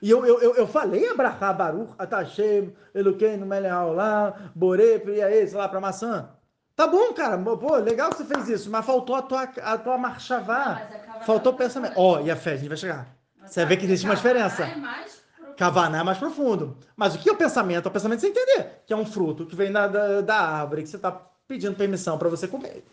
E 0.00 0.10
eu, 0.10 0.24
eu, 0.24 0.40
eu, 0.40 0.54
eu 0.54 0.66
falei 0.66 1.08
Abraha, 1.08 1.52
Baruch, 1.52 1.92
Atashem, 1.98 2.72
Eloqueno, 2.94 3.44
Meleaolá, 3.44 4.50
Boré, 4.54 4.98
Priaê, 4.98 5.46
sei 5.46 5.58
lá, 5.58 5.68
para 5.68 5.80
maçã. 5.80 6.30
Tá 6.74 6.86
bom, 6.86 7.12
cara, 7.14 7.38
pô, 7.38 7.76
legal 7.76 8.10
que 8.10 8.18
você 8.18 8.24
fez 8.24 8.48
isso, 8.48 8.70
mas 8.70 8.84
faltou 8.84 9.16
a 9.16 9.22
tua, 9.22 9.42
a 9.42 9.78
tua 9.78 9.98
marchavá. 9.98 10.82
Faltou 11.24 11.52
o 11.52 11.56
pensamento. 11.56 11.94
Ó, 11.96 12.16
oh, 12.16 12.20
e 12.20 12.30
a 12.30 12.36
fé, 12.36 12.52
a 12.52 12.56
gente 12.56 12.68
vai 12.68 12.76
chegar. 12.76 13.15
Mas 13.46 13.54
você 13.54 13.64
ver 13.64 13.76
que 13.76 13.84
existe 13.84 14.04
uma 14.04 14.16
diferença. 14.16 14.64
É 14.64 14.76
mais 14.76 15.24
Kavaná 15.56 16.00
é 16.00 16.02
mais 16.02 16.18
profundo. 16.18 16.76
Mas 16.94 17.14
o 17.14 17.18
que 17.18 17.28
é 17.28 17.32
o 17.32 17.36
pensamento? 17.36 17.86
É 17.86 17.88
o 17.88 17.92
pensamento 17.92 18.20
você 18.20 18.28
entender 18.28 18.82
que 18.86 18.92
é 18.92 18.96
um 18.96 19.06
fruto 19.06 19.46
que 19.46 19.56
vem 19.56 19.72
da, 19.72 19.88
da, 19.88 20.20
da 20.20 20.38
árvore, 20.38 20.82
que 20.82 20.88
você 20.88 20.96
está 20.96 21.10
pedindo 21.48 21.74
permissão 21.74 22.18
para 22.18 22.28
você 22.28 22.46
comer. 22.46 22.84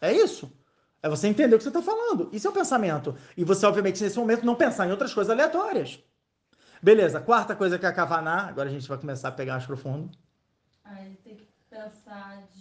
É 0.00 0.12
isso. 0.12 0.50
É 1.02 1.08
você 1.08 1.26
entender 1.26 1.54
o 1.54 1.58
que 1.58 1.64
você 1.64 1.70
está 1.70 1.82
falando. 1.82 2.28
Isso 2.32 2.46
é 2.46 2.50
o 2.50 2.52
pensamento. 2.52 3.16
E 3.36 3.44
você, 3.44 3.66
obviamente, 3.66 4.02
nesse 4.02 4.18
momento, 4.18 4.46
não 4.46 4.54
pensar 4.54 4.86
em 4.86 4.90
outras 4.90 5.12
coisas 5.12 5.30
aleatórias. 5.30 5.98
Beleza, 6.80 7.20
quarta 7.20 7.56
coisa 7.56 7.78
que 7.78 7.84
é 7.84 7.88
a 7.88 7.92
Kavaná. 7.92 8.46
Agora 8.46 8.68
a 8.68 8.72
gente 8.72 8.86
vai 8.86 8.96
começar 8.96 9.28
a 9.28 9.32
pegar 9.32 9.54
mais 9.54 9.66
profundo. 9.66 10.10
Aí 10.84 11.16
tem 11.24 11.36
que 11.36 11.48
pensar 11.68 12.42
de. 12.52 12.53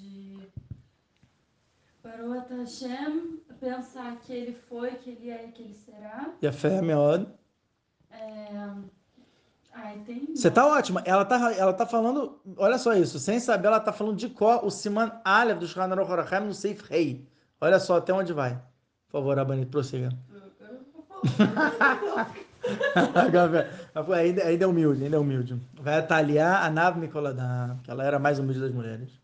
Baruch 2.03 2.51
Hashem, 2.51 3.39
pensar 3.61 4.17
que 4.17 4.33
ele 4.33 4.53
foi, 4.67 4.91
que 4.95 5.11
ele 5.11 5.29
é 5.29 5.47
e 5.47 5.51
que 5.53 5.63
ele 5.63 5.73
será. 5.73 6.33
E 6.41 6.47
a 6.47 6.51
fé 6.51 6.75
é 6.75 6.81
melhor. 6.81 7.25
É... 8.11 8.71
Ai, 9.73 10.03
tem... 10.05 10.35
Você 10.35 10.51
tá 10.51 10.67
ótima. 10.67 11.01
Ela 11.05 11.23
tá, 11.23 11.53
ela 11.53 11.73
tá 11.73 11.85
falando, 11.85 12.41
olha 12.57 12.77
só 12.77 12.93
isso, 12.93 13.17
sem 13.19 13.39
saber, 13.39 13.67
ela 13.67 13.79
tá 13.79 13.93
falando 13.93 14.17
de 14.17 14.27
qual 14.29 14.65
o 14.65 14.69
Siman 14.69 15.13
Aleph 15.23 15.59
do 15.59 15.65
Shulchan 15.65 15.93
Aruch 15.93 16.45
no 16.45 16.53
Seif 16.53 16.83
Rei. 16.89 17.25
Olha 17.61 17.79
só 17.79 17.95
até 17.97 18.13
onde 18.13 18.33
vai. 18.33 18.55
Por 19.07 19.19
favor, 19.19 19.39
Abanito, 19.39 19.71
prossiga. 19.71 20.09
ainda, 24.13 24.43
ainda 24.43 24.65
é 24.65 24.67
humilde, 24.67 25.05
ainda 25.05 25.15
é 25.15 25.19
humilde. 25.19 25.57
Vai 25.81 25.99
ataliar 25.99 26.65
a 26.65 26.69
nave 26.69 26.99
Nicoladá, 26.99 27.77
que 27.81 27.89
ela 27.89 28.03
era 28.03 28.19
mais 28.19 28.39
humilde 28.39 28.59
das 28.59 28.71
mulheres. 28.71 29.22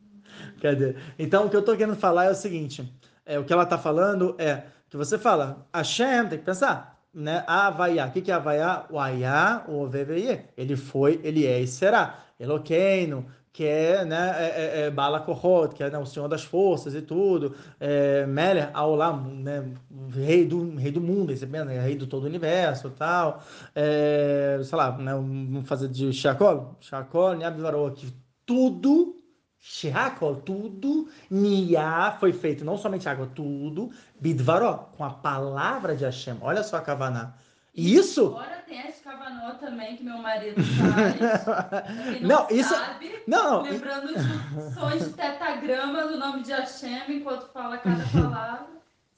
Cadê? 0.62 0.96
Então, 1.18 1.46
o 1.46 1.50
que 1.50 1.56
eu 1.56 1.62
estou 1.62 1.76
querendo 1.76 1.96
falar 1.96 2.26
é 2.26 2.32
o 2.32 2.36
seguinte: 2.36 2.92
é, 3.26 3.40
o 3.40 3.44
que 3.44 3.54
ela 3.54 3.64
está 3.64 3.78
falando 3.78 4.36
é 4.38 4.64
que 4.90 4.98
você 4.98 5.18
fala, 5.18 5.68
Hashem, 5.74 6.28
tem 6.28 6.40
que 6.40 6.46
pensar, 6.46 7.00
né? 7.14 7.44
Avaiá. 7.48 8.08
O 8.08 8.12
que, 8.12 8.22
que 8.22 8.32
é 8.32 8.34
Avaiá? 8.34 8.86
O 8.90 9.00
Ayá, 9.00 9.64
o 9.68 9.82
OVVI. 9.84 10.46
Ele 10.58 10.76
foi, 10.76 11.20
ele 11.24 11.46
é 11.46 11.60
e 11.60 11.68
será. 11.68 12.20
Eloqueno, 12.40 13.26
que 13.52 13.66
é, 13.66 14.06
né, 14.06 14.36
é, 14.38 14.46
é, 14.46 14.82
é 14.84 14.90
Bala 14.90 15.20
Kohot, 15.20 15.76
que 15.76 15.84
é 15.84 15.90
né, 15.90 15.98
o 15.98 16.06
Senhor 16.06 16.30
das 16.30 16.46
Forças 16.46 16.94
e 16.96 17.02
tudo, 17.02 17.56
é, 17.80 18.26
Meller 18.26 18.70
Aulam, 18.74 19.22
né, 19.36 19.74
rei 20.12 20.46
do, 20.46 20.76
rei 20.76 20.92
do 20.92 21.02
mundo, 21.02 21.34
né, 21.34 21.80
rei 21.82 21.96
do 21.98 22.08
todo 22.08 22.24
o 22.24 22.28
universo 22.28 22.90
tal, 22.92 23.44
é, 23.76 24.62
sei 24.64 24.78
lá, 24.78 24.98
né, 24.98 25.14
vamos 25.14 25.68
fazer 25.68 25.90
de 25.90 26.14
Shakol, 26.14 26.78
Shakol, 26.80 27.34
Niabvaró, 27.36 27.90
que 27.90 28.14
tudo, 28.46 29.19
Shakol, 29.62 30.38
tudo, 30.38 31.10
Nia 31.30 32.16
foi 32.20 32.32
feito, 32.34 32.64
não 32.64 32.78
somente 32.78 33.10
água, 33.10 33.30
tudo, 33.34 33.92
Bidvaró, 34.20 34.90
com 34.96 35.04
a 35.04 35.10
palavra 35.10 35.96
de 35.96 36.06
Hashem, 36.06 36.38
olha 36.42 36.64
só 36.64 36.78
a 36.78 36.82
Kavaná, 36.82 37.34
isso? 37.76 38.28
Agora 38.28 38.64
tem 38.68 38.82
a 38.82 38.90
escavanó 38.90 39.52
também, 39.56 39.96
que 39.96 40.04
meu 40.04 40.18
marido 40.18 40.62
faz. 40.64 42.22
não, 42.22 42.28
não, 42.28 42.48
isso. 42.50 42.74
Sabe, 42.74 43.24
não, 43.28 43.62
lembrando 43.62 44.12
os 44.12 44.74
sons 44.74 45.06
de 45.06 45.14
tetagrama 45.14 46.08
do 46.08 46.18
nome 46.18 46.44
de 46.44 46.52
Hashem 46.52 47.18
enquanto 47.18 47.48
fala 47.54 47.78
cada 47.78 48.04
palavra. 48.12 48.68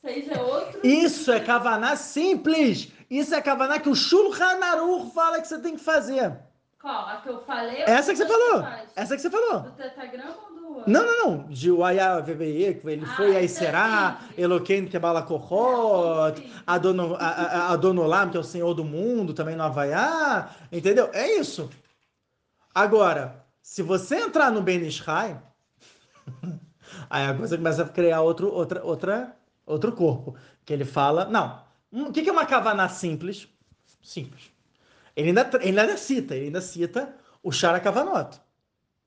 Seja 0.04 0.42
outro. 0.42 0.80
Isso 0.84 1.32
é 1.32 1.40
Kavaná 1.40 1.96
simples. 1.96 2.92
Isso 3.10 3.34
é 3.36 3.42
Kavaná 3.42 3.80
que 3.80 3.90
o 3.90 3.96
Shulchan 3.96 4.60
Aruch 4.64 5.14
fala 5.14 5.40
que 5.40 5.48
você 5.48 5.60
tem 5.60 5.76
que 5.76 5.84
fazer. 5.84 6.38
Qual? 6.82 7.08
A 7.08 7.18
que 7.18 7.30
eu 7.30 7.40
falei? 7.42 7.84
Essa 7.84 8.12
que 8.12 8.18
você 8.18 8.26
falou. 8.26 8.68
Essa 8.96 9.16
que 9.16 9.22
você 9.22 9.30
falou. 9.30 9.60
Do 9.62 9.72
tetagrama 9.72 10.36
ou 10.50 10.52
não, 10.88 11.06
não, 11.06 11.06
não. 11.06 11.48
De 11.48 11.72
Uaya 11.72 12.22
que 12.24 12.32
ele 12.32 13.06
foi, 13.06 13.36
ah, 13.36 13.40
aí 13.40 13.48
será, 13.48 14.22
Eloqueno 14.38 14.88
que 14.88 14.98
é 14.98 15.00
Balakohot, 15.00 16.42
Adonolam, 16.66 18.30
que 18.32 18.38
é 18.38 18.40
o 18.40 18.44
Senhor 18.44 18.74
do 18.74 18.84
mundo, 18.84 19.34
também 19.34 19.56
no 19.56 19.64
Havaiá, 19.64 20.50
entendeu? 20.72 21.10
É 21.14 21.38
isso. 21.38 21.70
Agora, 22.74 23.46
se 23.62 23.84
você 23.84 24.16
entrar 24.16 24.52
no 24.52 24.62
Ben 24.62 24.82
aí 27.10 27.26
a 27.28 27.34
coisa 27.36 27.58
começa 27.58 27.84
a 27.84 27.90
criar 27.90 28.22
outro, 28.22 28.52
outra, 28.52 28.84
outra, 28.84 29.36
outro 29.66 29.92
corpo. 29.92 30.36
Que 30.66 30.74
ele 30.74 30.86
fala, 30.86 31.26
não, 31.26 31.62
o 31.92 32.12
que 32.12 32.28
é 32.28 32.32
uma 32.32 32.46
kavaná 32.46 32.88
simples? 32.88 33.48
Simples. 34.02 34.52
Ele 35.16 35.30
ainda, 35.30 35.50
ele 35.62 35.80
ainda 35.80 35.98
cita, 35.98 36.36
ele 36.36 36.46
ainda 36.46 36.62
cita 36.62 37.16
o 37.44 37.52
Shara 37.52 37.80
Kavanot. 37.80 38.40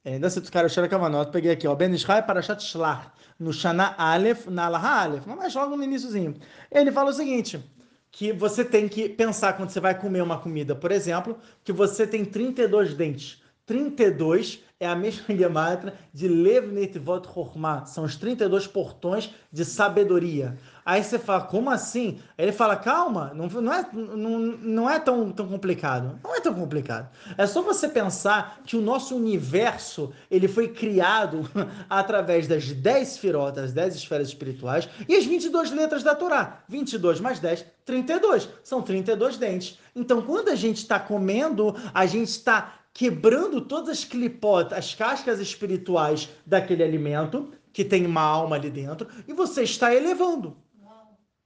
Ainda 0.05 0.29
se 0.29 0.41
cara, 0.43 0.67
o 0.67 0.71
Shara 0.71 0.89
Kavanot, 0.89 1.31
peguei 1.31 1.51
aqui, 1.51 1.67
ó, 1.67 1.75
Ben 1.75 1.93
Ishai 1.95 2.27
Parashat 2.27 2.63
Shlach, 2.63 3.11
no 3.39 3.53
Shana 3.53 3.95
Aleph, 3.97 4.47
na 4.47 4.67
Alaha 4.67 5.03
Aleph, 5.03 5.27
mas 5.27 5.55
logo 5.55 5.77
no 5.77 5.83
iníciozinho. 5.83 6.35
Ele 6.71 6.93
fala 6.93 7.11
o 7.11 7.13
seguinte, 7.13 7.63
que 8.11 8.33
você 8.33 8.65
tem 8.65 8.87
que 8.89 9.09
pensar 9.09 9.55
quando 9.55 9.71
você 9.71 9.81
vai 9.81 9.99
comer 9.99 10.23
uma 10.23 10.39
comida, 10.39 10.75
por 10.75 10.93
exemplo, 10.93 11.39
que 11.65 11.73
você 11.73 12.07
tem 12.07 12.25
32 12.25 12.95
dentes. 12.95 13.43
32 13.67 14.63
é 14.81 14.87
a 14.87 14.95
mesma 14.95 15.25
gematria 15.35 15.95
de 16.13 16.29
Levnet 16.29 16.99
Vot 16.99 17.27
Chokhmah, 17.27 17.87
são 17.87 18.05
os 18.05 18.17
32 18.17 18.67
portões 18.67 19.31
de 19.51 19.65
sabedoria. 19.65 20.57
Aí 20.85 21.03
você 21.03 21.19
fala, 21.19 21.43
como 21.43 21.71
assim? 21.71 22.21
Aí 22.37 22.45
ele 22.45 22.53
fala, 22.53 22.77
calma, 22.77 23.33
não, 23.35 23.47
não, 23.49 23.73
é, 23.73 23.89
não, 23.93 24.39
não 24.39 24.91
é 24.91 24.99
tão, 24.99 25.33
tão 25.33 25.49
complicado. 25.49 26.21
Não 26.23 26.35
é 26.35 26.41
tão 26.41 26.53
complicado. 26.53 27.09
É 27.39 27.47
só 27.47 27.63
você 27.63 27.89
pensar 27.89 28.61
que 28.67 28.77
o 28.77 28.83
nosso 28.83 29.17
universo 29.17 30.13
ele 30.31 30.47
foi 30.47 30.69
criado 30.69 31.49
através 31.89 32.47
das 32.47 32.71
10 32.71 33.17
firotas, 33.17 33.73
10 33.73 33.97
esferas 33.97 34.29
espirituais 34.29 34.89
e 35.09 35.17
as 35.17 35.25
22 35.25 35.71
letras 35.71 36.03
da 36.03 36.15
Torá. 36.15 36.63
22 36.69 37.19
mais 37.19 37.39
10, 37.39 37.65
32. 37.87 38.49
São 38.63 38.83
32 38.83 39.39
dentes. 39.39 39.79
Então, 39.97 40.21
quando 40.21 40.51
a 40.51 40.55
gente 40.55 40.79
está 40.79 40.99
comendo, 40.99 41.75
a 41.95 42.05
gente 42.05 42.29
está 42.29 42.75
quebrando 42.95 43.61
todas 43.61 43.91
as 43.91 44.05
clipotas, 44.05 44.79
as 44.79 44.95
cascas 44.95 45.41
espirituais 45.41 46.31
daquele 46.47 46.85
alimento, 46.85 47.53
que 47.73 47.85
tem 47.85 48.07
uma 48.07 48.23
alma 48.23 48.55
ali 48.55 48.71
dentro, 48.71 49.09
e 49.27 49.33
você 49.33 49.65
está 49.65 49.93
elevando. 49.93 50.57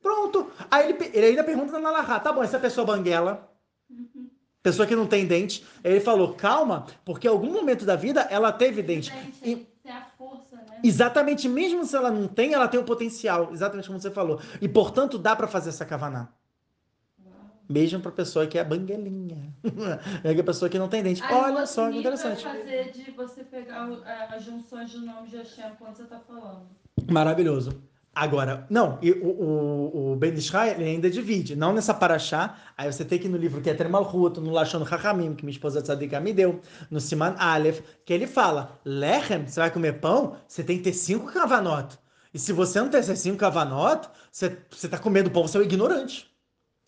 Pronto. 0.01 0.53
Aí 0.71 0.91
ele, 0.91 1.11
ele 1.15 1.27
ainda 1.27 1.43
pergunta 1.43 1.79
na 1.79 1.91
Lahá, 1.91 2.21
tá 2.21 2.31
bom, 2.31 2.43
essa 2.43 2.59
pessoa 2.59 2.87
banguela, 2.87 3.51
uhum. 3.91 4.29
pessoa 4.63 4.87
que 4.87 4.95
não 4.95 5.07
tem 5.07 5.27
dente, 5.27 5.65
ele 5.83 6.01
falou, 6.01 6.35
calma, 6.35 6.87
porque 7.05 7.27
em 7.27 7.31
algum 7.31 7.51
momento 7.51 7.85
da 7.85 7.97
vida 7.97 8.21
ela 8.31 8.53
teve 8.53 8.83
dente. 8.83 9.11
e... 9.43 9.67
Tem 9.83 9.93
a 9.93 10.05
força, 10.19 10.55
né? 10.55 10.81
Exatamente, 10.85 11.49
mesmo 11.49 11.83
se 11.85 11.97
ela 11.97 12.11
não 12.11 12.29
tem, 12.29 12.53
ela 12.53 12.69
tem 12.69 12.79
o 12.79 12.85
potencial, 12.85 13.51
exatamente 13.55 13.89
como 13.89 13.99
você 13.99 14.11
falou. 14.11 14.39
E, 14.61 14.69
portanto, 14.69 15.17
dá 15.17 15.35
para 15.35 15.49
fazer 15.49 15.71
essa 15.71 15.87
kavaná. 15.87 16.29
Mesmo 17.69 18.01
para 18.01 18.11
pessoa 18.11 18.47
que 18.47 18.59
é 18.59 18.65
banguelinha. 18.65 19.53
é 20.25 20.31
a 20.31 20.45
pessoa 20.45 20.69
que 20.69 20.79
não 20.79 20.89
tem 20.89 21.03
dente. 21.03 21.23
Olha 21.23 21.67
só 21.67 21.91
que 21.91 21.99
interessante. 21.99 22.43
fazer 22.43 22.91
de 22.93 23.11
você 23.11 23.45
pegar 23.45 23.89
uh, 23.89 24.03
as 24.31 24.45
junções 24.45 24.91
do 24.93 25.01
nome 25.05 25.29
de 25.29 25.37
Hashem 25.37 25.73
quando 25.79 25.95
você 25.95 26.05
está 26.05 26.19
falando. 26.19 26.67
Maravilhoso. 27.11 27.83
Agora, 28.15 28.67
não, 28.69 28.99
e 29.01 29.13
o, 29.13 29.27
o, 29.29 30.13
o 30.13 30.17
Ben 30.17 30.35
Israel 30.35 30.75
ele 30.75 30.91
ainda 30.91 31.09
divide, 31.09 31.55
não 31.55 31.73
nessa 31.73 31.95
paraxá, 31.95 32.57
aí 32.77 32.93
você 32.93 33.05
tem 33.05 33.17
que 33.17 33.29
ir 33.29 33.31
no 33.31 33.37
livro 33.37 33.61
que 33.61 33.71
é 33.71 33.75
Tremalhut, 33.75 34.41
no 34.41 34.51
Lashon 34.51 34.83
Hachamim, 34.83 35.37
que 35.37 35.45
minha 35.45 35.53
esposa 35.53 35.81
Tzadika 35.81 36.19
me 36.19 36.33
deu, 36.33 36.61
no 36.91 37.01
Siman 37.01 37.37
Aleph, 37.39 37.81
que 38.05 38.13
ele 38.13 38.27
fala, 38.27 38.77
Lechem, 38.85 39.47
você 39.47 39.61
vai 39.61 39.71
comer 39.71 40.01
pão, 40.01 40.37
você 40.49 40.65
tem 40.65 40.79
que 40.79 40.83
ter 40.85 40.95
cinco 40.95 41.33
kavanot. 41.33 41.97
E 42.35 42.41
se 42.41 42.53
você 42.53 42.81
não 42.81 42.89
tem 42.89 42.99
esses 42.99 43.21
cinco 43.21 43.37
kavanot, 43.37 44.09
você, 44.33 44.59
você 44.69 44.89
tá 44.89 44.99
comendo 44.99 45.31
pão, 45.31 45.47
você 45.47 45.57
é 45.57 45.61
um 45.61 45.65
ignorante. 45.65 46.29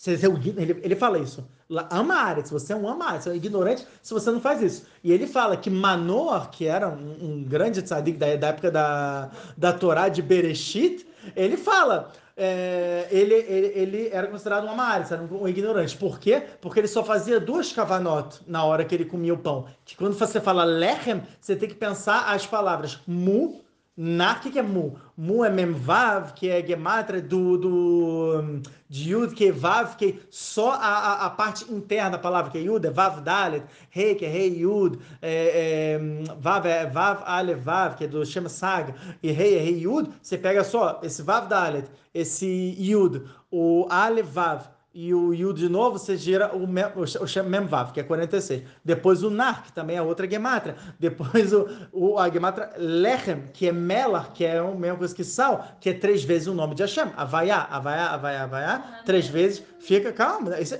Você, 0.01 0.17
você, 0.17 0.27
ele, 0.57 0.81
ele 0.83 0.97
fala 0.97 1.19
isso. 1.19 1.47
Ama 1.91 2.15
área, 2.15 2.43
se 2.43 2.51
você 2.51 2.73
é 2.73 2.77
um 2.77 2.89
ama 2.89 3.05
área, 3.05 3.21
você 3.21 3.29
é 3.29 3.33
um 3.33 3.35
ignorante 3.35 3.87
se 4.03 4.15
você 4.15 4.31
não 4.31 4.41
faz 4.41 4.63
isso. 4.63 4.87
E 5.05 5.13
ele 5.13 5.27
fala 5.27 5.59
que 5.59 5.69
Manoah, 5.69 6.47
que 6.47 6.67
era 6.67 6.89
um, 6.89 7.19
um 7.21 7.45
grande 7.45 7.83
tzadik 7.83 8.17
da, 8.17 8.35
da 8.35 8.47
época 8.47 8.71
da, 8.71 9.31
da 9.59 9.75
Torá 9.75 10.09
de 10.09 10.23
Bereshit, 10.23 11.07
ele 11.37 11.59
fala, 11.59 12.11
é, 12.35 13.09
ele, 13.11 13.35
ele, 13.35 13.67
ele, 13.75 14.09
era 14.11 14.27
considerado 14.29 14.65
um 14.65 14.71
amaris, 14.71 15.13
era 15.13 15.21
um, 15.21 15.43
um, 15.43 15.47
ignorante. 15.47 15.95
Por 15.99 16.19
quê? 16.19 16.45
Porque 16.63 16.81
ele 16.81 16.89
só 16.89 17.05
fazia 17.05 17.39
duas 17.39 17.71
kavanot 17.71 18.41
na 18.47 18.65
hora 18.65 18.87
que 18.87 18.95
ele 18.95 19.05
comia 19.05 19.35
o 19.35 19.39
pão. 19.39 19.67
Que 19.85 19.95
quando 19.95 20.15
você 20.15 20.41
fala 20.41 20.65
lechem, 20.65 21.23
você 21.39 21.55
tem 21.55 21.69
que 21.69 21.75
pensar 21.75 22.25
as 22.33 22.47
palavras 22.47 22.99
mu, 23.07 23.63
Nar, 24.03 24.39
o 24.39 24.41
que, 24.41 24.51
que 24.53 24.59
é 24.59 24.63
mu? 24.63 24.97
Mu 25.15 25.45
é 25.45 25.51
memvav, 25.51 26.33
que 26.33 26.49
é 26.49 26.67
gematra 26.67 27.21
do, 27.21 27.59
do 27.59 28.63
de 28.89 29.11
yud, 29.11 29.35
que 29.35 29.49
é 29.49 29.53
vav, 29.53 29.95
que 29.97 30.07
é 30.07 30.27
só 30.31 30.71
a, 30.71 30.77
a, 30.77 31.27
a, 31.27 31.31
parte 31.31 31.71
interna 31.71 32.13
da 32.13 32.19
palavra, 32.19 32.51
que 32.51 32.57
é 32.57 32.63
yud, 32.63 32.87
é 32.87 32.91
vav 32.91 33.21
dalet, 33.21 33.63
rei, 33.91 34.15
que 34.15 34.25
é 34.25 34.29
rei 34.29 34.57
yud, 34.57 34.99
é, 35.21 35.99
é, 35.99 36.35
vav 36.39 36.65
é 36.65 36.87
vav 36.87 37.23
ale 37.27 37.55
vav, 37.55 37.95
que 37.97 38.05
é 38.05 38.09
do 38.09 38.25
Shema 38.25 38.49
Saga, 38.49 38.95
e 39.23 39.31
rei 39.33 39.59
é 39.59 39.61
rei 39.61 39.81
yud, 39.81 40.09
você 40.23 40.39
pega 40.39 40.65
só 40.65 40.99
esse 41.03 41.21
vav 41.21 41.47
dalet, 41.47 41.85
esse 42.15 42.47
yud, 42.79 43.23
o 43.51 43.87
ale 43.91 44.23
vav, 44.23 44.63
e 44.93 45.15
o 45.15 45.33
Yud 45.33 45.61
de 45.61 45.69
novo, 45.69 45.99
você 45.99 46.17
gira 46.17 46.55
o, 46.55 46.67
mem, 46.67 46.85
o 46.85 47.49
Memvav, 47.49 47.93
que 47.93 48.01
é 48.01 48.03
46. 48.03 48.65
Depois 48.85 49.23
o 49.23 49.31
Nar, 49.31 49.63
que 49.63 49.73
também 49.73 49.97
é 49.97 50.03
outra 50.03 50.29
Gematra. 50.29 50.77
Depois 50.99 51.53
o, 51.53 51.69
o, 51.93 52.19
a 52.19 52.29
Gematra 52.29 52.73
Lechem, 52.77 53.45
que 53.53 53.69
é 53.69 53.73
Melar, 53.73 54.33
que 54.33 54.45
é 54.45 54.59
a 54.59 54.65
mesma 54.65 54.99
coisa 54.99 55.15
que 55.15 55.23
Sal, 55.23 55.77
que 55.81 55.91
é 55.91 55.95
três 55.95 56.25
vezes 56.25 56.49
o 56.49 56.55
nome 56.55 56.75
de 56.75 56.83
Hashem. 56.83 57.13
Avaiá, 57.17 57.69
Avaiá, 57.71 58.15
Avaiá, 58.15 58.43
Avaiá. 58.43 59.03
Três 59.05 59.29
vezes. 59.29 59.63
Fica, 59.79 60.13
calma, 60.13 60.59
isso 60.61 60.75
é, 60.75 60.79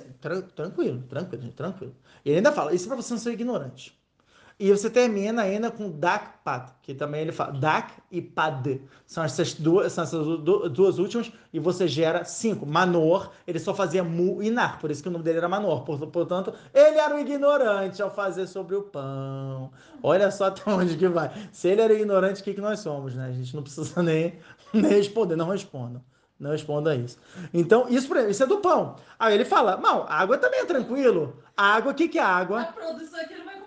tranquilo, 0.53 1.01
tranquilo, 1.03 1.51
tranquilo. 1.53 1.95
E 2.25 2.29
ele 2.29 2.37
ainda 2.37 2.51
fala, 2.51 2.73
isso 2.73 2.85
é 2.85 2.87
para 2.87 2.97
você 2.97 3.13
não 3.13 3.19
ser 3.19 3.31
ignorante. 3.31 4.00
E 4.61 4.69
você 4.69 4.91
termina 4.91 5.41
ainda 5.41 5.71
com 5.71 5.89
dak 5.89 6.37
pad, 6.43 6.71
que 6.83 6.93
também 6.93 7.21
ele 7.21 7.31
fala 7.31 7.53
dak 7.53 7.93
e 8.11 8.21
pad. 8.21 8.79
São 9.07 9.23
essas 9.23 9.55
duas, 9.55 9.91
são 9.91 10.03
essas 10.03 10.23
duas 10.71 10.99
últimas, 10.99 11.31
e 11.51 11.59
você 11.59 11.87
gera 11.87 12.23
cinco. 12.23 12.63
Manor, 12.63 13.31
ele 13.47 13.57
só 13.57 13.73
fazia 13.73 14.03
mu 14.03 14.43
e 14.43 14.51
nar, 14.51 14.77
por 14.77 14.91
isso 14.91 15.01
que 15.01 15.09
o 15.09 15.11
nome 15.11 15.23
dele 15.23 15.39
era 15.39 15.49
Manor. 15.49 15.83
Portanto, 15.83 16.53
ele 16.75 16.99
era 16.99 17.15
o 17.15 17.17
ignorante 17.17 18.03
ao 18.03 18.13
fazer 18.13 18.45
sobre 18.45 18.75
o 18.75 18.83
pão. 18.83 19.71
Olha 20.03 20.29
só 20.29 20.45
até 20.45 20.61
onde 20.69 20.95
que 20.95 21.07
vai. 21.07 21.31
Se 21.51 21.67
ele 21.67 21.81
era 21.81 21.93
ignorante, 21.95 22.39
o 22.41 22.43
que, 22.43 22.53
que 22.53 22.61
nós 22.61 22.81
somos, 22.81 23.15
né? 23.15 23.29
A 23.29 23.33
gente 23.33 23.55
não 23.55 23.63
precisa 23.63 24.01
nem, 24.03 24.35
nem 24.71 24.91
responder, 24.91 25.35
não 25.35 25.49
respondam. 25.49 26.03
Não 26.39 26.51
responda 26.51 26.95
isso. 26.95 27.17
Então, 27.51 27.87
isso, 27.89 28.15
isso 28.29 28.43
é 28.43 28.45
do 28.45 28.57
pão. 28.57 28.95
Aí 29.17 29.33
ele 29.33 29.45
fala, 29.45 29.77
não, 29.77 30.05
água 30.07 30.37
também 30.37 30.59
é 30.59 30.65
tranquilo. 30.65 31.41
Água, 31.57 31.91
o 31.91 31.95
que, 31.95 32.07
que 32.07 32.19
é 32.19 32.23
água? 32.23 32.61
A 32.61 32.65
produção 32.65 33.19
aqui 33.19 33.35
não 33.35 33.45
vai 33.45 33.60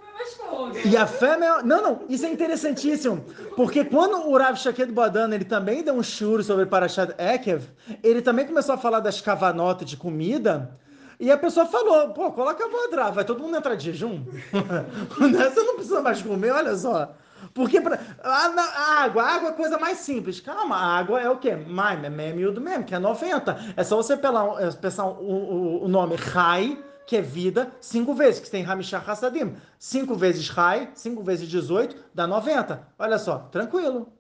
e 0.84 0.96
a 0.96 1.06
fé 1.06 1.32
é... 1.32 1.62
Não, 1.62 1.82
não, 1.82 2.00
isso 2.08 2.24
é 2.26 2.30
interessantíssimo. 2.30 3.24
Porque 3.56 3.84
quando 3.84 4.28
o 4.28 4.36
Rav 4.36 4.56
Shaked 4.56 4.92
Bodan, 4.92 5.32
ele 5.32 5.44
também 5.44 5.82
deu 5.82 5.94
um 5.94 6.02
churo 6.02 6.42
sobre 6.42 6.66
Parashat 6.66 7.14
Ekev, 7.18 7.64
ele 8.02 8.22
também 8.22 8.46
começou 8.46 8.74
a 8.74 8.78
falar 8.78 9.00
das 9.00 9.20
cavanotas 9.20 9.88
de 9.88 9.96
comida, 9.96 10.78
e 11.18 11.30
a 11.30 11.38
pessoa 11.38 11.66
falou, 11.66 12.10
pô, 12.10 12.30
coloca 12.32 12.64
a 12.64 12.68
bodra, 12.68 13.10
vai 13.10 13.24
todo 13.24 13.42
mundo 13.42 13.56
entrar 13.56 13.74
de 13.74 13.84
jejum? 13.84 14.24
Você 15.18 15.62
não 15.62 15.74
precisa 15.74 16.02
mais 16.02 16.20
comer, 16.20 16.50
olha 16.50 16.76
só. 16.76 17.14
Porque 17.52 17.80
pra, 17.80 18.00
a, 18.22 18.30
a, 18.30 19.04
água, 19.04 19.22
a 19.22 19.34
água 19.34 19.48
é 19.48 19.50
a 19.50 19.54
coisa 19.54 19.78
mais 19.78 19.98
simples. 19.98 20.40
Calma, 20.40 20.76
a 20.76 20.98
água 20.98 21.20
é 21.20 21.28
o 21.28 21.36
quê? 21.36 21.54
Maim, 21.54 22.04
é 22.04 22.10
meme 22.10 22.44
do 22.50 22.60
mesmo, 22.60 22.84
que 22.84 22.94
é 22.94 22.98
90. 22.98 23.74
É 23.76 23.84
só 23.84 23.96
você 23.96 24.16
pensar 24.16 25.04
o, 25.04 25.10
o, 25.10 25.84
o 25.84 25.88
nome 25.88 26.16
Rai, 26.16 26.82
que 27.07 27.16
é 27.16 27.20
vida, 27.20 27.72
cinco 27.80 28.14
vezes, 28.14 28.40
que 28.40 28.50
tem 28.50 28.64
Hamishah 28.64 28.98
Hassadim. 28.98 29.57
Cinco 29.78 30.14
vezes 30.14 30.48
Rai, 30.48 30.90
cinco 30.94 31.22
vezes 31.22 31.48
18, 31.48 31.96
dá 32.14 32.26
90. 32.26 32.88
Olha 32.98 33.18
só, 33.18 33.38
tranquilo. 33.50 34.12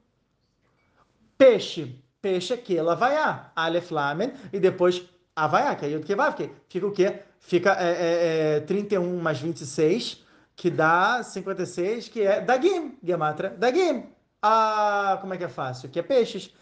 Peixe. 1.38 1.98
Peixe 2.20 2.54
é 2.54 2.56
que 2.56 2.80
Lavaiá, 2.80 3.52
Aleph 3.54 3.90
Lamen, 3.90 4.32
e 4.52 4.58
depois 4.58 5.04
Avaiá, 5.36 5.74
que 5.74 5.84
é 5.84 5.90
Yud 5.90 6.06
Kevav, 6.06 6.34
que 6.34 6.50
fica 6.68 6.86
o 6.86 6.92
quê? 6.92 7.20
Fica 7.40 7.76
é, 7.78 7.90
é, 7.90 8.56
é, 8.56 8.60
31 8.60 9.20
mais 9.20 9.38
26, 9.40 10.24
que 10.56 10.70
dá 10.70 11.22
56, 11.22 12.08
que 12.08 12.22
é 12.22 12.40
Dagim, 12.40 12.96
Gematra, 13.02 13.50
Dagim. 13.50 14.06
Ah, 14.40 15.18
como 15.20 15.34
é 15.34 15.36
que 15.36 15.44
é 15.44 15.48
fácil? 15.48 15.88
Que 15.88 15.98
é 15.98 16.02
peixes. 16.02 16.54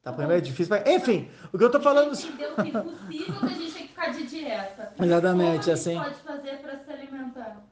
Itapurim, 0.00 0.24
Itapurim 0.24 0.38
é 0.38 0.40
difícil, 0.40 0.76
mas 0.76 0.94
enfim, 0.94 1.28
o 1.52 1.58
que 1.58 1.64
eu 1.64 1.70
tô 1.70 1.80
falando... 1.80 2.12
Entendeu 2.12 2.54
que 2.54 2.76
é 2.76 2.80
possível 2.80 3.40
que 3.40 3.44
a 3.44 3.48
gente 3.48 3.70
ficar 4.00 4.10
de 4.10 4.26
dieta. 4.26 4.92
Exatamente, 5.00 5.64
Como 5.64 5.72
assim. 5.74 5.94
pode 5.96 6.14
fazer 6.16 6.56
para 6.58 6.78
se 6.78 6.90
alimentar? 6.90 7.62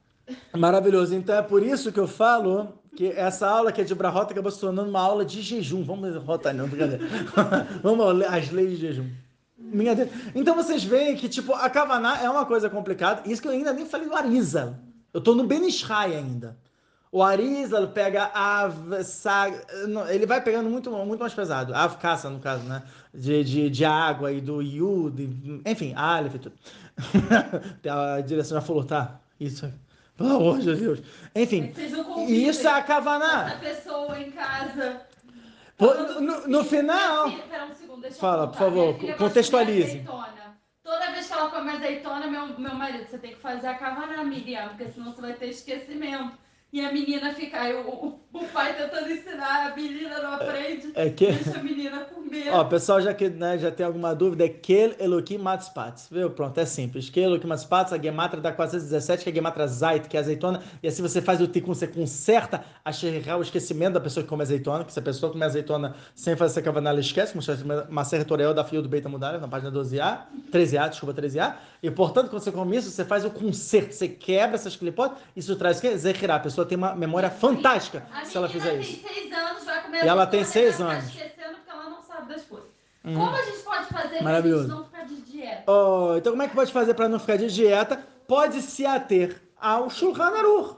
Maravilhoso. 0.55 1.15
Então 1.15 1.35
é 1.35 1.41
por 1.41 1.63
isso 1.63 1.91
que 1.91 1.99
eu 1.99 2.07
falo 2.07 2.79
que 2.95 3.07
essa 3.07 3.47
aula 3.47 3.71
que 3.71 3.81
é 3.81 3.83
de 3.83 3.95
Brahota 3.95 4.31
acabou 4.31 4.51
se 4.51 4.59
tornando 4.59 4.89
uma 4.89 5.01
aula 5.01 5.25
de 5.25 5.41
jejum. 5.41 5.83
Vamos 5.83 6.15
rotar, 6.23 6.53
não, 6.53 6.67
brincadeira. 6.67 7.03
Vamos 7.81 8.23
às 8.25 8.51
leis 8.51 8.71
de 8.71 8.77
jejum. 8.77 9.09
Minha 9.57 9.95
Deus. 9.95 10.09
Então 10.33 10.55
vocês 10.55 10.83
veem 10.83 11.15
que, 11.15 11.27
tipo, 11.27 11.53
a 11.53 11.69
Kavaná 11.69 12.21
é 12.21 12.29
uma 12.29 12.45
coisa 12.45 12.69
complicada. 12.69 13.21
Isso 13.29 13.41
que 13.41 13.47
eu 13.47 13.51
ainda 13.51 13.73
nem 13.73 13.85
falei 13.85 14.07
do 14.07 14.15
Arisa. 14.15 14.79
Eu 15.13 15.21
tô 15.21 15.33
no 15.33 15.45
Benishai 15.45 16.15
ainda. 16.15 16.57
O 17.11 17.23
Arizal 17.23 17.87
pega 17.87 18.29
a 18.35 18.69
ele 20.11 20.27
vai 20.27 20.41
pegando 20.41 20.69
muito, 20.69 20.91
muito 20.91 21.19
mais 21.19 21.33
pesado. 21.33 21.73
A 21.73 21.89
caça, 21.89 22.29
no 22.29 22.39
caso, 22.39 22.63
né? 22.65 22.83
De, 23.11 23.43
de, 23.43 23.69
de 23.69 23.83
água 23.83 24.31
e 24.31 24.39
do 24.39 24.61
Yud, 24.61 25.61
enfim, 25.65 25.93
Aleph 25.95 26.35
e 26.35 26.39
tudo. 26.39 26.55
a 27.89 28.21
direção 28.21 28.59
já 28.59 28.61
falou, 28.61 28.83
tá? 28.83 29.19
Isso, 29.39 29.73
pelo 30.15 30.35
amor 30.35 30.59
de 30.59 30.75
Deus. 30.75 31.01
Enfim, 31.33 31.73
isso 32.27 32.67
é 32.67 32.71
a 32.71 32.83
Kavaná. 32.83 33.47
Essa 33.47 33.57
pessoa 33.57 34.19
em 34.19 34.31
casa. 34.31 35.01
no, 35.79 36.21
no, 36.21 36.47
no 36.47 36.63
final. 36.63 37.27
um 37.27 37.73
segundo, 37.73 38.11
Fala, 38.11 38.47
por 38.49 38.57
favor, 38.57 38.95
contextualize. 39.17 40.05
Toda 40.83 41.11
vez 41.11 41.27
que 41.27 41.33
ela 41.33 41.49
come 41.49 41.71
azeitona, 41.71 42.27
meu, 42.27 42.59
meu 42.59 42.75
marido, 42.75 43.07
você 43.09 43.17
tem 43.17 43.31
que 43.31 43.39
fazer 43.39 43.67
a 43.67 43.75
Kavaná, 43.75 44.23
Miriam, 44.23 44.69
porque 44.69 44.91
senão 44.91 45.11
você 45.11 45.21
vai 45.21 45.33
ter 45.33 45.47
esquecimento. 45.47 46.37
E 46.71 46.81
a 46.81 46.91
menina 46.93 47.33
fica, 47.33 47.61
aí 47.61 47.73
o, 47.73 48.19
o 48.31 48.45
pai 48.53 48.75
tentando 48.75 49.11
ensinar, 49.11 49.71
a 49.71 49.75
menina 49.75 50.21
não 50.21 50.33
aprende, 50.33 50.91
é 50.93 51.09
que... 51.09 51.31
deixa 51.31 51.59
a 51.59 51.63
menina 51.63 52.01
comer. 52.01 52.53
Ó, 52.53 52.63
pessoal 52.65 53.01
já, 53.01 53.11
que, 53.11 53.27
né, 53.27 53.57
já 53.57 53.71
tem 53.71 53.83
alguma 53.83 54.13
dúvida, 54.13 54.45
é 54.45 54.49
Kel 54.49 54.93
Elohim 54.99 55.39
Matspatz, 55.39 56.09
viu? 56.11 56.29
Pronto, 56.29 56.59
é 56.59 56.65
simples. 56.65 57.09
Kel 57.09 57.23
Elohim 57.23 57.47
Matspatz, 57.47 57.91
a 57.91 57.97
gematra 57.97 58.39
dá 58.39 58.51
417, 58.51 59.23
que 59.23 59.29
é 59.29 59.31
a 59.31 59.35
gematra 59.35 59.65
Zait, 59.65 60.07
que 60.07 60.15
é 60.15 60.19
azeitona, 60.19 60.61
e 60.83 60.87
assim 60.87 61.01
você 61.01 61.23
faz 61.23 61.41
o 61.41 61.47
tikkun, 61.47 61.73
você 61.73 61.87
conserta 61.87 62.63
a 62.85 62.91
xerrá, 62.91 63.35
o 63.35 63.41
esquecimento 63.41 63.93
da 63.93 63.99
pessoa 63.99 64.23
que 64.23 64.29
come 64.29 64.43
azeitona, 64.43 64.85
que 64.85 64.93
se 64.93 64.99
a 64.99 65.01
pessoa 65.01 65.31
come 65.31 65.43
azeitona 65.43 65.95
sem 66.13 66.35
fazer 66.35 66.51
essa 66.51 66.61
cavaná, 66.61 66.91
ela 66.91 66.99
esquece, 66.99 67.31
como 67.31 67.41
se 67.41 67.51
Maser 67.89 68.23
Torel 68.25 68.53
da 68.53 68.63
filha 68.63 68.83
do 68.83 68.89
Beita 68.89 69.09
Mudalha, 69.09 69.39
na 69.39 69.47
página 69.47 69.71
12a, 69.71 70.19
13a, 70.51 70.89
desculpa, 70.89 71.19
13a, 71.19 71.55
e 71.81 71.89
portanto, 71.89 72.29
quando 72.29 72.41
você 72.41 72.51
come 72.51 72.75
isso, 72.75 72.89
você 72.91 73.05
faz 73.05 73.23
o 73.23 73.29
conserto, 73.29 73.93
você 73.93 74.07
quebra 74.07 74.55
essas 74.55 74.75
clipotes, 74.75 75.17
isso 75.35 75.55
traz 75.55 75.77
o 75.77 75.81
quê? 75.81 75.97
Zerrá, 75.97 76.35
a 76.35 76.39
pessoa 76.39 76.65
tem 76.67 76.77
uma 76.77 76.93
memória 76.93 77.29
fantástica 77.29 78.05
a 78.13 78.25
se 78.25 78.35
ela 78.35 78.49
fizer 78.49 78.79
isso. 78.79 78.99
tem 79.01 79.13
seis 79.13 79.33
anos, 79.33 79.63
vai 79.65 79.83
comer 79.83 80.03
E 80.03 80.07
ela 80.07 80.27
tem 80.27 80.43
seis 80.43 80.81
anos. 80.81 81.05
esquecendo 81.05 81.55
porque 81.55 81.71
ela 81.71 81.89
não 81.89 82.01
sabe 82.03 82.33
das 82.33 82.43
coisas. 82.43 82.69
Hum. 83.05 83.15
Como 83.15 83.35
a 83.35 83.41
gente 83.43 83.59
pode 83.59 83.85
fazer 83.85 84.23
gente 84.59 84.67
não 84.67 84.83
ficar 84.83 85.05
de 85.05 85.21
dieta? 85.21 85.71
Oh, 85.71 86.15
então 86.17 86.33
como 86.33 86.43
é 86.43 86.47
que 86.49 86.55
pode 86.55 86.73
fazer 86.73 86.93
para 86.93 87.07
não 87.07 87.19
ficar 87.19 87.37
de 87.37 87.47
dieta? 87.47 88.03
Pode 88.27 88.61
se 88.61 88.85
ater 88.85 89.41
ao 89.59 89.89
Shulchan 89.89 90.37
Aruch. 90.37 90.75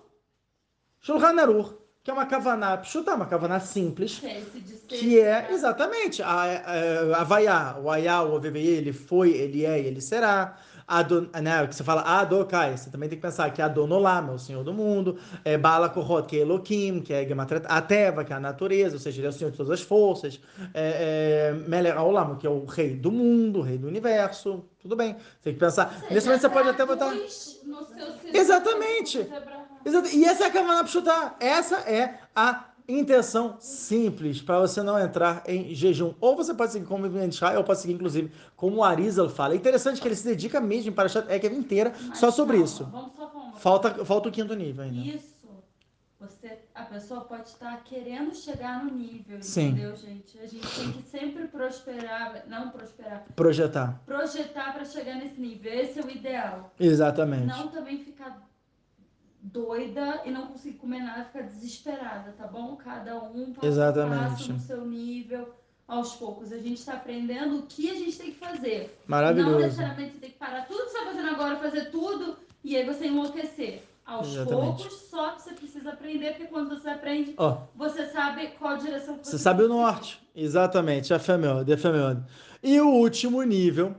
Shulchan 1.02 1.40
Aruch, 1.42 1.74
que 2.04 2.12
é 2.12 2.14
uma 2.14 2.26
kavaná 2.28 2.78
pshuta, 2.78 3.16
uma 3.16 3.26
kavaná 3.26 3.60
simples, 3.60 4.20
que, 4.20 4.98
que 4.98 5.20
é 5.20 5.52
exatamente 5.52 6.22
a, 6.22 6.30
a, 6.32 7.22
a 7.22 7.24
vaiá, 7.24 7.78
o 7.80 7.90
ayá, 7.90 8.22
o 8.22 8.36
OVVI, 8.36 8.68
ele 8.68 8.94
foi, 8.94 9.32
ele 9.32 9.66
é, 9.66 9.80
ele 9.80 10.00
será. 10.00 10.58
Adon, 10.92 11.28
né, 11.42 11.66
que 11.68 11.76
você 11.76 11.84
fala 11.84 12.02
Adokai, 12.02 12.78
você 12.78 12.90
também 12.90 13.08
tem 13.08 13.18
que 13.18 13.22
pensar 13.22 13.50
que 13.52 13.62
Adonolam 13.62 14.30
é 14.30 14.32
o 14.32 14.38
Senhor 14.38 14.64
do 14.64 14.74
mundo, 14.74 15.18
é 15.46 15.58
Bala 15.58 15.90
Kohot, 15.90 16.28
que 16.28 16.38
é 16.38 16.42
Elohim, 16.42 17.02
que 17.02 17.14
é 17.14 17.26
Gematret, 17.26 17.64
Ateva, 17.68 18.26
que 18.26 18.34
é 18.34 18.36
a 18.36 18.40
natureza, 18.40 18.96
ou 18.96 19.00
seja, 19.00 19.20
ele 19.20 19.28
é 19.28 19.30
o 19.30 19.34
Senhor 19.34 19.52
de 19.52 19.58
todas 19.58 19.72
as 19.72 19.82
forças, 19.82 20.40
é, 20.74 21.54
é 21.54 21.54
Meler 21.54 21.98
Aolam, 21.98 22.36
que 22.36 22.46
é 22.46 22.50
o 22.50 22.66
rei 22.66 22.96
do 22.96 23.12
mundo, 23.12 23.60
o 23.60 23.62
rei 23.62 23.78
do 23.78 23.88
universo, 23.88 24.66
tudo 24.82 24.96
bem. 24.96 25.14
Você 25.14 25.44
tem 25.44 25.54
que 25.54 25.60
pensar. 25.60 25.94
Seja, 25.94 26.14
Nesse 26.14 26.28
momento 26.28 26.42
você 26.42 26.50
pode 26.50 26.70
até 26.70 26.86
botar. 26.86 27.14
Exatamente. 28.34 29.30
Exatamente. 29.86 30.18
E 30.18 30.26
essa 30.26 30.44
é 30.44 30.48
a 30.48 30.52
Kavanah 30.52 30.84
Pshuta. 30.84 31.36
Essa 31.40 31.78
é 31.82 32.20
a 32.36 32.66
intenção 32.88 33.58
simples 33.60 34.42
para 34.42 34.60
você 34.60 34.82
não 34.82 34.98
entrar 35.00 35.44
em 35.48 35.74
jejum. 35.74 36.14
Ou 36.20 36.36
você 36.36 36.54
pode 36.54 36.72
seguir 36.72 36.86
como 36.86 37.06
Ibn 37.06 37.32
Shai, 37.32 37.58
ou 37.58 37.64
pode 37.64 37.80
seguir, 37.80 37.94
inclusive, 37.94 38.32
como 38.56 38.78
o 38.78 38.84
Arizal 38.84 39.30
fala. 39.30 39.54
É 39.54 39.58
interessante 39.58 40.02
que 40.02 40.08
ele 40.08 40.16
se 40.16 40.26
dedica 40.26 40.60
mesmo 40.60 40.92
para 40.92 41.08
a 41.08 41.36
Ekev 41.36 41.54
inteira 41.56 41.94
Mas 42.08 42.18
só 42.18 42.32
sobre 42.32 42.58
isso. 42.58 42.86
Vamos 42.86 43.16
só 43.16 43.28
com 43.28 43.54
falta, 43.54 44.06
falta 44.06 44.30
o 44.30 44.32
quinto 44.32 44.56
nível 44.56 44.84
ainda. 44.84 44.98
Isso. 44.98 45.32
Você, 46.22 46.60
a 46.76 46.84
pessoa 46.84 47.22
pode 47.22 47.50
estar 47.50 47.84
querendo 47.84 48.36
chegar 48.36 48.84
no 48.84 48.94
nível, 48.94 49.42
Sim. 49.42 49.70
entendeu, 49.70 49.96
gente? 49.96 50.38
A 50.38 50.46
gente 50.46 50.68
tem 50.68 50.92
que 50.92 51.02
sempre 51.02 51.48
prosperar, 51.48 52.44
não 52.48 52.70
prosperar. 52.70 53.26
Projetar. 53.36 54.00
Projetar 54.06 54.72
para 54.72 54.86
chegar 54.86 55.16
nesse 55.16 55.42
nível. 55.42 55.74
Esse 55.74 56.00
é 56.00 56.04
o 56.04 56.10
ideal. 56.12 56.72
Exatamente. 56.80 57.48
Não 57.48 57.70
também 57.70 57.98
ficar 57.98 58.40
doida 59.42 60.22
e 60.26 60.32
não 60.32 60.48
conseguir 60.48 60.78
comer 60.78 61.00
nada, 61.00 61.26
ficar 61.26 61.44
desesperada, 61.44 62.34
tá 62.38 62.48
bom? 62.48 62.76
Cada 62.76 63.18
um 63.24 63.54
Exatamente. 63.62 64.52
no 64.52 64.60
seu 64.60 64.86
nível, 64.86 65.50
aos 65.88 66.16
poucos. 66.16 66.52
A 66.52 66.58
gente 66.58 66.80
está 66.80 66.94
aprendendo 66.94 67.60
o 67.60 67.64
que 67.64 67.90
a 67.90 67.96
gente 67.96 68.18
tem 68.18 68.32
que 68.32 68.38
fazer. 68.38 68.98
Maravilhoso. 69.08 69.52
Não 69.52 69.60
necessariamente 69.60 70.14
você 70.14 70.20
tem 70.20 70.30
que 70.30 70.38
parar 70.38 70.66
tudo 70.66 70.86
que 70.86 70.92
você 70.92 70.98
está 70.98 71.12
fazendo 71.12 71.30
agora, 71.30 71.56
fazer 71.58 71.86
tudo 71.90 72.38
e 72.64 72.78
aí 72.78 72.86
você 72.86 73.08
enlouquecer. 73.08 73.84
Aos 74.04 74.28
Exatamente. 74.28 74.78
poucos, 74.78 74.94
só 75.10 75.30
que 75.32 75.42
você 75.42 75.54
precisa 75.54 75.92
aprender, 75.92 76.32
porque 76.32 76.48
quando 76.48 76.70
você 76.70 76.90
aprende, 76.90 77.34
oh. 77.38 77.58
você 77.76 78.08
sabe 78.08 78.48
qual 78.60 78.76
direção 78.78 79.16
você, 79.16 79.32
você 79.32 79.38
sabe 79.38 79.64
o 79.64 79.70
norte. 79.70 80.20
Exatamente, 80.36 81.18
Femeod, 81.20 81.72
a 81.72 81.78
Femeod. 81.78 82.22
E 82.64 82.82
o 82.82 82.90
último 82.90 83.42
nível, 83.44 83.96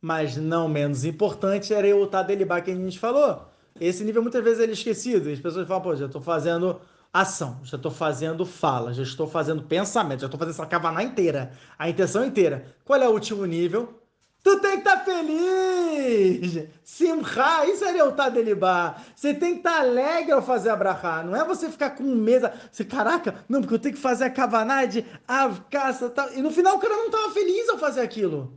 mas 0.00 0.36
não 0.36 0.68
menos 0.68 1.04
importante, 1.04 1.72
era 1.72 1.96
o 1.96 2.06
Tadelibá 2.06 2.60
que 2.60 2.70
a 2.70 2.74
gente 2.74 2.98
falou. 2.98 3.48
Esse 3.80 4.04
nível 4.04 4.22
muitas 4.22 4.42
vezes 4.42 4.60
ele 4.60 4.72
é 4.72 4.74
esquecido. 4.74 5.30
As 5.30 5.40
pessoas 5.40 5.66
falam, 5.66 5.82
pô, 5.82 5.96
já 5.96 6.06
estou 6.06 6.20
fazendo 6.20 6.80
ação, 7.12 7.60
já 7.64 7.76
estou 7.76 7.90
fazendo 7.90 8.44
fala, 8.44 8.92
já 8.92 9.02
estou 9.02 9.26
fazendo 9.26 9.62
pensamento, 9.62 10.20
já 10.20 10.26
estou 10.26 10.38
fazendo 10.38 10.54
essa 10.54 10.66
cavaná 10.66 11.02
inteira, 11.02 11.52
a 11.78 11.88
intenção 11.88 12.24
inteira. 12.24 12.74
Qual 12.84 13.00
é 13.00 13.08
o 13.08 13.12
último 13.12 13.44
nível? 13.46 14.02
Tu 14.42 14.60
tem 14.60 14.72
que 14.72 14.78
estar 14.78 14.98
tá 14.98 15.04
feliz! 15.04 16.68
Simcha, 16.84 17.66
isso 17.66 17.84
é 17.84 18.04
o 18.04 18.12
Delibá. 18.30 18.96
Você 19.16 19.34
tem 19.34 19.54
que 19.54 19.58
estar 19.58 19.72
tá 19.72 19.80
alegre 19.80 20.30
ao 20.30 20.40
fazer 20.40 20.70
a 20.70 20.76
brachá. 20.76 21.24
Não 21.24 21.34
é 21.34 21.44
você 21.44 21.68
ficar 21.68 21.90
com 21.90 22.04
medo. 22.04 22.48
Você, 22.70 22.84
caraca, 22.84 23.44
não, 23.48 23.60
porque 23.60 23.74
eu 23.74 23.78
tenho 23.80 23.96
que 23.96 24.00
fazer 24.00 24.24
a 24.24 24.30
kavaná 24.30 24.84
de 24.84 25.04
avcaça 25.26 26.08
tal. 26.10 26.32
E 26.32 26.40
no 26.40 26.52
final 26.52 26.76
o 26.76 26.78
cara 26.78 26.94
não 26.94 27.06
estava 27.06 27.32
feliz 27.32 27.68
ao 27.68 27.78
fazer 27.78 28.02
aquilo. 28.02 28.56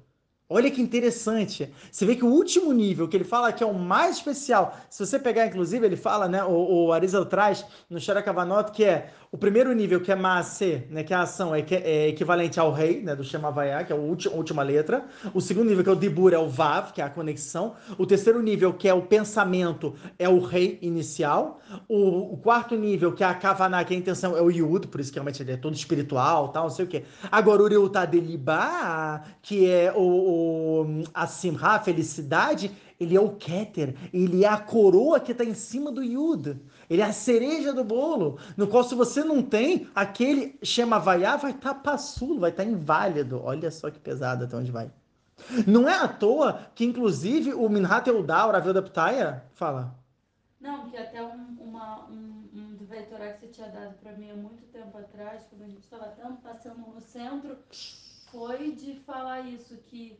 Olha 0.51 0.71
que 0.71 0.81
interessante. 0.81 1.71
Você 1.91 2.07
vê 2.07 2.15
que 2.15 2.25
o 2.25 2.27
último 2.27 2.73
nível 2.73 3.07
que 3.07 3.15
ele 3.15 3.23
fala 3.23 3.53
que 3.53 3.63
é 3.63 3.67
o 3.67 3.73
mais 3.73 4.15
especial, 4.15 4.75
se 4.89 5.05
você 5.05 5.19
pegar, 5.19 5.45
inclusive, 5.45 5.85
ele 5.85 5.95
fala, 5.95 6.27
né? 6.27 6.43
O, 6.43 6.87
o 6.87 6.91
Arizal 6.91 7.23
traz 7.23 7.63
no 7.87 7.99
Sharakavanot 7.99 8.71
que 8.71 8.83
é 8.83 9.11
o 9.31 9.37
primeiro 9.37 9.71
nível, 9.73 10.01
que 10.01 10.11
é 10.11 10.15
Maase, 10.15 10.87
né, 10.89 11.03
que 11.03 11.13
é 11.13 11.15
a 11.15 11.21
ação, 11.21 11.53
é, 11.53 11.63
é 11.69 12.07
equivalente 12.07 12.59
ao 12.59 12.71
rei, 12.71 13.03
né, 13.03 13.15
do 13.15 13.23
Shema 13.23 13.51
Vayá, 13.51 13.83
que 13.83 13.93
é 13.93 13.95
a 13.95 13.99
última, 13.99 14.35
última 14.35 14.63
letra. 14.63 15.05
O 15.35 15.39
segundo 15.39 15.67
nível, 15.67 15.83
que 15.83 15.89
é 15.89 15.93
o 15.93 15.95
Dibur, 15.95 16.33
é 16.33 16.37
o 16.39 16.49
Vav, 16.49 16.93
que 16.93 17.01
é 17.01 17.03
a 17.03 17.09
conexão. 17.11 17.75
O 17.95 18.07
terceiro 18.07 18.41
nível, 18.41 18.73
que 18.73 18.87
é 18.87 18.93
o 18.93 19.03
pensamento, 19.03 19.93
é 20.17 20.27
o 20.27 20.39
rei 20.39 20.79
inicial. 20.81 21.59
O, 21.87 22.33
o 22.33 22.37
quarto 22.37 22.75
nível, 22.75 23.13
que 23.13 23.23
é 23.23 23.27
a 23.27 23.35
Kavaná, 23.35 23.83
que 23.83 23.93
é 23.93 23.97
a 23.97 23.99
intenção, 23.99 24.35
é 24.35 24.41
o 24.41 24.49
Yud, 24.49 24.87
por 24.87 24.99
isso 24.99 25.11
que 25.11 25.17
realmente 25.17 25.43
ele 25.43 25.51
é 25.51 25.57
todo 25.57 25.75
espiritual, 25.75 26.49
tal, 26.49 26.63
não 26.63 26.71
sei 26.71 26.85
o 26.85 26.87
quê. 26.87 27.03
Agora, 27.31 27.61
o 27.61 27.67
Reutá 27.67 28.09
que 29.43 29.69
é 29.69 29.93
o, 29.95 30.01
o, 30.01 30.38
a 31.13 31.27
Simha, 31.27 31.59
a 31.61 31.79
felicidade, 31.79 32.71
ele 32.99 33.15
é 33.15 33.19
o 33.19 33.35
Keter, 33.35 33.95
ele 34.13 34.43
é 34.43 34.47
a 34.47 34.57
coroa 34.57 35.19
que 35.19 35.31
está 35.31 35.43
em 35.43 35.53
cima 35.53 35.91
do 35.91 36.03
Yud. 36.03 36.59
Ele 36.89 37.01
é 37.01 37.05
a 37.05 37.13
cereja 37.13 37.71
do 37.71 37.83
bolo, 37.83 38.39
no 38.57 38.67
qual 38.67 38.83
se 38.83 38.95
você 38.95 39.23
não 39.23 39.43
tem, 39.43 39.87
aquele 39.93 40.57
Shema 40.63 40.99
Vaiá 40.99 41.37
vai 41.37 41.51
estar 41.51 41.75
tá 41.75 41.79
passulo, 41.79 42.39
vai 42.39 42.49
estar 42.49 42.63
tá 42.63 42.69
inválido. 42.69 43.41
Olha 43.43 43.69
só 43.69 43.91
que 43.91 43.99
pesado 43.99 44.43
até 44.43 44.55
onde 44.55 44.71
vai. 44.71 44.91
Não 45.65 45.87
é 45.87 45.93
à 45.93 46.07
toa 46.07 46.67
que, 46.75 46.83
inclusive, 46.83 47.53
o 47.53 47.69
Minhat 47.69 48.07
Eudá, 48.07 48.45
o 48.45 48.51
Ravel 48.51 48.73
da 48.73 48.81
Ptaia, 48.81 49.43
fala. 49.53 49.95
Não, 50.59 50.89
que 50.89 50.97
até 50.97 51.23
um, 51.23 51.57
uma, 51.61 52.05
um, 52.09 52.49
um 52.53 52.75
que 52.77 52.85
você 52.85 53.47
tinha 53.47 53.69
dado 53.69 53.93
para 53.99 54.11
mim 54.13 54.31
há 54.31 54.35
muito 54.35 54.63
tempo 54.73 54.97
atrás, 54.97 55.45
quando 55.49 55.61
a 55.61 55.67
gente 55.67 55.83
estava 55.83 56.13
passando 56.43 56.79
no 56.93 56.99
centro, 56.99 57.57
foi 58.31 58.73
de 58.73 58.95
falar 58.95 59.41
isso, 59.41 59.77
que 59.87 60.19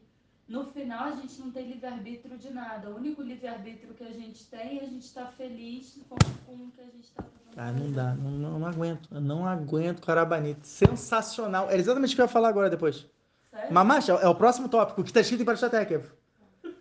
no 0.50 0.66
final 0.66 1.06
a 1.06 1.12
gente 1.12 1.40
não 1.40 1.52
tem 1.52 1.68
livre-arbítrio 1.68 2.38
de 2.38 2.50
nada. 2.50 2.90
O 2.90 2.96
único 2.96 3.22
livre-arbítrio 3.22 3.94
que 3.94 4.04
a 4.04 4.12
gente 4.12 4.46
tem 4.48 4.80
é 4.80 4.84
a 4.84 4.88
gente 4.88 5.06
estar 5.06 5.26
tá 5.26 5.32
feliz 5.32 6.02
com, 6.10 6.18
com, 6.46 6.54
o 6.54 6.72
que 6.72 6.82
a 6.82 6.86
gente 6.86 7.04
está 7.04 7.24
fazendo. 7.24 7.54
Ah, 7.56 7.72
não 7.72 7.92
dá, 7.92 8.16
não, 8.16 8.32
não, 8.32 8.60
não 8.60 8.68
aguento, 8.68 9.08
eu 9.12 9.22
não 9.22 9.48
aguento 9.48 10.02
Carabanito. 10.02 10.66
Sensacional. 10.66 11.70
É 11.70 11.78
exatamente 11.78 12.14
o 12.14 12.16
que 12.16 12.22
eu 12.22 12.26
ia 12.26 12.30
falar 12.30 12.50
agora 12.50 12.70
depois. 12.70 13.06
Sério? 13.52 13.74
Mamacha, 13.74 14.14
é 14.14 14.28
o 14.28 14.34
próximo 14.34 14.68
tópico 14.68 15.04
que 15.04 15.10
está 15.10 15.22
escrito 15.22 15.42
em 15.42 15.46
Parashatek. 15.46 16.02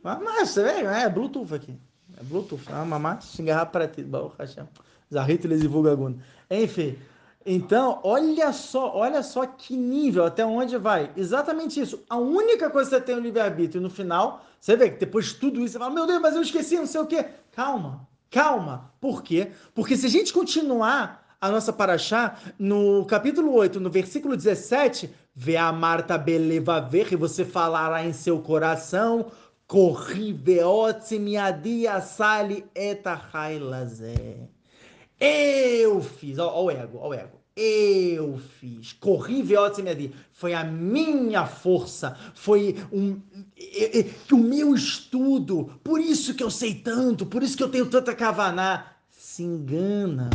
Mamacha, 0.02 0.46
você 0.46 0.62
vê, 0.62 0.84
é 0.84 1.08
Bluetooth 1.08 1.54
aqui. 1.54 1.78
É 2.18 2.22
Bluetooth. 2.22 2.64
Ah, 2.72 2.84
mamacha, 2.84 3.28
xingar 3.28 3.66
para 3.66 3.86
ti. 3.86 4.02
Baruch 4.02 4.34
Hashem. 4.38 4.66
Zahrit 5.12 5.46
eles 5.46 5.60
divulgam 5.60 6.18
Enfim. 6.50 6.96
Então, 7.47 8.01
olha 8.03 8.53
só, 8.53 8.95
olha 8.95 9.22
só 9.22 9.47
que 9.47 9.76
nível, 9.76 10.24
até 10.24 10.45
onde 10.45 10.76
vai. 10.76 11.11
Exatamente 11.16 11.80
isso. 11.80 12.03
A 12.09 12.16
única 12.16 12.68
coisa 12.68 12.91
que 12.91 12.97
você 12.97 13.03
tem 13.03 13.14
o 13.14 13.20
livre-arbítrio 13.20 13.80
no 13.80 13.89
final, 13.89 14.45
você 14.61 14.76
vê 14.76 14.91
que 14.91 14.99
depois 14.99 15.26
de 15.26 15.34
tudo 15.34 15.61
isso, 15.61 15.72
você 15.72 15.78
fala, 15.78 15.95
meu 15.95 16.07
Deus, 16.07 16.20
mas 16.20 16.34
eu 16.34 16.43
esqueci, 16.43 16.76
não 16.76 16.86
sei 16.86 17.01
o 17.01 17.07
quê. 17.07 17.24
Calma, 17.53 18.07
calma. 18.30 18.93
Por 19.01 19.22
quê? 19.22 19.53
Porque 19.74 19.97
se 19.97 20.07
a 20.07 20.11
gente 20.11 20.32
continuar 20.32 21.36
a 21.41 21.51
nossa 21.51 21.72
paraxá, 21.72 22.36
no 22.59 23.05
capítulo 23.07 23.55
8, 23.55 23.78
no 23.78 23.89
versículo 23.89 24.36
17, 24.36 25.09
vê 25.34 25.57
a 25.57 25.72
Marta 25.72 26.18
beleva 26.18 26.80
ver, 26.80 27.12
e 27.12 27.16
você 27.16 27.45
falará 27.45 28.05
em 28.05 28.12
seu 28.12 28.43
coração, 28.43 29.30
corri 29.66 30.32
veotse 30.32 31.18
miadi 31.18 31.86
asali 31.86 32.66
etahailazé. 32.74 34.49
Eu 35.20 36.00
fiz, 36.00 36.38
ó, 36.38 36.64
o 36.64 36.70
ego, 36.70 36.98
ó 37.00 37.08
o 37.08 37.14
ego. 37.14 37.38
Eu 37.56 38.38
fiz, 38.60 38.92
corri 38.92 39.42
velocemente, 39.42 40.14
foi 40.32 40.54
a 40.54 40.62
minha 40.62 41.44
força, 41.44 42.16
foi 42.32 42.76
um, 42.92 43.20
o 44.30 44.36
meu 44.36 44.76
estudo, 44.76 45.80
por 45.82 46.00
isso 46.00 46.34
que 46.34 46.42
eu 46.44 46.52
sei 46.52 46.72
tanto, 46.72 47.26
por 47.26 47.42
isso 47.42 47.56
que 47.56 47.62
eu 47.62 47.68
tenho 47.68 47.90
tanta 47.90 48.14
cavaná. 48.14 48.92
Se 49.10 49.42
engana. 49.42 50.30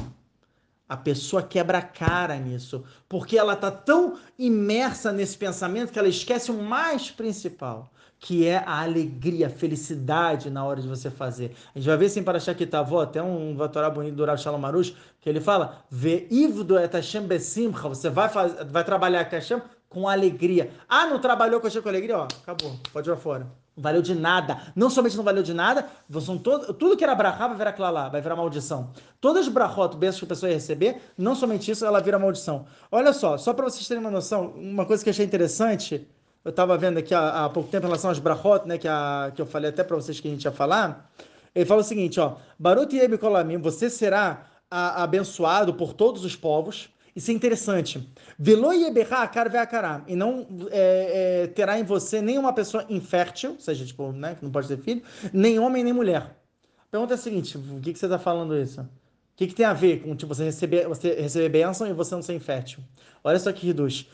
A 0.87 0.97
pessoa 0.97 1.41
quebra 1.41 1.77
a 1.77 1.81
cara 1.81 2.37
nisso, 2.37 2.83
porque 3.07 3.37
ela 3.37 3.53
está 3.53 3.71
tão 3.71 4.17
imersa 4.37 5.11
nesse 5.13 5.37
pensamento 5.37 5.93
que 5.93 5.99
ela 5.99 6.09
esquece 6.09 6.51
o 6.51 6.61
mais 6.61 7.09
principal 7.09 7.89
que 8.23 8.47
é 8.47 8.63
a 8.65 8.81
alegria, 8.81 9.47
a 9.47 9.49
felicidade 9.49 10.49
na 10.49 10.63
hora 10.63 10.81
de 10.81 10.87
você 10.87 11.11
fazer. 11.11 11.53
A 11.75 11.77
gente 11.77 11.89
vai 11.89 11.97
ver 11.97 12.05
assim 12.05 12.23
para 12.23 12.39
Shakitavó, 12.39 13.01
até 13.01 13.21
um 13.21 13.53
Vatorá 13.53 13.89
bonito 13.89 14.15
do 14.15 14.23
Rav 14.23 14.39
Shalom 14.39 14.59
Marush, 14.59 14.95
que 15.19 15.27
ele 15.27 15.41
fala, 15.41 15.83
Ve'ivdo 15.91 16.79
et 16.79 16.93
Hashem 16.93 17.23
besimcha, 17.23 17.89
você 17.89 18.09
vai, 18.09 18.29
fazer, 18.29 18.63
vai 18.63 18.85
trabalhar 18.85 19.25
com 19.25 19.35
Hashem 19.35 19.61
com 19.89 20.07
alegria. 20.07 20.71
Ah, 20.87 21.05
não 21.05 21.19
trabalhou 21.19 21.59
com 21.59 21.69
com 21.69 21.89
alegria? 21.89 22.17
Ó, 22.17 22.23
acabou, 22.23 22.73
pode 22.93 23.09
ir 23.09 23.11
lá 23.11 23.17
fora. 23.17 23.45
Não 23.75 23.83
valeu 23.83 24.01
de 24.01 24.15
nada. 24.15 24.71
Não 24.73 24.89
somente 24.89 25.17
não 25.17 25.23
valeu 25.25 25.43
de 25.43 25.53
nada, 25.53 25.89
são 26.21 26.37
todo, 26.37 26.73
tudo 26.73 26.95
que 26.95 27.03
era 27.03 27.13
brachá 27.13 27.45
vai 27.49 27.57
virar 27.57 27.73
clalá, 27.73 28.07
vai 28.07 28.21
virar 28.21 28.37
maldição. 28.37 28.91
Todas 29.19 29.47
as 29.47 29.53
brachot, 29.53 29.97
bênçãos 29.97 30.19
que 30.19 30.25
a 30.25 30.29
pessoa 30.29 30.49
ia 30.49 30.55
receber, 30.55 31.01
não 31.17 31.35
somente 31.35 31.69
isso, 31.69 31.85
ela 31.85 31.99
vira 31.99 32.17
maldição. 32.17 32.67
Olha 32.89 33.11
só, 33.11 33.37
só 33.37 33.53
para 33.53 33.65
vocês 33.65 33.85
terem 33.85 34.01
uma 34.01 34.11
noção, 34.11 34.53
uma 34.55 34.85
coisa 34.85 35.03
que 35.03 35.09
eu 35.09 35.11
achei 35.11 35.25
interessante 35.25 36.07
eu 36.43 36.49
estava 36.49 36.77
vendo 36.77 36.97
aqui 36.97 37.13
há, 37.13 37.49
pouco 37.49 37.69
tempo 37.69 37.85
em 37.85 37.87
relação 37.87 38.11
às 38.11 38.19
brachot, 38.19 38.67
né, 38.67 38.77
que, 38.77 38.87
a, 38.87 39.31
que 39.33 39.41
eu 39.41 39.45
falei 39.45 39.69
até 39.69 39.83
para 39.83 39.95
vocês 39.95 40.19
que 40.19 40.27
a 40.27 40.31
gente 40.31 40.43
ia 40.43 40.51
falar. 40.51 41.09
Ele 41.55 41.65
fala 41.65 41.81
o 41.81 41.83
seguinte, 41.83 42.19
ó, 42.19 42.35
Barut 42.59 42.93
Yebi 42.93 43.17
Kolamim, 43.17 43.57
você 43.57 43.89
será 43.89 44.45
a, 44.69 45.03
abençoado 45.03 45.73
por 45.73 45.93
todos 45.93 46.25
os 46.25 46.35
povos. 46.35 46.89
Isso 47.15 47.29
é 47.29 47.33
interessante. 47.33 48.09
Velo 48.39 48.73
Yeberá 48.73 49.21
Akará, 49.21 50.03
e 50.07 50.15
não 50.15 50.47
é, 50.71 51.43
é, 51.43 51.47
terá 51.47 51.79
em 51.79 51.83
você 51.83 52.21
nenhuma 52.21 52.51
pessoa 52.51 52.85
infértil, 52.89 53.51
ou 53.51 53.59
seja, 53.59 53.85
tipo, 53.85 54.11
né, 54.11 54.35
que 54.35 54.43
não 54.43 54.51
pode 54.51 54.67
ter 54.67 54.77
filho, 54.77 55.03
nem 55.31 55.59
homem 55.59 55.83
nem 55.83 55.93
mulher. 55.93 56.35
A 56.79 56.91
pergunta 56.91 57.13
é 57.13 57.15
a 57.15 57.17
seguinte: 57.17 57.55
o 57.57 57.79
que, 57.79 57.93
que 57.93 57.99
você 57.99 58.07
está 58.07 58.17
falando 58.17 58.57
isso? 58.57 58.81
O 58.81 58.87
que, 59.35 59.47
que 59.47 59.53
tem 59.53 59.65
a 59.65 59.73
ver 59.73 60.01
com 60.01 60.15
tipo, 60.15 60.33
você 60.33 60.43
receber, 60.43 60.87
você 60.87 61.13
receber 61.13 61.49
bênção 61.49 61.87
e 61.87 61.93
você 61.93 62.15
não 62.15 62.21
ser 62.21 62.33
infértil? 62.33 62.79
Olha 63.23 63.39
só 63.39 63.51
que 63.51 63.65
reduz. 63.65 64.07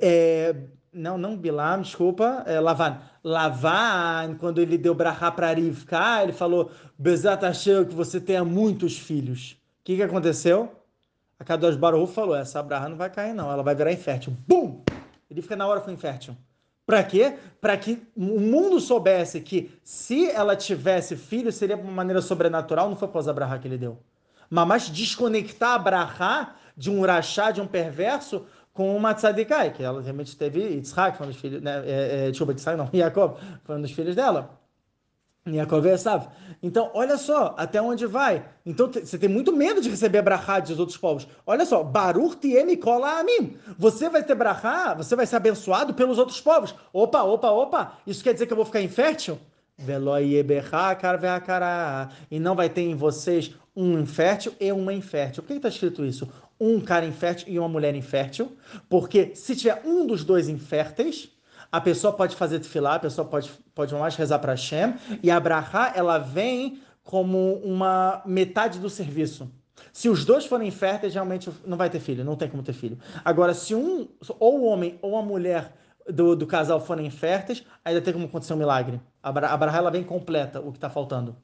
É, 0.00 0.54
não, 0.96 1.18
não 1.18 1.36
Bilam, 1.36 1.82
desculpa, 1.82 2.42
é 2.46 2.58
Lavan. 2.58 2.98
Lavan, 3.22 4.36
quando 4.38 4.60
ele 4.60 4.78
deu 4.78 4.94
brahá 4.94 5.30
para 5.30 5.52
Rivka, 5.52 6.22
ele 6.22 6.32
falou, 6.32 6.70
Bezat 6.98 7.42
Hashem, 7.44 7.84
que 7.84 7.94
você 7.94 8.18
tenha 8.18 8.44
muitos 8.44 8.98
filhos. 8.98 9.52
O 9.80 9.84
que, 9.84 9.96
que 9.96 10.02
aconteceu? 10.02 10.72
A 11.38 11.44
Kadosh 11.44 11.76
Baruch 11.76 12.12
falou, 12.12 12.34
essa 12.34 12.62
brahá 12.62 12.88
não 12.88 12.96
vai 12.96 13.10
cair 13.10 13.34
não, 13.34 13.52
ela 13.52 13.62
vai 13.62 13.74
virar 13.74 13.92
infértil. 13.92 14.34
Bum! 14.48 14.82
Ele 15.30 15.42
fica 15.42 15.54
na 15.54 15.66
hora 15.66 15.80
foi 15.82 15.92
infértil. 15.92 16.34
Para 16.86 17.02
quê? 17.02 17.36
Para 17.60 17.76
que 17.76 18.02
o 18.16 18.40
mundo 18.40 18.80
soubesse 18.80 19.40
que 19.40 19.78
se 19.84 20.30
ela 20.30 20.56
tivesse 20.56 21.16
filho, 21.16 21.52
seria 21.52 21.76
de 21.76 21.82
uma 21.82 21.92
maneira 21.92 22.22
sobrenatural, 22.22 22.88
não 22.88 22.96
foi 22.96 23.08
após 23.08 23.28
a 23.28 23.32
brahá 23.32 23.58
que 23.58 23.68
ele 23.68 23.76
deu. 23.76 23.98
Mas 24.48 24.88
desconectar 24.88 25.72
a 25.72 25.78
brahá 25.78 26.54
de 26.76 26.90
um 26.90 27.04
rachá, 27.04 27.50
de 27.50 27.60
um 27.60 27.66
perverso, 27.66 28.46
com 28.76 28.94
uma 28.94 29.14
tzadikai, 29.14 29.72
que 29.72 29.82
ela 29.82 30.00
realmente 30.02 30.36
teve 30.36 30.60
Yitzhak, 30.60 31.16
foi 31.16 31.26
um 31.26 31.30
dos 31.30 31.40
filhos, 31.40 31.62
né, 31.62 31.82
é, 31.84 32.26
é, 32.26 32.30
desculpa, 32.30 32.52
Yitzhak 32.52 32.76
não, 32.76 32.88
Jacob, 32.94 33.36
foi 33.64 33.76
um 33.76 33.82
dos 33.82 33.90
filhos 33.90 34.14
dela. 34.14 34.60
Yaakov 35.54 35.86
e. 35.86 35.96
Então, 36.62 36.90
olha 36.92 37.16
só, 37.16 37.54
até 37.56 37.80
onde 37.80 38.06
vai. 38.06 38.44
Então, 38.64 38.90
você 38.90 39.16
tem 39.16 39.28
muito 39.28 39.54
medo 39.54 39.80
de 39.80 39.88
receber 39.88 40.22
brachá 40.22 40.58
dos 40.58 40.78
outros 40.78 40.98
povos. 40.98 41.26
Olha 41.46 41.64
só, 41.64 41.82
Baruch 41.82 42.36
tiem 42.36 42.76
kola 42.76 43.20
amim. 43.20 43.56
Você 43.78 44.08
vai 44.08 44.22
ter 44.22 44.34
brachá, 44.34 44.94
você 44.94 45.14
vai 45.14 45.26
ser 45.26 45.36
abençoado 45.36 45.94
pelos 45.94 46.18
outros 46.18 46.40
povos. 46.40 46.74
Opa, 46.92 47.22
opa, 47.22 47.50
opa, 47.50 47.98
isso 48.06 48.24
quer 48.24 48.32
dizer 48.32 48.46
que 48.46 48.52
eu 48.52 48.56
vou 48.56 48.66
ficar 48.66 48.80
infértil? 48.80 49.38
E 52.30 52.40
não 52.40 52.56
vai 52.56 52.68
ter 52.68 52.82
em 52.82 52.94
vocês 52.94 53.54
um 53.76 53.98
infértil 53.98 54.54
e 54.58 54.72
uma 54.72 54.92
infértil. 54.92 55.42
Por 55.42 55.48
que 55.48 55.54
está 55.54 55.68
escrito 55.68 56.04
isso? 56.04 56.26
Um 56.60 56.80
cara 56.80 57.04
infértil 57.04 57.52
e 57.52 57.58
uma 57.58 57.68
mulher 57.68 57.94
infértil, 57.94 58.56
porque 58.88 59.34
se 59.34 59.54
tiver 59.54 59.82
um 59.84 60.06
dos 60.06 60.24
dois 60.24 60.48
inférteis, 60.48 61.30
a 61.70 61.80
pessoa 61.80 62.12
pode 62.12 62.36
fazer 62.36 62.60
tefilá, 62.60 62.94
a 62.94 62.98
pessoa 62.98 63.26
pode, 63.26 63.50
pode 63.74 63.94
mais 63.94 64.16
rezar 64.16 64.38
para 64.38 64.52
Hashem, 64.52 64.94
e 65.22 65.30
a 65.30 65.38
brachá, 65.38 65.92
ela 65.94 66.18
vem 66.18 66.80
como 67.02 67.54
uma 67.64 68.22
metade 68.24 68.78
do 68.78 68.90
serviço. 68.90 69.50
Se 69.92 70.08
os 70.08 70.24
dois 70.24 70.46
forem 70.46 70.70
férteis, 70.70 71.14
realmente 71.14 71.50
não 71.66 71.76
vai 71.76 71.90
ter 71.90 72.00
filho, 72.00 72.24
não 72.24 72.36
tem 72.36 72.48
como 72.48 72.62
ter 72.62 72.72
filho. 72.72 72.98
Agora, 73.24 73.54
se 73.54 73.74
um, 73.74 74.08
ou 74.38 74.60
o 74.60 74.64
homem 74.64 74.98
ou 75.02 75.16
a 75.16 75.22
mulher 75.22 75.74
do, 76.08 76.34
do 76.34 76.46
casal 76.46 76.80
forem 76.80 77.10
férteis, 77.10 77.64
ainda 77.84 78.00
tem 78.00 78.12
como 78.12 78.26
acontecer 78.26 78.54
um 78.54 78.56
milagre. 78.56 79.00
A, 79.22 79.28
a 79.28 79.56
Brahá 79.56 79.78
ela 79.78 79.90
vem 79.90 80.04
completa 80.04 80.60
o 80.60 80.70
que 80.70 80.78
está 80.78 80.88
faltando. 80.88 81.36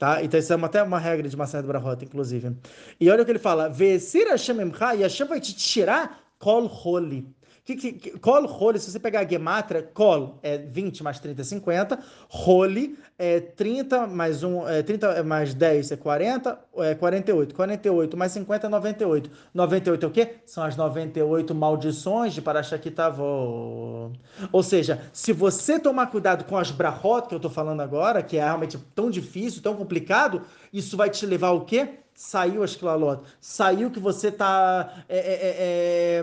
Tá? 0.00 0.24
Então, 0.24 0.40
isso 0.40 0.50
é 0.50 0.56
uma, 0.56 0.66
até 0.66 0.82
uma 0.82 0.98
regra 0.98 1.28
de 1.28 1.36
Massanet 1.36 1.66
Brahot, 1.66 2.02
inclusive. 2.02 2.56
E 2.98 3.10
olha 3.10 3.22
o 3.22 3.24
que 3.26 3.32
ele 3.32 3.38
fala: 3.38 3.68
Vesir 3.68 4.28
Hashem 4.28 4.58
Emcha, 4.58 4.94
e 4.94 5.02
Hashem 5.02 5.26
vai 5.26 5.38
te 5.38 5.54
tirar 5.54 6.18
kol 6.38 6.64
holi. 6.64 7.28
Que, 7.64 7.76
que, 7.76 7.92
que, 7.92 8.18
kol 8.18 8.44
holi, 8.46 8.78
se 8.78 8.90
você 8.90 8.98
pegar 8.98 9.20
a 9.20 9.28
gematra, 9.28 9.82
kol 9.82 10.38
é 10.42 10.58
20 10.58 11.02
mais 11.02 11.18
30 11.20 11.40
é 11.40 11.44
50, 11.44 11.98
holi 12.46 12.98
é 13.18 13.40
30 13.40 14.06
mais 14.06 14.42
1, 14.42 14.68
é 14.68 14.82
30 14.82 15.22
mais 15.22 15.52
10 15.54 15.92
é 15.92 15.96
40, 15.96 16.58
é 16.78 16.94
48. 16.94 17.54
48 17.54 18.16
mais 18.16 18.32
50 18.32 18.66
é 18.66 18.70
98. 18.70 19.30
98 19.52 20.04
é 20.04 20.08
o 20.08 20.10
quê? 20.10 20.36
São 20.46 20.64
as 20.64 20.76
98 20.76 21.54
maldições 21.54 22.32
de 22.32 22.40
Parashakitavô. 22.40 24.10
Ou 24.50 24.62
seja, 24.62 25.02
se 25.12 25.32
você 25.32 25.78
tomar 25.78 26.06
cuidado 26.06 26.44
com 26.44 26.56
as 26.56 26.70
brahot 26.70 27.28
que 27.28 27.34
eu 27.34 27.38
estou 27.38 27.50
falando 27.50 27.80
agora, 27.80 28.22
que 28.22 28.36
é 28.36 28.44
realmente 28.44 28.78
tão 28.94 29.10
difícil, 29.10 29.62
tão 29.62 29.76
complicado, 29.76 30.42
isso 30.72 30.96
vai 30.96 31.10
te 31.10 31.26
levar 31.26 31.48
ao 31.48 31.64
quê? 31.64 32.00
Saiu 32.22 32.62
as 32.62 32.76
clalot, 32.76 33.22
saiu 33.40 33.90
que 33.90 33.98
você 33.98 34.28
está 34.28 35.02
é, 35.08 35.16
é, 35.16 35.32
é, 35.32 36.18
é, 36.18 36.22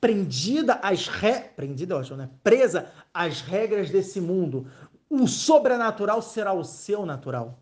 prendida 0.00 0.74
às 0.82 1.06
re... 1.06 1.42
prendida, 1.54 1.94
eu 1.94 1.98
acho, 1.98 2.16
né? 2.16 2.28
Presa 2.42 2.90
às 3.14 3.40
regras 3.40 3.88
desse 3.88 4.20
mundo. 4.20 4.66
O 5.08 5.28
sobrenatural 5.28 6.20
será 6.22 6.52
o 6.52 6.64
seu 6.64 7.06
natural. 7.06 7.56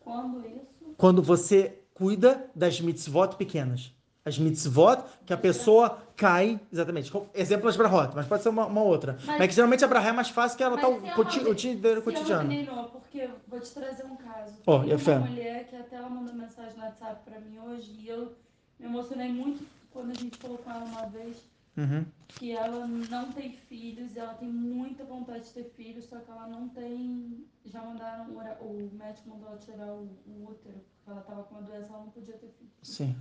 Quando 0.00 0.44
isso? 0.44 0.94
Quando 0.96 1.22
você 1.22 1.78
cuida 1.94 2.50
das 2.52 2.80
mitzvot 2.80 3.36
pequenas. 3.36 3.94
As 4.30 4.38
mitzvot 4.38 5.02
que 5.26 5.32
a 5.32 5.36
pessoa 5.36 5.98
cai, 6.16 6.60
exatamente. 6.72 7.12
Exemplo 7.34 7.68
as 7.68 7.76
brahot, 7.76 8.12
mas 8.14 8.26
pode 8.26 8.42
ser 8.42 8.48
uma, 8.48 8.66
uma 8.66 8.82
outra. 8.82 9.18
Mas, 9.26 9.38
mas, 9.38 9.48
que 9.48 9.54
geralmente 9.54 9.84
a 9.84 9.88
brahá 9.88 10.08
é 10.08 10.12
mais 10.12 10.28
fácil 10.28 10.56
que 10.56 10.62
ela 10.62 10.76
está 10.76 10.88
o, 10.88 11.00
coti 11.14 11.40
o 11.40 11.54
dia 11.54 12.00
cotidiano. 12.00 12.52
Não, 12.64 12.84
porque 12.84 13.28
vou 13.48 13.60
te 13.60 13.70
trazer 13.72 14.04
um 14.04 14.16
caso. 14.16 14.54
Oh, 14.66 14.80
Tem 14.80 15.16
uma 15.16 15.26
mulher 15.26 15.66
que 15.68 15.76
até 15.76 15.96
ela 15.96 16.08
mandou 16.08 16.34
mensagem 16.34 16.76
no 16.76 16.84
WhatsApp 16.84 17.22
para 17.28 17.40
mim 17.40 17.58
hoje 17.58 17.92
e 17.98 18.08
eu 18.08 18.36
me 18.78 18.86
emocionei 18.86 19.32
muito 19.32 19.66
quando 19.90 20.10
a 20.12 20.14
gente 20.14 20.38
falou 20.38 20.58
com 20.58 20.70
ela 20.70 20.84
uma 20.84 21.06
vez 21.06 21.36
uhum. 21.76 22.04
que 22.28 22.52
ela 22.52 22.86
não 22.86 23.32
tem 23.32 23.52
filhos, 23.52 24.16
ela 24.16 24.34
tem 24.34 24.48
muita 24.48 25.04
vontade 25.04 25.44
de 25.44 25.50
ter 25.50 25.64
filhos, 25.76 26.06
só 26.06 26.18
que 26.20 26.30
ela 26.30 26.46
não 26.46 26.68
tem. 26.68 27.44
Já 27.64 27.82
mandaram, 27.82 28.26
o 28.60 28.90
médico 28.92 29.28
mandou 29.28 29.48
ela 29.48 29.58
tirar 29.58 29.86
o, 29.86 30.08
o 30.26 30.48
útero, 30.50 30.80
porque 30.96 31.10
ela 31.10 31.20
estava 31.20 31.42
com 31.44 31.54
uma 31.54 31.62
doença, 31.62 31.86
ela 31.86 31.98
não 31.98 32.10
podia 32.10 32.34
ter 32.34 32.48
filhos. 32.58 32.72
Sim. 32.82 33.16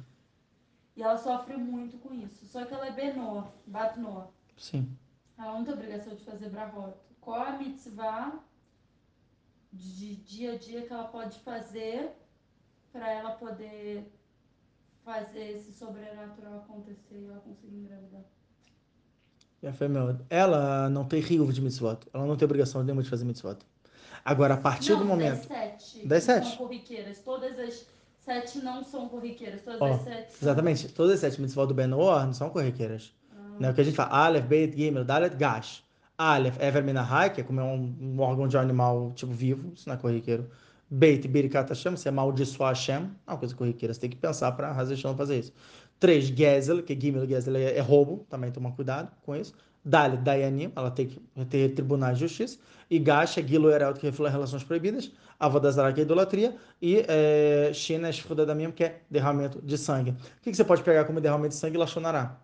E 0.99 1.01
ela 1.01 1.17
sofre 1.17 1.55
muito 1.55 1.97
com 1.99 2.13
isso. 2.13 2.45
Só 2.45 2.65
que 2.65 2.73
ela 2.73 2.85
é 2.87 2.91
Benor, 2.91 3.47
Batnor. 3.65 4.27
Sim. 4.57 4.97
Ela 5.37 5.53
não 5.53 5.63
tem 5.63 5.73
obrigação 5.73 6.13
de 6.13 6.25
fazer 6.25 6.49
brahot. 6.49 6.93
Qual 7.21 7.41
a 7.41 7.53
mitzvah 7.53 8.37
de 9.71 10.17
dia 10.17 10.55
a 10.55 10.57
dia 10.57 10.81
que 10.81 10.91
ela 10.91 11.05
pode 11.05 11.39
fazer 11.39 12.11
para 12.91 13.09
ela 13.09 13.31
poder 13.31 14.11
fazer 15.05 15.51
esse 15.51 15.71
sobrenatural 15.71 16.57
acontecer 16.57 17.15
e 17.15 17.27
ela 17.27 17.39
conseguir 17.39 17.77
engravidar? 17.77 18.23
Ela 20.29 20.89
não 20.89 21.05
tem 21.05 21.21
rio 21.21 21.49
de 21.53 21.61
mitzvot. 21.61 21.99
Ela 22.13 22.25
não 22.25 22.35
tem 22.35 22.45
obrigação 22.45 22.83
nenhuma 22.83 23.03
de 23.03 23.09
fazer 23.09 23.23
mitzvot. 23.23 23.59
Agora, 24.25 24.55
a 24.55 24.57
partir 24.57 24.91
não, 24.91 24.99
do 24.99 25.05
momento. 25.05 25.47
Das 25.47 25.81
sete. 25.81 26.05
Das 26.05 26.23
sete. 26.25 26.47
São 26.49 26.57
corriqueiras. 26.57 27.21
Todas 27.21 27.57
as 27.57 27.87
sete 28.29 28.59
não 28.59 28.83
são 28.83 29.09
corriqueiras, 29.09 29.61
todas 29.63 29.81
oh, 29.81 29.85
as 29.85 30.01
sete. 30.01 30.31
São... 30.33 30.47
Exatamente, 30.47 30.87
todas 30.89 31.13
as 31.15 31.19
sete 31.21 31.41
mitzvot 31.41 31.65
do 31.65 31.73
Benor 31.73 32.25
não 32.27 32.33
são 32.33 32.49
corriqueiras. 32.51 33.11
Ah. 33.31 33.59
Né? 33.59 33.71
O 33.71 33.73
que 33.73 33.81
a 33.81 33.83
gente 33.83 33.95
fala, 33.95 34.11
Aleph, 34.11 34.45
Beit, 34.45 34.77
Gimel, 34.77 35.03
Dalet, 35.03 35.35
Gash. 35.35 35.83
Aleph, 36.15 36.59
Ever 36.59 36.83
Minahai, 36.83 37.33
que 37.33 37.41
é 37.41 37.43
comer 37.43 37.61
um, 37.61 37.95
um, 37.99 38.19
órgão 38.19 38.47
de 38.47 38.57
animal 38.57 39.13
tipo 39.15 39.31
vivo, 39.31 39.71
isso 39.73 39.87
não 39.87 39.95
é 39.95 39.97
corriqueiro. 39.97 40.49
Beit, 40.89 41.27
Birikat 41.27 41.69
Hashem, 41.69 41.95
você 41.95 42.09
amaldiçoar 42.09 42.71
Hashem, 42.71 42.99
não 42.99 43.11
é 43.25 43.31
uma 43.31 43.37
coisa 43.37 43.55
corriqueira, 43.55 43.93
você 43.93 44.01
tem 44.01 44.09
que 44.09 44.17
pensar 44.17 44.51
para 44.51 44.69
Hazeshon 44.71 45.15
fazer 45.15 45.39
isso. 45.39 45.53
Três, 45.99 46.25
Gezel, 46.25 46.83
que 46.83 46.99
Gimel, 46.99 47.27
Gezel 47.27 47.55
é, 47.55 47.77
é 47.77 47.79
roubo, 47.79 48.25
também 48.29 48.51
toma 48.51 48.71
cuidado 48.71 49.11
com 49.25 49.35
isso. 49.35 49.53
Dalet, 49.83 50.21
Dayanim, 50.21 50.71
ela 50.75 50.91
tem 50.91 51.07
que 51.07 51.19
ter 51.45 51.73
tribunais 51.73 52.17
de 52.17 52.27
justiça. 52.27 52.59
E 52.89 52.99
Gash 52.99 53.37
é 53.37 53.43
Gilo 53.47 53.69
Heraldo, 53.69 53.99
que 53.99 54.05
reflete 54.05 54.31
relações 54.31 54.63
proibidas. 54.63 55.11
Avodazara, 55.39 55.93
que 55.93 56.01
é 56.01 56.03
idolatria, 56.03 56.55
e 56.81 57.05
é, 57.07 57.71
Shina 57.73 58.11
Shfudadamim, 58.11 58.71
que 58.71 58.83
é 58.83 59.01
derramamento 59.09 59.61
de 59.61 59.77
sangue. 59.77 60.11
O 60.11 60.15
que, 60.41 60.51
que, 60.51 60.57
você 60.57 60.65
pode 60.65 60.83
pegar 60.83 61.05
como 61.05 61.21
derramamento 61.21 61.55
de 61.55 61.59
sangue? 61.59 61.77
Lachonará. 61.77 62.37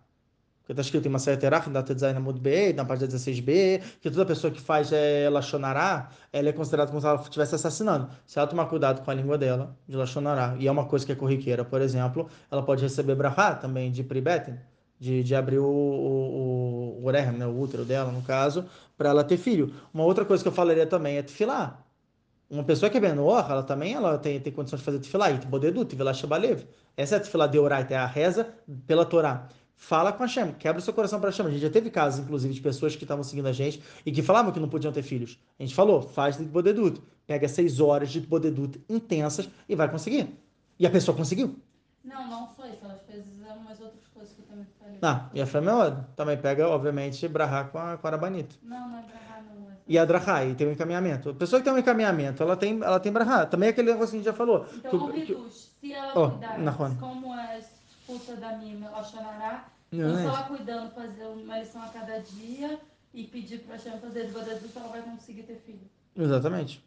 Porque 0.66 0.72
está 0.72 0.82
escrito 0.82 1.06
em 1.06 1.10
Masaya 1.10 1.36
Terach, 1.36 1.70
na 1.70 1.80
Tezaina 1.80 2.18
Mud 2.18 2.40
B, 2.40 2.72
na 2.72 2.84
página 2.84 3.06
16b, 3.06 3.82
que 4.00 4.10
toda 4.10 4.26
pessoa 4.26 4.52
que 4.52 4.60
faz 4.60 4.90
é, 4.92 5.28
Lachonará, 5.30 6.08
ela 6.32 6.48
é 6.48 6.52
considerada 6.52 6.90
como 6.90 7.00
se 7.00 7.06
ela 7.06 7.20
estivesse 7.20 7.54
assassinando. 7.54 8.08
Se 8.26 8.38
ela 8.38 8.48
tomar 8.48 8.66
cuidado 8.66 9.04
com 9.04 9.10
a 9.10 9.14
língua 9.14 9.38
dela, 9.38 9.76
de 9.86 9.94
Lachonará, 9.94 10.56
e 10.58 10.66
é 10.66 10.72
uma 10.72 10.86
coisa 10.86 11.06
que 11.06 11.12
é 11.12 11.14
corriqueira, 11.14 11.64
por 11.64 11.80
exemplo, 11.80 12.28
ela 12.50 12.64
pode 12.64 12.82
receber 12.82 13.14
Brahá 13.14 13.54
também 13.54 13.92
de 13.92 14.02
Pribetem, 14.02 14.58
de, 14.98 15.22
de 15.22 15.34
abrir 15.36 15.58
o, 15.58 15.66
o, 15.66 16.98
o, 17.00 17.06
o, 17.06 17.12
né, 17.12 17.46
o 17.46 17.60
útero 17.60 17.84
dela, 17.84 18.10
no 18.10 18.22
caso, 18.22 18.64
para 18.98 19.10
ela 19.10 19.22
ter 19.22 19.36
filho. 19.36 19.72
Uma 19.94 20.02
outra 20.02 20.24
coisa 20.24 20.42
que 20.42 20.48
eu 20.48 20.52
falaria 20.52 20.86
também 20.86 21.16
é 21.18 21.22
tefilar. 21.22 21.85
Uma 22.48 22.62
pessoa 22.62 22.88
que 22.88 22.96
é 22.96 23.00
Benor, 23.00 23.50
ela 23.50 23.62
também 23.62 23.94
ela 23.94 24.18
tem, 24.18 24.38
tem 24.38 24.52
condição 24.52 24.78
de 24.78 24.84
fazer 24.84 25.00
tefilá, 25.00 25.30
e 25.32 25.38
podedu, 25.46 25.84
tefilá 25.84 26.14
shabalev. 26.14 26.64
Essa 26.96 27.16
é 27.16 27.18
a 27.18 27.20
tefilá 27.20 27.46
de 27.46 27.58
Oraita, 27.58 27.94
é 27.94 27.96
a 27.96 28.06
reza 28.06 28.54
pela 28.86 29.04
Torá. 29.04 29.48
Fala 29.74 30.12
com 30.12 30.22
a 30.22 30.26
Hashem, 30.26 30.52
quebra 30.52 30.78
o 30.78 30.82
seu 30.82 30.94
coração 30.94 31.20
para 31.20 31.30
Hashem. 31.30 31.44
A 31.46 31.50
gente 31.50 31.60
já 31.60 31.70
teve 31.70 31.90
casos, 31.90 32.24
inclusive, 32.24 32.54
de 32.54 32.60
pessoas 32.60 32.96
que 32.96 33.04
estavam 33.04 33.22
seguindo 33.22 33.46
a 33.46 33.52
gente 33.52 33.82
e 34.06 34.12
que 34.12 34.22
falavam 34.22 34.52
que 34.52 34.60
não 34.60 34.68
podiam 34.68 34.92
ter 34.92 35.02
filhos. 35.02 35.38
A 35.58 35.62
gente 35.62 35.74
falou, 35.74 36.00
faz 36.00 36.38
de 36.38 36.44
bodedut. 36.44 37.02
Pega 37.26 37.46
seis 37.48 37.78
horas 37.78 38.10
de 38.10 38.20
bodedut 38.20 38.80
intensas 38.88 39.50
e 39.68 39.74
vai 39.74 39.90
conseguir. 39.90 40.34
E 40.78 40.86
a 40.86 40.90
pessoa 40.90 41.16
conseguiu. 41.16 41.56
Não, 42.02 42.26
não 42.30 42.48
só 42.54 42.66
isso. 42.66 42.78
Ela 42.82 42.98
fez 43.06 43.26
umas 43.28 43.80
outras 43.80 44.06
coisas 44.14 44.32
que 44.32 44.40
eu 44.40 44.46
também 44.46 44.66
falei. 44.78 44.98
Ah, 45.02 45.28
e 45.34 45.42
a 45.42 45.46
Flamelod 45.46 46.06
também 46.14 46.38
pega, 46.38 46.68
obviamente, 46.68 47.26
brahá 47.28 47.64
com 47.64 47.78
a, 47.78 47.96
com 47.98 48.06
a 48.06 48.10
Arabanita. 48.10 48.54
Não, 48.62 48.88
não 48.88 48.98
é 48.98 49.02
brahá 49.02 49.35
e 49.86 49.98
a 49.98 50.04
Drahá, 50.04 50.44
e 50.44 50.54
tem 50.54 50.66
um 50.66 50.72
encaminhamento. 50.72 51.30
A 51.30 51.34
pessoa 51.34 51.60
que 51.60 51.64
tem 51.64 51.72
um 51.72 51.78
encaminhamento, 51.78 52.42
ela 52.42 52.56
tem, 52.56 52.80
ela 52.82 52.98
tem 52.98 53.12
Brahá. 53.12 53.46
Também 53.46 53.68
é 53.68 53.70
aquele 53.70 53.92
negócio 53.92 54.10
que 54.10 54.16
a 54.16 54.18
gente 54.18 54.26
já 54.26 54.32
falou. 54.32 54.66
Então, 54.74 55.06
o 55.06 55.16
Hidush, 55.16 55.70
se 55.80 55.92
ela 55.92 56.12
oh, 56.14 56.30
cuidar, 56.30 56.96
como 56.98 57.34
é 57.34 57.60
expulsa 57.60 58.36
da 58.36 58.56
Mima, 58.56 58.86
ela 58.86 59.02
chorará, 59.04 59.68
então, 59.92 60.16
se 60.16 60.24
ela 60.24 60.42
cuidando, 60.44 60.90
fazer 60.90 61.24
uma 61.26 61.58
lição 61.58 61.82
a 61.82 61.88
cada 61.88 62.18
dia 62.18 62.80
e 63.14 63.24
pedir 63.24 63.60
para 63.60 63.76
a 63.76 63.78
Shem 63.78 63.98
fazer 63.98 64.26
de 64.26 64.32
Badadus, 64.32 64.76
ela 64.76 64.88
vai 64.88 65.02
conseguir 65.02 65.44
ter 65.44 65.56
filho. 65.56 65.80
Exatamente. 66.16 66.84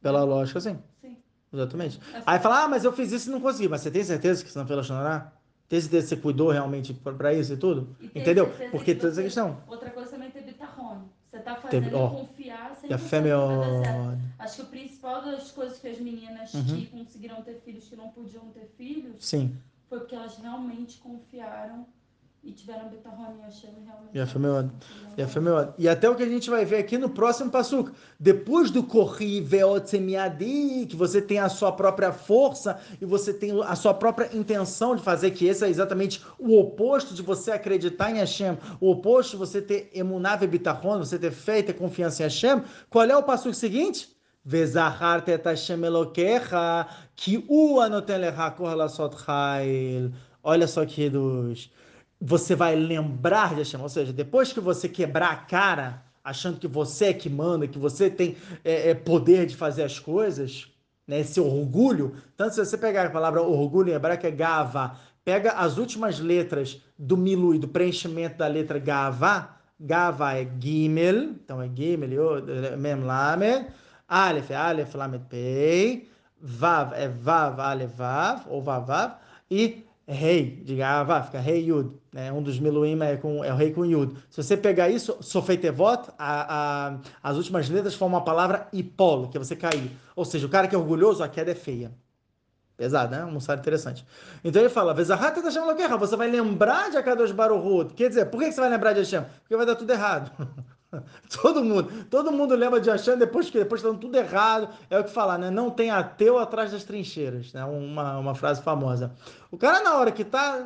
Pela 0.00 0.22
lógica, 0.24 0.60
sim. 0.60 0.78
Sim. 1.00 1.16
Exatamente. 1.52 2.00
É 2.12 2.22
Aí 2.26 2.38
fala, 2.38 2.64
ah, 2.64 2.68
mas 2.68 2.84
eu 2.84 2.92
fiz 2.92 3.10
isso 3.12 3.28
e 3.28 3.32
não 3.32 3.40
consegui. 3.40 3.68
Mas 3.68 3.80
você 3.80 3.90
tem 3.90 4.04
certeza 4.04 4.44
que 4.44 4.50
você 4.50 4.58
não 4.58 4.66
fez 4.66 4.86
chorará? 4.86 5.32
Tem 5.68 5.80
certeza 5.80 6.02
que 6.04 6.08
você 6.10 6.16
cuidou 6.16 6.50
realmente 6.50 6.92
para 6.92 7.32
isso 7.32 7.54
e 7.54 7.56
tudo? 7.56 7.96
E 8.00 8.20
Entendeu? 8.20 8.52
Porque 8.70 8.94
toda 8.94 9.12
essa 9.12 9.22
questão. 9.22 9.62
Outra 9.66 9.90
coisa 9.90 10.10
também 10.10 10.30
tem 10.30 10.42
Bitahon. 10.42 11.02
Você 11.30 11.38
tá 11.38 11.56
fazendo 11.56 11.70
Teve, 11.70 11.94
oh, 11.96 12.10
confiar 12.10 12.33
sem 12.86 12.94
a 12.94 12.98
fé 12.98 13.20
meu... 13.20 13.40
Acho 14.38 14.56
que 14.56 14.62
o 14.62 14.66
principal 14.66 15.22
das 15.24 15.50
coisas 15.50 15.78
que 15.78 15.88
as 15.88 15.98
meninas 15.98 16.52
uhum. 16.52 16.64
que 16.64 16.86
conseguiram 16.86 17.42
ter 17.42 17.60
filhos 17.64 17.88
que 17.88 17.96
não 17.96 18.10
podiam 18.10 18.50
ter 18.50 18.66
filhos 18.76 19.16
Sim. 19.24 19.56
foi 19.88 20.00
porque 20.00 20.14
elas 20.14 20.36
realmente 20.36 20.98
confiaram 20.98 21.86
e 22.44 22.52
tiveram 22.52 22.88
Betarrone 22.88 23.38
e 23.38 23.42
Hashem 23.42 23.70
realmente. 23.84 24.10
E 24.14 24.20
a 24.20 24.26
Femeod. 24.26 25.72
E. 25.78 25.84
E 25.84 25.88
até 25.88 26.10
o 26.10 26.14
que 26.14 26.22
a 26.22 26.28
gente 26.28 26.50
vai 26.50 26.64
ver 26.64 26.76
aqui 26.76 26.98
no 26.98 27.08
próximo 27.08 27.50
Passuco. 27.50 27.92
Depois 28.20 28.70
do 28.70 28.82
Corri 28.82 29.40
Veot 29.40 29.88
Semiadi, 29.88 30.86
que 30.86 30.96
você 30.96 31.22
tem 31.22 31.38
a 31.38 31.48
sua 31.48 31.72
própria 31.72 32.12
força 32.12 32.78
e 33.00 33.04
você 33.04 33.32
tem 33.32 33.50
a 33.62 33.74
sua 33.74 33.94
própria 33.94 34.28
intenção 34.36 34.94
de 34.94 35.02
fazer, 35.02 35.30
que 35.30 35.46
esse 35.46 35.64
é 35.64 35.68
exatamente 35.68 36.24
o 36.38 36.58
oposto 36.58 37.14
de 37.14 37.22
você 37.22 37.52
acreditar 37.52 38.10
em 38.10 38.18
Hashem, 38.18 38.58
o 38.80 38.90
oposto 38.90 39.32
de 39.32 39.36
você 39.38 39.62
ter 39.62 39.90
emunável 39.94 40.48
Betarrone, 40.48 41.04
você 41.04 41.18
ter 41.18 41.32
fé 41.32 41.60
e 41.60 41.62
ter 41.62 41.72
confiança 41.72 42.22
em 42.22 42.24
Hashem. 42.24 42.62
Qual 42.90 43.04
é 43.04 43.16
o 43.16 43.22
Passuco 43.22 43.54
seguinte? 43.54 44.14
Tet 45.24 45.42
Hashem 45.44 45.82
Elokecha, 45.82 46.86
ki 47.16 47.46
u 47.48 47.80
anoten 47.80 48.18
lecha 48.18 48.50
kor 48.50 48.74
lasot 48.76 49.16
chail. 49.24 50.12
Olha 50.42 50.66
só, 50.66 50.84
queridos 50.84 51.70
você 52.26 52.54
vai 52.54 52.74
lembrar 52.74 53.50
de 53.50 53.56
Hashem. 53.56 53.80
Ou 53.80 53.88
seja, 53.88 54.12
depois 54.12 54.50
que 54.50 54.60
você 54.60 54.88
quebrar 54.88 55.30
a 55.30 55.36
cara, 55.36 56.02
achando 56.24 56.58
que 56.58 56.66
você 56.66 57.06
é 57.06 57.12
que 57.12 57.28
manda, 57.28 57.68
que 57.68 57.78
você 57.78 58.08
tem 58.08 58.36
é, 58.64 58.90
é, 58.90 58.94
poder 58.94 59.44
de 59.44 59.54
fazer 59.54 59.82
as 59.82 59.98
coisas, 59.98 60.66
né, 61.06 61.20
esse 61.20 61.38
orgulho. 61.38 62.16
Tanto 62.34 62.54
se 62.54 62.64
você 62.64 62.78
pegar 62.78 63.04
a 63.04 63.10
palavra 63.10 63.42
orgulho 63.42 63.90
em 63.90 63.94
hebraico 63.94 64.26
é 64.26 64.30
gava, 64.30 64.98
pega 65.22 65.52
as 65.52 65.76
últimas 65.76 66.18
letras 66.18 66.80
do 66.98 67.14
milui, 67.14 67.58
do 67.58 67.68
preenchimento 67.68 68.38
da 68.38 68.46
letra 68.46 68.78
gava, 68.78 69.50
gava 69.78 70.32
é 70.32 70.48
gimel, 70.58 71.34
então 71.44 71.60
é 71.60 71.68
gimel, 71.68 72.08
mem 72.78 73.04
lamed, 73.04 73.66
alef 74.08 74.50
é 74.50 74.56
alef 74.56 74.94
lamed 74.94 75.26
pei, 75.28 76.08
vav 76.40 76.94
é 76.94 77.06
vav 77.06 77.60
alef 77.60 77.94
vav, 77.94 78.46
ou 78.48 78.62
vav 78.62 78.86
vav, 78.86 79.12
e 79.50 79.84
rei, 80.12 80.62
diga 80.64 80.86
Avá, 81.00 81.22
fica 81.22 81.40
rei 81.40 81.64
Yud, 81.64 81.92
né? 82.12 82.30
Um 82.32 82.42
dos 82.42 82.58
Miluim 82.58 83.00
é, 83.02 83.16
com, 83.16 83.42
é 83.42 83.52
o 83.52 83.56
rei 83.56 83.72
com 83.72 83.84
Yud. 83.84 84.14
Se 84.30 84.42
você 84.42 84.56
pegar 84.56 84.88
isso, 84.88 85.16
Sofeitevot, 85.20 86.10
a, 86.18 86.88
a, 86.88 86.98
as 87.22 87.36
últimas 87.36 87.68
letras 87.68 87.94
formam 87.94 88.20
a 88.20 88.22
palavra 88.22 88.68
Ipol, 88.72 89.28
que 89.28 89.36
é 89.36 89.40
você 89.40 89.56
cair. 89.56 89.90
Ou 90.14 90.24
seja, 90.24 90.46
o 90.46 90.50
cara 90.50 90.68
que 90.68 90.74
é 90.74 90.78
orgulhoso, 90.78 91.22
a 91.22 91.28
queda 91.28 91.50
é 91.52 91.54
feia. 91.54 91.92
Pesado, 92.76 93.14
né? 93.14 93.24
Um 93.24 93.30
mussar 93.30 93.56
interessante. 93.56 94.04
Então 94.42 94.60
ele 94.60 94.68
fala, 94.68 94.92
você 94.92 96.16
vai 96.16 96.28
lembrar 96.28 96.90
de 96.90 96.96
Akadosh 96.96 97.30
Baruch 97.30 97.94
Quer 97.94 98.08
dizer, 98.08 98.26
por 98.26 98.40
que 98.40 98.50
você 98.50 98.60
vai 98.60 98.68
lembrar 98.68 98.92
de 98.92 98.98
Hashem? 98.98 99.24
Porque 99.40 99.56
vai 99.56 99.64
dar 99.64 99.76
tudo 99.76 99.90
errado. 99.90 100.32
todo 101.42 101.64
mundo, 101.64 102.06
todo 102.10 102.32
mundo 102.32 102.54
lembra 102.54 102.80
de 102.80 102.90
Hashem 102.90 103.16
depois 103.16 103.50
que 103.50 103.58
depois 103.58 103.82
está 103.82 103.96
tudo 103.96 104.16
errado. 104.16 104.68
É 104.90 104.98
o 104.98 105.04
que 105.04 105.10
falar, 105.10 105.38
né? 105.38 105.50
Não 105.50 105.70
tem 105.70 105.90
ateu 105.90 106.38
atrás 106.38 106.72
das 106.72 106.84
trincheiras, 106.84 107.52
né? 107.52 107.64
Uma, 107.64 108.18
uma 108.18 108.34
frase 108.34 108.62
famosa. 108.62 109.12
O 109.50 109.56
cara 109.56 109.82
na 109.82 109.94
hora 109.94 110.12
que 110.12 110.24
tá, 110.24 110.58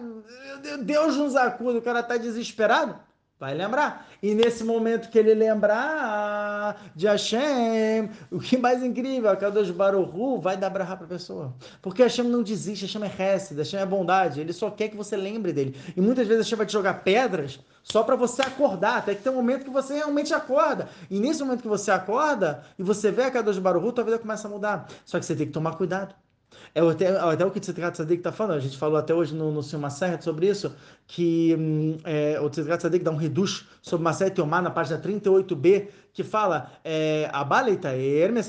Deus 0.83 1.17
nos 1.17 1.37
acuda, 1.37 1.79
o 1.79 1.83
cara 1.83 2.03
tá 2.03 2.17
desesperado, 2.17 2.95
Vai 3.39 3.55
lembrar. 3.55 4.09
E 4.21 4.35
nesse 4.35 4.65
momento 4.65 5.11
que 5.11 5.17
ele 5.17 5.33
lembrar 5.33 6.91
de 6.97 7.07
Hashem, 7.07 8.11
o 8.33 8.41
que 8.41 8.59
mais 8.59 8.83
incrível, 8.83 9.31
a 9.31 9.37
Kadosh 9.37 9.71
Baruchu 9.71 10.41
vai 10.41 10.57
dar 10.57 10.69
brahá 10.71 10.97
para 10.97 11.07
a 11.07 11.09
pessoa. 11.09 11.55
Porque 11.81 12.03
Hashem 12.03 12.25
não 12.25 12.43
desiste, 12.43 12.87
Hashem 12.87 13.05
é 13.05 13.35
Hesed, 13.35 13.57
Hashem 13.57 13.79
é 13.79 13.87
bondade, 13.87 14.41
ele 14.41 14.53
só 14.53 14.71
quer 14.71 14.89
que 14.89 14.97
você 14.97 15.17
lembre 15.17 15.53
dele. 15.53 15.77
E 15.97 16.01
muitas 16.01 16.27
vezes 16.27 16.47
Hashem 16.47 16.57
vai 16.57 16.67
te 16.67 16.73
jogar 16.73 17.05
pedras 17.05 17.61
só 17.85 18.03
para 18.03 18.17
você 18.17 18.43
acordar, 18.43 18.99
até 18.99 19.15
que 19.15 19.23
tem 19.23 19.31
um 19.33 19.37
momento 19.37 19.65
que 19.65 19.71
você 19.71 19.95
realmente 19.95 20.35
acorda. 20.35 20.89
E 21.09 21.21
nesse 21.21 21.41
momento 21.45 21.63
que 21.63 21.69
você 21.69 21.93
acorda 21.93 22.65
e 22.77 22.83
você 22.83 23.13
vê 23.13 23.23
a 23.23 23.31
Kadosh 23.31 23.59
Baruchu, 23.61 23.93
tua 23.93 24.03
vida 24.03 24.19
começa 24.19 24.49
a 24.49 24.51
mudar. 24.51 24.89
Só 25.07 25.17
que 25.17 25.25
você 25.25 25.37
tem 25.37 25.47
que 25.47 25.53
tomar 25.53 25.77
cuidado. 25.77 26.13
É 26.75 26.81
até, 26.81 27.09
até 27.09 27.45
o 27.45 27.51
que 27.51 27.59
o 27.59 27.61
Tzidkat 27.61 27.93
Tzadik 27.93 28.21
está 28.21 28.33
falando, 28.33 28.57
a 28.57 28.61
gente 28.61 28.77
falou 28.77 28.97
até 28.97 29.15
hoje 29.15 29.35
no, 29.35 29.51
no 29.51 29.63
Silma 29.63 29.91
Serra 29.91 30.21
sobre 30.21 30.49
isso, 30.49 30.75
que 31.07 31.57
hum, 31.59 31.99
é, 32.05 32.39
o 32.41 32.49
Tzidkat 32.49 32.79
Tzadik 32.79 33.05
dá 33.05 33.11
um 33.11 33.17
reduz 33.17 33.67
sobre 33.83 34.05
uma 34.05 34.13
série 34.13 34.31
Teomar 34.31 34.63
na 34.63 34.71
página 34.71 35.01
38b, 35.01 35.89
que 36.13 36.23
fala, 36.23 36.71
é, 36.85 37.29
a 37.33 37.43
baleita 37.45 37.89
Hermes, 37.89 38.49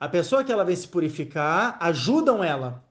a 0.00 0.08
pessoa 0.08 0.44
que 0.44 0.52
ela 0.52 0.64
vem 0.64 0.76
se 0.76 0.86
purificar, 0.88 1.76
ajudam 1.80 2.42
ela. 2.42 2.84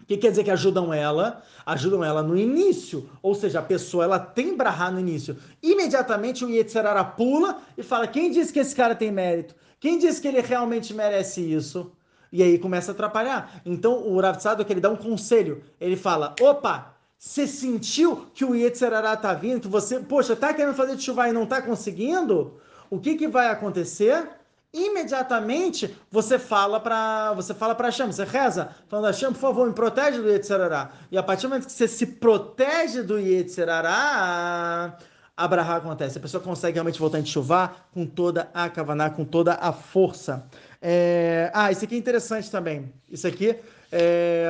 O 0.00 0.04
que 0.06 0.16
quer 0.16 0.30
dizer 0.30 0.44
que 0.44 0.52
ajudam 0.52 0.94
ela? 0.94 1.42
Ajudam 1.64 2.04
ela 2.04 2.22
no 2.22 2.36
início, 2.36 3.10
ou 3.20 3.34
seja, 3.34 3.58
a 3.58 3.62
pessoa 3.62 4.04
ela 4.04 4.20
tem 4.20 4.56
brahá 4.56 4.88
no 4.88 5.00
início. 5.00 5.36
Imediatamente 5.60 6.44
o 6.44 6.48
Yetzerara 6.48 7.04
pula 7.04 7.60
e 7.76 7.82
fala: 7.82 8.06
quem 8.06 8.30
disse 8.30 8.52
que 8.52 8.60
esse 8.60 8.74
cara 8.74 8.94
tem 8.94 9.10
mérito? 9.10 9.56
Quem 9.80 9.98
disse 9.98 10.22
que 10.22 10.28
ele 10.28 10.40
realmente 10.40 10.94
merece 10.94 11.40
isso? 11.40 11.92
E 12.32 12.42
aí 12.42 12.58
começa 12.58 12.90
a 12.90 12.94
atrapalhar. 12.94 13.60
Então 13.64 14.06
o 14.06 14.20
Rav 14.20 14.36
Tzadok, 14.36 14.70
ele 14.70 14.80
dá 14.80 14.90
um 14.90 14.96
conselho. 14.96 15.62
Ele 15.80 15.96
fala, 15.96 16.34
opa, 16.40 16.94
você 17.18 17.46
sentiu 17.46 18.26
que 18.34 18.44
o 18.44 18.54
Yetzirará 18.54 19.16
tá 19.16 19.32
vindo, 19.32 19.62
que 19.62 19.68
você, 19.68 19.98
poxa, 19.98 20.36
tá 20.36 20.52
querendo 20.52 20.74
fazer 20.74 20.98
chuva 20.98 21.28
e 21.28 21.32
não 21.32 21.46
tá 21.46 21.62
conseguindo? 21.62 22.60
O 22.90 23.00
que 23.00 23.16
que 23.16 23.26
vai 23.26 23.48
acontecer? 23.48 24.28
Imediatamente 24.72 25.96
você 26.10 26.38
fala 26.38 26.78
para 26.78 27.32
você 27.32 27.54
fala 27.54 27.74
para 27.74 27.86
Hashem, 27.86 28.06
você 28.08 28.24
reza, 28.24 28.68
falando 28.88 29.06
Hashem, 29.06 29.32
por 29.32 29.38
favor, 29.38 29.66
me 29.66 29.72
protege 29.72 30.20
do 30.20 30.28
Yetzirará. 30.28 30.90
E 31.10 31.16
a 31.16 31.22
partir 31.22 31.42
do 31.42 31.48
momento 31.48 31.66
que 31.66 31.72
você 31.72 31.88
se 31.88 32.04
protege 32.06 33.02
do 33.02 33.18
Yetzirará, 33.18 34.98
Abraha 35.34 35.76
acontece. 35.76 36.18
A 36.18 36.20
pessoa 36.20 36.42
consegue 36.42 36.74
realmente 36.74 36.98
voltar 36.98 37.18
a 37.18 37.24
chuva 37.24 37.74
com 37.92 38.06
toda 38.06 38.50
a 38.52 38.68
kavaná, 38.68 39.08
com 39.08 39.24
toda 39.24 39.54
a 39.54 39.72
força. 39.72 40.46
É... 40.88 41.50
Ah, 41.52 41.72
isso 41.72 41.84
aqui 41.84 41.96
é 41.96 41.98
interessante 41.98 42.48
também. 42.48 42.92
Isso 43.10 43.26
aqui 43.26 43.56
é... 43.90 44.46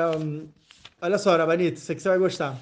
Olha 1.01 1.17
só, 1.17 1.35
Rabanito, 1.35 1.79
isso 1.79 1.91
aqui 1.91 2.03
você 2.03 2.11
vai 2.11 2.19
gostar. 2.19 2.59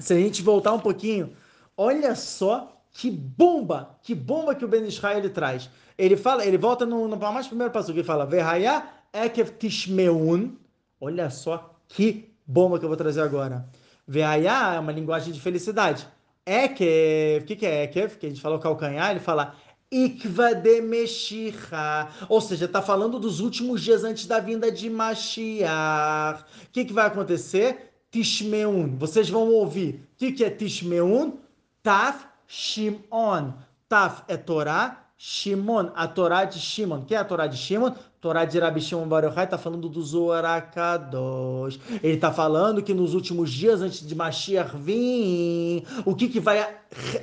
Se 0.00 0.12
a 0.12 0.16
gente 0.16 0.42
voltar 0.42 0.72
um 0.72 0.80
pouquinho, 0.80 1.32
olha 1.76 2.16
só 2.16 2.76
que 2.90 3.08
bomba, 3.08 3.96
que 4.02 4.16
bomba 4.16 4.52
que 4.52 4.64
o 4.64 4.68
Ben 4.68 4.84
Israel 4.84 5.18
ele 5.18 5.28
traz. 5.28 5.70
Ele 5.96 6.16
fala, 6.16 6.44
ele 6.44 6.58
volta 6.58 6.84
no, 6.84 7.06
no 7.06 7.16
mais 7.16 7.46
primeiro 7.46 7.72
passo 7.72 7.94
que 7.94 8.02
fala, 8.02 8.26
Verhaya 8.26 8.84
Ekev 9.12 9.50
Tishmeun. 9.58 10.56
Olha 11.00 11.30
só 11.30 11.72
que 11.86 12.34
bomba 12.44 12.80
que 12.80 12.84
eu 12.84 12.88
vou 12.88 12.96
trazer 12.96 13.20
agora. 13.20 13.64
Verhaya 14.08 14.74
é 14.74 14.80
uma 14.80 14.90
linguagem 14.90 15.32
de 15.32 15.40
felicidade. 15.40 16.04
Ekev, 16.44 17.44
o 17.44 17.46
que, 17.46 17.54
que 17.54 17.66
é 17.66 17.84
Ekev? 17.84 18.16
Que 18.16 18.26
a 18.26 18.28
gente 18.28 18.40
falou 18.40 18.58
calcanhar, 18.58 19.12
ele 19.12 19.20
fala 19.20 19.54
Ikva 19.90 20.54
de 20.54 20.80
Meshicha. 20.80 22.08
Ou 22.28 22.40
seja, 22.40 22.64
está 22.64 22.82
falando 22.82 23.18
dos 23.18 23.40
últimos 23.40 23.82
dias 23.82 24.04
antes 24.04 24.26
da 24.26 24.40
vinda 24.40 24.70
de 24.70 24.90
Mashiach. 24.90 26.42
O 26.42 26.70
que, 26.72 26.84
que 26.84 26.92
vai 26.92 27.06
acontecer? 27.06 27.92
Tishmeun. 28.10 28.96
Vocês 28.96 29.28
vão 29.28 29.48
ouvir. 29.48 30.06
O 30.14 30.16
que, 30.16 30.32
que 30.32 30.44
é 30.44 30.50
Tishmeun? 30.50 31.38
Taf 31.82 32.26
Shimon. 32.46 33.52
Taf 33.88 34.22
é 34.28 34.36
Torá. 34.36 35.02
Shimon, 35.18 35.90
a 35.94 36.06
Torá 36.06 36.44
de 36.44 36.58
Shimon. 36.58 37.04
que 37.04 37.14
é 37.14 37.18
a 37.18 37.24
Torá 37.24 37.46
de 37.46 37.56
Shimon? 37.56 37.94
Torá 38.26 38.44
de 38.44 38.58
Rabi 38.58 38.80
Shimon 38.80 39.06
Bar 39.06 39.22
Yochai 39.22 39.44
está 39.44 39.56
falando 39.56 39.88
do 39.88 40.02
Zorakadosh. 40.02 41.78
Ele 42.02 42.14
está 42.14 42.32
falando 42.32 42.82
que 42.82 42.92
nos 42.92 43.14
últimos 43.14 43.52
dias 43.52 43.80
antes 43.80 44.04
de 44.04 44.16
Mashiach 44.16 44.76
vir, 44.76 45.84
o 46.04 46.12
que, 46.12 46.28
que 46.28 46.40
vai 46.40 46.58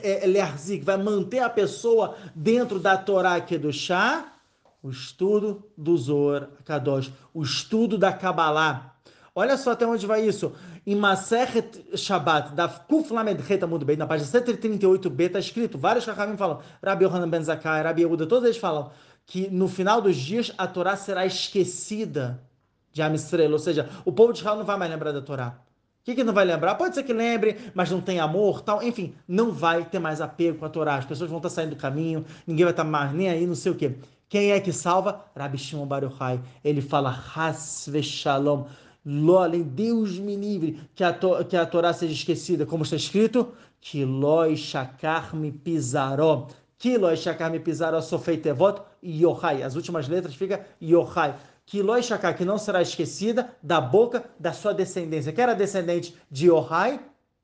é, 0.01 0.25
vai 0.81 0.95
manter 0.95 1.39
a 1.39 1.49
pessoa 1.49 2.15
dentro 2.33 2.79
da 2.79 2.95
Torá 2.95 3.35
chá? 3.73 4.31
O 4.81 4.89
estudo 4.89 5.65
do 5.77 5.97
Zohar 5.97 6.47
Kadosh, 6.63 7.11
o 7.33 7.43
estudo 7.43 7.97
da 7.97 8.13
Kabbalah. 8.13 8.95
Olha 9.35 9.57
só 9.57 9.71
até 9.71 9.85
onde 9.85 10.07
vai 10.07 10.25
isso. 10.25 10.53
Em 10.87 10.95
Maseret 10.95 11.97
Shabbat, 11.97 12.53
da 12.53 12.67
Kuf 12.69 13.11
Lamed 13.11 13.41
muito 13.67 13.85
bem, 13.85 13.97
na 13.97 14.05
página 14.05 14.29
138b, 14.29 15.21
está 15.21 15.39
escrito, 15.39 15.77
vários 15.77 16.05
Chachamim 16.05 16.37
falam, 16.37 16.59
Rabi 16.81 17.05
Yohanan 17.05 17.29
Ben 17.29 17.41
Zakkai, 17.41 17.81
Rabi 17.81 18.01
Yehuda, 18.03 18.25
todos 18.25 18.43
eles 18.45 18.57
falam 18.57 18.91
que 19.25 19.49
no 19.49 19.67
final 19.67 20.01
dos 20.01 20.15
dias 20.15 20.51
a 20.57 20.67
Torá 20.67 20.95
será 20.95 21.25
esquecida 21.25 22.41
de 22.91 23.01
Amistrelo, 23.01 23.53
ou 23.53 23.59
seja, 23.59 23.89
o 24.05 24.11
povo 24.11 24.33
de 24.33 24.39
Israel 24.39 24.57
não 24.57 24.65
vai 24.65 24.77
mais 24.77 24.91
lembrar 24.91 25.11
da 25.11 25.21
Torá. 25.21 25.59
O 26.01 26.05
que, 26.05 26.15
que 26.15 26.23
não 26.23 26.33
vai 26.33 26.43
lembrar? 26.43 26.75
Pode 26.75 26.95
ser 26.95 27.03
que 27.03 27.13
lembre, 27.13 27.71
mas 27.73 27.89
não 27.89 28.01
tem 28.01 28.19
amor, 28.19 28.61
tal. 28.61 28.83
Enfim, 28.83 29.15
não 29.25 29.53
vai 29.53 29.85
ter 29.85 29.99
mais 29.99 30.19
apego 30.19 30.59
com 30.59 30.65
a 30.65 30.69
Torá. 30.69 30.95
As 30.95 31.05
pessoas 31.05 31.29
vão 31.29 31.37
estar 31.37 31.49
saindo 31.49 31.71
do 31.71 31.75
caminho, 31.77 32.25
ninguém 32.45 32.65
vai 32.65 32.73
estar 32.73 32.83
mais 32.83 33.13
nem 33.13 33.29
aí, 33.29 33.47
não 33.47 33.55
sei 33.55 33.71
o 33.71 33.75
quê. 33.75 33.95
Quem 34.27 34.51
é 34.51 34.59
que 34.59 34.73
salva? 34.73 35.23
Rabi 35.35 35.57
Shimon 35.57 35.85
Bar 35.85 36.03
Yochai. 36.03 36.41
Ele 36.63 36.81
fala, 36.81 37.09
Has 37.09 37.89
Shalom. 38.01 38.65
Lolem, 39.05 39.63
Deus 39.63 40.17
me 40.17 40.35
livre 40.35 40.79
que 40.95 41.03
a, 41.03 41.17
que 41.47 41.57
a 41.57 41.65
Torá 41.65 41.93
seja 41.93 42.13
esquecida, 42.13 42.65
como 42.65 42.83
está 42.83 42.95
escrito, 42.95 43.53
que 43.81 44.05
Loi 44.05 44.55
Shakar 44.55 45.35
me 45.35 45.51
pisaró, 45.51 46.47
que 46.83 46.97
Loi 46.97 47.15
Shakar 47.15 47.49
me 47.49 47.61
pisaró, 47.61 48.01
sofeitevot, 48.01 48.81
Yohai. 49.01 49.63
As 49.63 49.73
últimas 49.77 50.09
letras 50.09 50.35
fica 50.35 50.65
Yohai. 50.81 51.33
Que 51.65 51.81
Loi 51.81 52.03
Shakar, 52.03 52.35
que 52.35 52.43
não 52.43 52.57
será 52.57 52.81
esquecida 52.81 53.55
da 53.63 53.79
boca 53.79 54.25
da 54.37 54.51
sua 54.51 54.73
descendência. 54.73 55.31
Que 55.31 55.39
era 55.39 55.53
descendente 55.53 56.13
de 56.29 56.47
Yohai? 56.47 56.99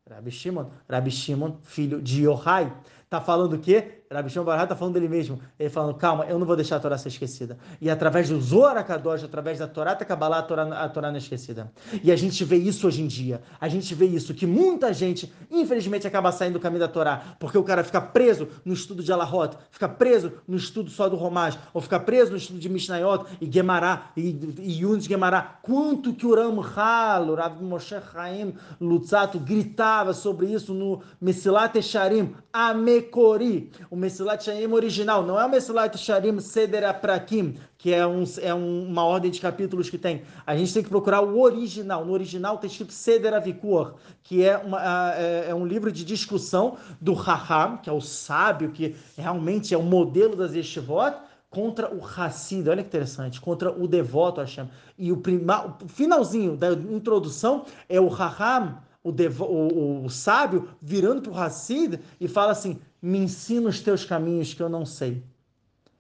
Rabi 0.10 0.30
Shimon. 0.30 0.70
Rabi 0.90 1.10
Shimon, 1.10 1.56
filho 1.64 2.02
de 2.02 2.24
Yohai. 2.24 2.70
Está 3.06 3.22
falando 3.22 3.54
o 3.54 3.60
quê? 3.60 3.99
Rabi 4.12 4.28
Shimon 4.28 4.44
Bar 4.44 4.64
está 4.64 4.76
falando 4.76 4.96
dele 4.96 5.08
mesmo. 5.08 5.40
Ele 5.60 5.70
falando, 5.70 5.94
calma, 5.94 6.26
eu 6.26 6.40
não 6.40 6.46
vou 6.48 6.56
deixar 6.56 6.78
a 6.78 6.80
Torá 6.80 6.98
ser 6.98 7.10
esquecida. 7.10 7.60
E 7.80 7.92
através 7.92 8.28
do 8.28 8.42
Zohar 8.42 8.84
Kadosh, 8.84 9.24
através 9.24 9.60
da 9.60 9.68
Torá 9.68 9.96
Kabbalah, 9.96 10.40
a 10.40 10.42
Torá, 10.42 10.64
a 10.64 10.90
Torá 10.90 11.10
não 11.10 11.16
é 11.16 11.20
esquecida. 11.20 11.72
E 12.04 12.12
a 12.12 12.16
gente 12.16 12.44
vê 12.44 12.56
isso 12.56 12.88
hoje 12.88 13.04
em 13.04 13.08
dia. 13.08 13.40
A 13.62 13.68
gente 13.68 13.94
vê 13.94 14.08
isso, 14.08 14.34
que 14.34 14.48
muita 14.48 14.92
gente, 14.94 15.32
infelizmente, 15.52 16.08
acaba 16.08 16.32
saindo 16.32 16.54
do 16.54 16.60
caminho 16.60 16.80
da 16.80 16.88
Torá, 16.88 17.36
porque 17.40 17.56
o 17.56 17.64
cara 17.64 17.84
fica 17.84 18.02
preso 18.02 18.48
no 18.66 18.74
estudo 18.74 19.04
de 19.04 19.14
Alahot, 19.14 19.56
fica 19.70 19.88
preso 19.88 20.32
no 20.48 20.58
estudo 20.58 20.90
só 20.90 21.08
do 21.08 21.16
Romaz, 21.16 21.60
ou 21.72 21.80
fica 21.80 22.00
preso 22.00 22.32
no 22.32 22.38
estudo 22.38 22.58
de 22.58 22.68
Mishnayot 22.68 23.26
e 23.40 23.46
Gemará, 23.52 24.10
e, 24.18 24.30
e 24.58 24.82
Yunis 24.82 25.06
Gemará. 25.06 25.60
Quanto 25.62 26.16
que 26.16 26.26
o 26.26 26.34
Ram 26.34 26.60
Halo, 26.76 27.36
Rav 27.36 27.62
Moshe 27.62 27.96
Chaim 28.12 28.56
Lutzato, 28.82 29.38
gritava 29.40 30.14
sobre 30.16 30.48
isso 30.48 30.74
no 30.74 31.04
Mesilat 31.22 31.76
Esharim, 31.76 32.34
Amekori. 32.52 33.70
O 33.92 33.99
Mesilat 34.00 34.44
Sharim 34.44 34.72
original, 34.72 35.26
não 35.26 35.40
é 35.40 35.46
o 35.46 35.50
Mesilat 35.50 35.96
Sharim 35.98 36.40
Seder 36.40 36.84
Aprakim, 36.88 37.58
que 37.78 37.94
é, 37.94 38.06
um, 38.08 38.24
é 38.42 38.54
um, 38.54 38.88
uma 38.88 39.04
ordem 39.04 39.30
de 39.30 39.40
capítulos 39.40 39.90
que 39.90 39.98
tem. 39.98 40.24
A 40.48 40.56
gente 40.56 40.74
tem 40.74 40.84
que 40.84 40.90
procurar 40.90 41.22
o 41.22 41.40
original. 41.40 42.06
No 42.06 42.14
original 42.14 42.58
tem 42.58 42.70
escrito 42.70 42.94
Seder 42.94 43.34
Avikur, 43.34 43.96
que 44.24 44.44
é, 44.44 44.58
uma, 44.58 45.14
é, 45.16 45.50
é, 45.50 45.56
um 45.56 45.66
livro 45.66 45.92
de 45.92 46.04
discussão 46.04 46.78
do 47.00 47.14
Raham, 47.14 47.78
que 47.78 47.90
é 47.90 47.94
o 47.94 48.02
sábio, 48.02 48.72
que 48.72 48.96
realmente 49.18 49.74
é 49.74 49.78
o 49.78 49.84
modelo 49.84 50.36
das 50.36 50.54
Yeshivot, 50.54 51.16
contra 51.50 51.94
o 51.94 52.00
Hassid, 52.04 52.70
olha 52.70 52.84
que 52.84 52.90
interessante, 52.90 53.42
contra 53.42 53.72
o 53.72 53.88
devoto 53.88 54.40
Hashem. 54.40 54.70
E 54.98 55.12
o, 55.12 55.18
prima, 55.18 55.76
o 55.84 55.88
finalzinho 55.88 56.56
da 56.56 56.72
introdução 56.72 57.66
é 57.88 58.00
o 58.00 58.08
Raham, 58.08 58.78
o, 59.04 59.12
devo, 59.12 59.46
o, 59.46 60.06
o 60.06 60.10
sábio, 60.10 60.70
virando 60.82 61.22
para 61.22 61.32
o 61.32 61.38
Hassid 61.38 62.00
e 62.20 62.28
fala 62.28 62.52
assim: 62.52 62.80
me 63.02 63.18
ensina 63.20 63.70
os 63.70 63.80
teus 63.80 64.06
caminhos 64.06 64.54
que 64.54 64.62
eu 64.62 64.70
não 64.70 64.86
sei. 64.86 65.24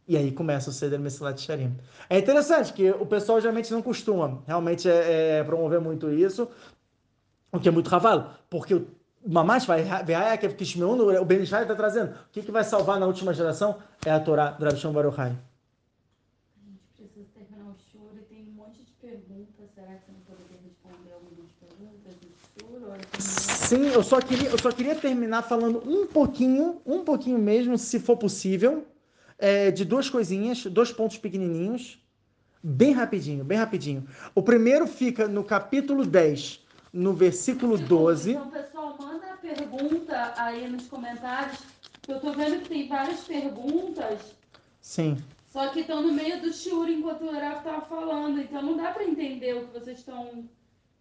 E 0.07 0.17
aí 0.17 0.31
começa 0.31 0.69
o 0.71 0.73
Seder 0.73 0.99
Mesilat 0.99 1.39
Sharim. 1.39 1.77
É 2.09 2.17
interessante 2.17 2.73
que 2.73 2.89
o 2.89 3.05
pessoal 3.05 3.39
geralmente 3.39 3.71
não 3.71 3.81
costuma 3.81 4.41
realmente 4.47 4.89
é, 4.89 5.39
é, 5.39 5.43
promover 5.43 5.79
muito 5.79 6.09
isso, 6.11 6.49
O 7.51 7.59
que 7.59 7.67
é 7.67 7.71
muito 7.71 7.89
cavalo, 7.89 8.29
porque 8.49 8.73
o 8.73 8.87
Mamash 9.27 9.65
vai 9.65 9.83
que 10.37 10.49
Kishmeun, 10.49 10.99
o 11.19 11.25
Ben 11.25 11.41
está 11.41 11.75
trazendo. 11.75 12.11
O 12.11 12.31
que, 12.31 12.41
que 12.41 12.51
vai 12.51 12.63
salvar 12.63 12.99
na 12.99 13.05
última 13.05 13.33
geração 13.33 13.77
é 14.05 14.11
a 14.11 14.19
Torá 14.19 14.51
do 14.51 14.93
Baruch 14.93 15.48
Sim, 23.69 23.85
eu 23.89 24.01
só 24.01 24.19
queria, 24.19 24.49
eu 24.49 24.57
só 24.57 24.71
queria 24.71 24.95
terminar 24.95 25.43
falando 25.43 25.83
um 25.87 26.07
pouquinho, 26.07 26.81
um 26.83 27.03
pouquinho 27.03 27.37
mesmo, 27.37 27.77
se 27.77 27.99
for 27.99 28.17
possível, 28.17 28.83
é, 29.37 29.69
de 29.69 29.85
duas 29.85 30.09
coisinhas, 30.09 30.65
dois 30.65 30.91
pontos 30.91 31.19
pequenininhos, 31.19 32.03
bem 32.63 32.93
rapidinho, 32.93 33.45
bem 33.45 33.59
rapidinho. 33.59 34.07
O 34.33 34.41
primeiro 34.41 34.87
fica 34.87 35.27
no 35.27 35.43
capítulo 35.43 36.03
10, 36.03 36.65
no 36.91 37.13
versículo 37.13 37.77
12. 37.77 38.31
Então, 38.31 38.49
pessoal, 38.49 38.97
manda 38.99 39.33
a 39.33 39.37
pergunta 39.37 40.33
aí 40.37 40.67
nos 40.67 40.87
comentários, 40.87 41.59
eu 42.07 42.19
tô 42.19 42.31
vendo 42.31 42.63
que 42.63 42.69
tem 42.69 42.87
várias 42.87 43.19
perguntas. 43.19 44.33
Sim. 44.81 45.15
Só 45.53 45.67
que 45.67 45.81
estão 45.81 46.01
no 46.01 46.11
meio 46.11 46.41
do 46.41 46.51
shiur 46.51 46.89
enquanto 46.89 47.23
o 47.23 47.31
Rafa 47.31 47.57
estava 47.57 47.81
falando, 47.81 48.41
então 48.41 48.63
não 48.63 48.75
dá 48.75 48.89
para 48.93 49.03
entender 49.03 49.53
o 49.53 49.67
que 49.67 49.79
vocês 49.79 49.99
estão 49.99 50.49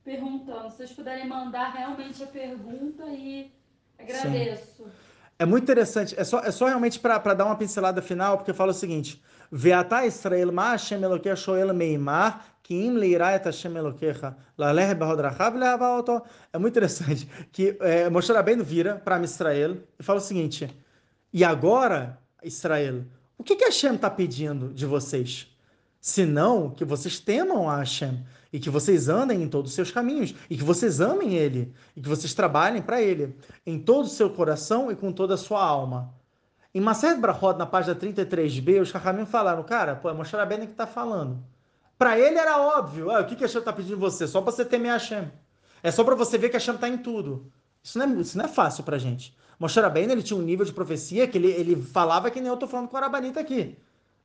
perguntando. 0.09 0.71
Se 0.71 0.77
vocês 0.79 0.93
puderem 0.93 1.29
mandar 1.29 1.71
realmente 1.73 2.23
a 2.23 2.27
pergunta 2.27 3.05
e 3.09 3.53
agradeço. 3.99 4.85
Sim. 4.85 4.91
É 5.39 5.45
muito 5.45 5.65
interessante. 5.65 6.19
É 6.19 6.25
só, 6.25 6.41
é 6.41 6.51
só 6.51 6.67
realmente 6.67 6.99
para 6.99 7.35
dar 7.35 7.45
uma 7.45 7.57
pincelada 7.57 8.01
final, 8.01 8.39
porque 8.39 8.55
fala 8.55 8.71
o 8.71 8.75
seguinte: 8.75 9.23
Veatá 9.53 10.07
Israel 10.07 10.51
ma 10.51 10.73
Hashem 10.73 11.03
Elokecha 11.03 11.37
shoel 11.37 11.75
meimar 11.75 12.45
ki 12.63 12.87
im 12.87 12.95
leirá 12.95 13.35
et 13.37 13.45
Hashem 13.45 13.77
Elokecha 13.77 14.35
laleh 14.57 14.95
behodrachav 14.95 15.57
lehavauto. 15.57 16.23
É 16.53 16.59
muito 16.59 16.73
interessante 16.73 17.29
que 17.53 17.77
é, 17.81 18.09
Moshe 18.09 18.33
Rabbeinu 18.33 18.65
vira 18.65 18.97
para 18.97 19.23
Israel 19.23 19.77
e 19.99 20.03
fala 20.03 20.19
o 20.19 20.23
seguinte: 20.23 20.69
E 21.33 21.45
agora, 21.45 22.19
Israel, 22.43 23.05
o 23.37 23.45
que 23.45 23.55
que 23.57 23.65
Hashem 23.65 23.95
está 23.95 24.11
pedindo 24.11 24.73
de 24.73 24.87
vocês? 24.87 25.47
Senão 26.01 26.71
que 26.71 26.85
vocês 26.85 27.19
temam 27.19 27.69
a 27.69 27.79
Hashem 27.79 28.25
e 28.53 28.59
que 28.59 28.71
vocês 28.71 29.09
andem 29.09 29.43
em 29.43 29.49
todos 29.49 29.71
os 29.71 29.75
seus 29.75 29.91
caminhos, 29.91 30.35
e 30.49 30.57
que 30.57 30.65
vocês 30.65 31.01
amem 31.01 31.35
Ele, 31.35 31.73
e 31.95 32.01
que 32.01 32.09
vocês 32.09 32.33
trabalhem 32.33 32.81
para 32.81 33.01
Ele, 33.01 33.37
em 33.67 33.79
todo 33.79 34.07
o 34.07 34.09
seu 34.09 34.31
coração 34.31 34.91
e 34.91 34.97
com 34.97 35.13
toda 35.13 35.35
a 35.35 35.37
sua 35.37 35.63
alma. 35.63 36.15
Em 36.75 36.81
Maseret 36.81 37.21
Brachot, 37.21 37.59
na 37.59 37.67
página 37.67 37.95
33b, 37.95 38.83
os 38.83 38.89
Chachamim 38.89 39.27
falaram, 39.27 39.63
cara, 39.63 39.97
pô, 39.97 40.09
é 40.09 40.15
Moshe 40.15 40.37
Rabbeinu 40.37 40.67
que 40.67 40.73
está 40.73 40.87
falando. 40.87 41.43
Para 41.99 42.19
ele 42.19 42.39
era 42.39 42.61
óbvio, 42.61 43.11
ah, 43.11 43.21
o 43.21 43.27
que, 43.27 43.35
que 43.35 43.43
Hashem 43.43 43.59
está 43.59 43.73
pedindo 43.73 43.95
de 43.95 44.01
você? 44.01 44.27
Só 44.27 44.41
para 44.41 44.53
você 44.53 44.65
temer 44.65 44.93
Hashem. 44.93 45.31
É 45.83 45.91
só 45.91 46.05
para 46.05 46.15
você 46.15 46.39
ver 46.39 46.49
que 46.49 46.57
Hashem 46.57 46.75
está 46.75 46.89
em 46.89 46.99
tudo. 46.99 47.51
Isso 47.83 47.99
não 47.99 48.07
é, 48.07 48.21
isso 48.21 48.39
não 48.39 48.45
é 48.45 48.49
fácil 48.49 48.85
para 48.85 48.99
gente. 48.99 49.37
Moshe 49.59 49.81
Rabbeinu, 49.81 50.13
ele 50.13 50.23
tinha 50.23 50.39
um 50.39 50.43
nível 50.43 50.65
de 50.65 50.73
profecia 50.73 51.27
que 51.27 51.37
ele, 51.37 51.51
ele 51.51 51.83
falava 51.83 52.31
que 52.31 52.41
nem 52.41 52.49
eu 52.49 52.55
estou 52.55 52.69
falando 52.69 52.89
com 52.89 52.95
o 52.95 52.99
Arabanita 52.99 53.41
aqui. 53.41 53.77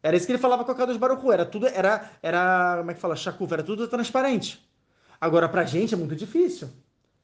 Era 0.03 0.17
isso 0.17 0.25
que 0.25 0.33
ele 0.33 0.39
falava 0.39 0.65
com 0.65 0.71
a 0.71 0.75
Kadosh 0.75 0.97
Baruch 0.97 1.25
Era 1.31 1.45
tudo, 1.45 1.65
era, 1.65 2.11
era, 2.21 2.75
como 2.79 2.91
é 2.91 2.93
que 2.93 2.99
fala, 2.99 3.15
Shakuf, 3.15 3.53
era 3.53 3.63
tudo 3.63 3.87
transparente. 3.87 4.61
Agora, 5.19 5.47
pra 5.47 5.63
gente 5.63 5.93
é 5.93 5.97
muito 5.97 6.13
difícil. 6.13 6.69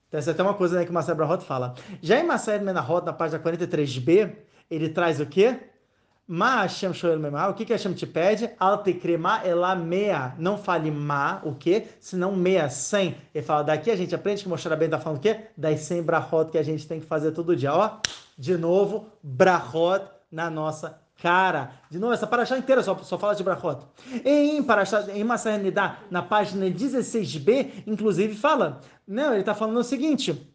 Então, 0.07 0.17
essa 0.17 0.31
é 0.31 0.33
até 0.33 0.41
uma 0.41 0.53
coisa 0.53 0.79
né, 0.79 0.85
que 0.85 0.89
o 0.89 0.93
Marcelo 0.93 1.17
Brahot 1.17 1.43
fala. 1.43 1.75
Já 2.01 2.17
em 2.17 2.25
Marcelo 2.25 2.63
Menahot, 2.63 3.05
na 3.05 3.11
página 3.11 3.37
43b, 3.43 4.33
ele 4.71 4.89
traz 4.89 5.19
o 5.19 5.25
quê? 5.25 5.59
Ma 6.25 6.61
Hashem 6.61 6.93
Shoel 6.93 7.19
Memah, 7.19 7.49
o 7.49 7.53
que 7.55 7.65
que 7.65 7.73
Hashem 7.73 7.91
te 7.93 8.07
pede? 8.07 8.49
Alte 8.59 8.93
crema 8.93 9.41
ela 9.43 9.75
mea. 9.75 10.35
Não 10.37 10.57
fale 10.57 10.89
ma, 10.89 11.41
o 11.43 11.55
quê? 11.55 11.87
Senão 11.99 12.35
meia, 12.35 12.69
sem. 12.69 13.17
Ele 13.33 13.43
fala, 13.43 13.63
daqui 13.63 13.91
a 13.91 13.95
gente 13.95 14.15
aprende 14.15 14.43
que 14.43 14.49
Moshe 14.49 14.69
bem 14.75 14.89
tá 14.89 14.99
falando 14.99 15.17
o 15.17 15.21
quê? 15.21 15.47
Das 15.57 15.79
100 15.81 16.03
brahot 16.03 16.51
que 16.51 16.57
a 16.57 16.63
gente 16.63 16.87
tem 16.87 16.99
que 16.99 17.05
fazer 17.07 17.31
todo 17.31 17.55
dia. 17.55 17.73
Ó, 17.73 17.97
de 18.37 18.55
novo, 18.57 19.07
brahot 19.23 20.05
na 20.31 20.49
nossa 20.49 21.01
Cara, 21.21 21.71
de 21.89 21.99
novo, 21.99 22.13
essa 22.13 22.25
paraxá 22.25 22.57
inteira 22.57 22.81
só, 22.81 22.95
só 22.97 23.17
fala 23.17 23.35
de 23.35 23.43
brachot. 23.43 23.85
Em 24.23 24.63
paraxá, 24.63 25.05
em 25.13 25.23
Massarenidá, 25.23 25.99
na 26.09 26.21
página 26.21 26.65
16b, 26.67 27.83
inclusive 27.85 28.35
fala, 28.35 28.79
não, 29.05 29.31
ele 29.31 29.41
está 29.41 29.53
falando 29.53 29.77
o 29.77 29.83
seguinte, 29.83 30.49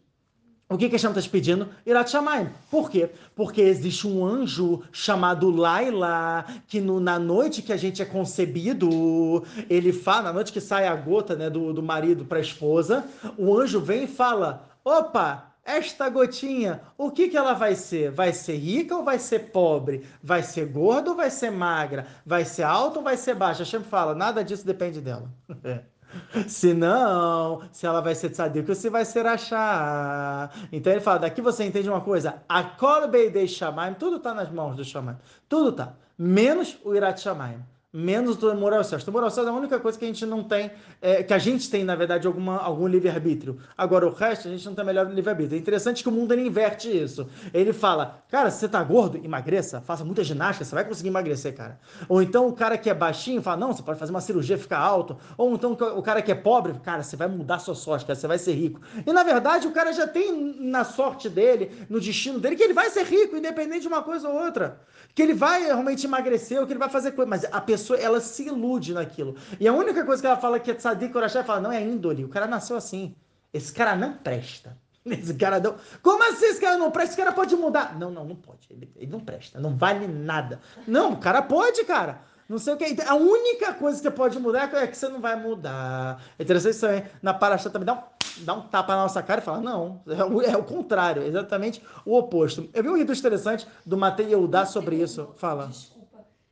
o 0.67 0.77
que 0.77 0.89
que 0.89 0.95
Hashem 0.95 1.11
está 1.11 1.21
te 1.21 1.29
pedindo? 1.29 1.69
Irat 1.85 2.09
Shamayim. 2.09 2.49
Por 2.71 2.89
quê? 2.89 3.11
Porque 3.35 3.61
existe 3.61 4.07
um 4.07 4.25
anjo 4.25 4.81
chamado 4.91 5.51
Laila, 5.51 6.43
que 6.67 6.81
no, 6.81 6.99
na 6.99 7.19
noite 7.19 7.61
que 7.61 7.71
a 7.71 7.77
gente 7.77 8.01
é 8.01 8.05
concebido, 8.05 9.43
ele 9.69 9.93
fala, 9.93 10.23
na 10.23 10.33
noite 10.33 10.51
que 10.51 10.59
sai 10.59 10.87
a 10.87 10.95
gota 10.95 11.35
né, 11.35 11.51
do, 11.51 11.71
do 11.71 11.83
marido 11.83 12.25
para 12.25 12.39
a 12.39 12.41
esposa, 12.41 13.05
o 13.37 13.55
anjo 13.55 13.79
vem 13.79 14.05
e 14.05 14.07
fala, 14.07 14.67
opa, 14.83 15.54
esta 15.65 16.07
gotinha, 16.09 16.81
o 16.95 17.09
que, 17.09 17.27
que 17.27 17.35
ela 17.35 17.53
vai 17.53 17.73
ser? 17.73 18.11
Vai 18.11 18.31
ser 18.31 18.55
rica 18.55 18.95
ou 18.95 19.03
vai 19.03 19.17
ser 19.17 19.51
pobre? 19.51 20.05
Vai 20.21 20.43
ser 20.43 20.67
gorda 20.67 21.09
ou 21.09 21.17
vai 21.17 21.31
ser 21.31 21.49
magra? 21.49 22.05
Vai 22.23 22.45
ser 22.45 22.61
alta 22.61 22.99
ou 22.99 23.03
vai 23.03 23.17
ser 23.17 23.33
baixa? 23.33 23.65
Sempre 23.65 23.89
fala, 23.89 24.13
nada 24.13 24.43
disso 24.43 24.63
depende 24.63 25.01
dela. 25.01 25.27
se 26.47 26.71
não, 26.71 27.63
se 27.71 27.87
ela 27.87 27.99
vai 27.99 28.13
ser 28.13 28.29
tzadik 28.29 28.69
ou 28.69 28.75
se 28.75 28.91
vai 28.91 29.03
ser 29.03 29.25
achar. 29.25 30.53
Então 30.71 30.93
ele 30.93 31.01
fala, 31.01 31.19
daqui 31.19 31.41
você 31.41 31.63
entende 31.63 31.89
uma 31.89 32.01
coisa, 32.01 32.43
a 32.47 32.63
kolbei 32.63 33.31
de 33.31 33.47
shamaim, 33.47 33.95
tudo 33.95 34.17
está 34.17 34.35
nas 34.35 34.51
mãos 34.51 34.75
do 34.75 34.85
shamaim. 34.85 35.17
Tudo 35.49 35.71
tá. 35.71 35.93
Menos 36.15 36.77
o 36.83 36.95
irat 36.95 37.19
shamaim 37.19 37.59
menos 37.95 38.35
do 38.35 38.53
moral 38.55 38.83
certo. 38.83 39.07
O 39.07 39.11
moral 39.11 39.29
certo 39.29 39.47
é 39.47 39.51
a 39.51 39.53
única 39.53 39.79
coisa 39.79 39.97
que 39.97 40.03
a 40.03 40.07
gente 40.07 40.25
não 40.25 40.43
tem, 40.43 40.69
é, 41.01 41.23
que 41.23 41.33
a 41.33 41.37
gente 41.37 41.69
tem, 41.69 41.85
na 41.85 41.95
verdade, 41.95 42.27
alguma, 42.27 42.57
algum 42.57 42.87
livre-arbítrio. 42.87 43.57
Agora, 43.77 44.05
o 44.05 44.11
resto, 44.11 44.49
a 44.49 44.51
gente 44.51 44.65
não 44.65 44.75
tem 44.75 44.83
melhor 44.83 45.09
livre-arbítrio. 45.09 45.55
É 45.55 45.59
interessante 45.59 46.03
que 46.03 46.09
o 46.09 46.11
mundo 46.11 46.33
ele 46.33 46.45
inverte 46.45 46.89
isso. 46.89 47.27
Ele 47.53 47.71
fala, 47.71 48.21
cara, 48.29 48.51
se 48.51 48.59
você 48.59 48.67
tá 48.67 48.83
gordo, 48.83 49.17
emagreça, 49.23 49.79
faça 49.79 50.03
muita 50.03 50.25
ginástica, 50.25 50.65
você 50.65 50.75
vai 50.75 50.83
conseguir 50.83 51.07
emagrecer, 51.07 51.55
cara. 51.55 51.79
Ou 52.09 52.21
então 52.21 52.47
o 52.47 52.53
cara 52.53 52.77
que 52.77 52.89
é 52.89 52.93
baixinho 52.93 53.41
fala, 53.41 53.57
não, 53.57 53.71
você 53.71 53.81
pode 53.81 53.97
fazer 53.97 54.11
uma 54.11 54.21
cirurgia, 54.21 54.57
ficar 54.57 54.79
alto. 54.79 55.17
Ou 55.37 55.53
então 55.53 55.71
o 55.71 56.03
cara 56.03 56.21
que 56.21 56.31
é 56.31 56.35
pobre, 56.35 56.73
cara, 56.83 57.01
você 57.01 57.15
vai 57.15 57.29
mudar 57.29 57.59
sua 57.59 57.75
sorte, 57.75 58.05
cara, 58.05 58.19
você 58.19 58.27
vai 58.27 58.37
ser 58.37 58.53
rico. 58.53 58.81
E 59.05 59.13
na 59.13 59.23
verdade, 59.23 59.67
o 59.67 59.71
cara 59.71 59.93
já 59.93 60.05
tem 60.05 60.55
na 60.59 60.83
sorte 60.83 61.29
dele, 61.29 61.71
no 61.89 62.01
destino 62.01 62.39
dele, 62.39 62.57
que 62.57 62.63
ele 62.63 62.73
vai 62.73 62.89
ser 62.89 63.05
rico, 63.05 63.37
independente 63.37 63.81
de 63.81 63.87
uma 63.87 64.03
coisa 64.03 64.27
ou 64.27 64.35
outra 64.35 64.81
que 65.15 65.21
ele 65.21 65.33
vai 65.33 65.63
realmente 65.63 66.05
emagrecer 66.05 66.59
ou 66.59 66.67
que 66.67 66.73
ele 66.73 66.79
vai 66.79 66.89
fazer 66.89 67.13
coisa, 67.13 67.29
mas 67.29 67.45
a 67.45 67.61
pessoa 67.61 67.84
ela 67.93 68.19
se 68.19 68.47
ilude 68.47 68.93
naquilo. 68.93 69.35
E 69.59 69.67
a 69.67 69.73
única 69.73 70.03
coisa 70.03 70.21
que 70.21 70.27
ela 70.27 70.37
fala 70.37 70.59
que 70.59 70.71
é 70.71 70.73
tzadik 70.73 71.15
orachá, 71.15 71.43
fala, 71.43 71.59
não 71.59 71.71
é 71.71 71.81
índole, 71.81 72.25
o 72.25 72.29
cara 72.29 72.47
nasceu 72.47 72.75
assim. 72.75 73.15
Esse 73.53 73.71
cara 73.71 73.95
não 73.95 74.13
presta. 74.13 74.77
Esse 75.05 75.33
cara 75.35 75.59
não. 75.59 75.75
Como 76.01 76.23
assim 76.23 76.45
esse 76.45 76.59
cara 76.59 76.77
não 76.77 76.89
presta? 76.89 77.11
Esse 77.11 77.21
cara 77.21 77.31
pode 77.31 77.55
mudar. 77.55 77.97
Não, 77.97 78.09
não, 78.09 78.25
não 78.25 78.35
pode. 78.35 78.67
Ele, 78.71 78.91
ele 78.95 79.11
não 79.11 79.19
presta, 79.19 79.59
não 79.59 79.77
vale 79.77 80.07
nada. 80.07 80.59
Não, 80.87 81.13
o 81.13 81.17
cara 81.17 81.43
pode, 81.43 81.83
cara. 81.83 82.21
Não 82.47 82.59
sei 82.59 82.73
o 82.73 82.77
que. 82.77 82.95
A 83.01 83.15
única 83.15 83.73
coisa 83.73 83.97
que 83.97 84.03
você 84.03 84.11
pode 84.11 84.39
mudar 84.39 84.71
é 84.75 84.87
que 84.87 84.97
você 84.97 85.07
não 85.07 85.19
vai 85.19 85.35
mudar. 85.35 86.23
É 86.37 86.43
interessante 86.43 86.75
isso 86.75 86.85
aí. 86.85 87.03
Na 87.21 87.33
Paraxá 87.33 87.69
também 87.69 87.85
dá 87.85 87.93
um, 87.93 88.43
dá 88.43 88.53
um 88.53 88.61
tapa 88.61 88.95
na 88.95 89.03
nossa 89.03 89.21
cara 89.23 89.41
e 89.41 89.43
fala: 89.43 89.61
não, 89.61 90.01
é 90.07 90.23
o, 90.23 90.41
é 90.41 90.57
o 90.57 90.63
contrário, 90.63 91.23
é 91.23 91.27
exatamente 91.27 91.81
o 92.05 92.15
oposto. 92.15 92.69
Eu 92.73 92.83
vi 92.83 92.89
um 92.89 92.95
vídeo 92.95 93.13
interessante 93.13 93.67
do 93.85 93.97
Matei 93.97 94.31
Eudá 94.33 94.65
sobre 94.65 94.97
isso. 94.97 95.29
Fala. 95.37 95.67
Desculpa. 95.67 95.94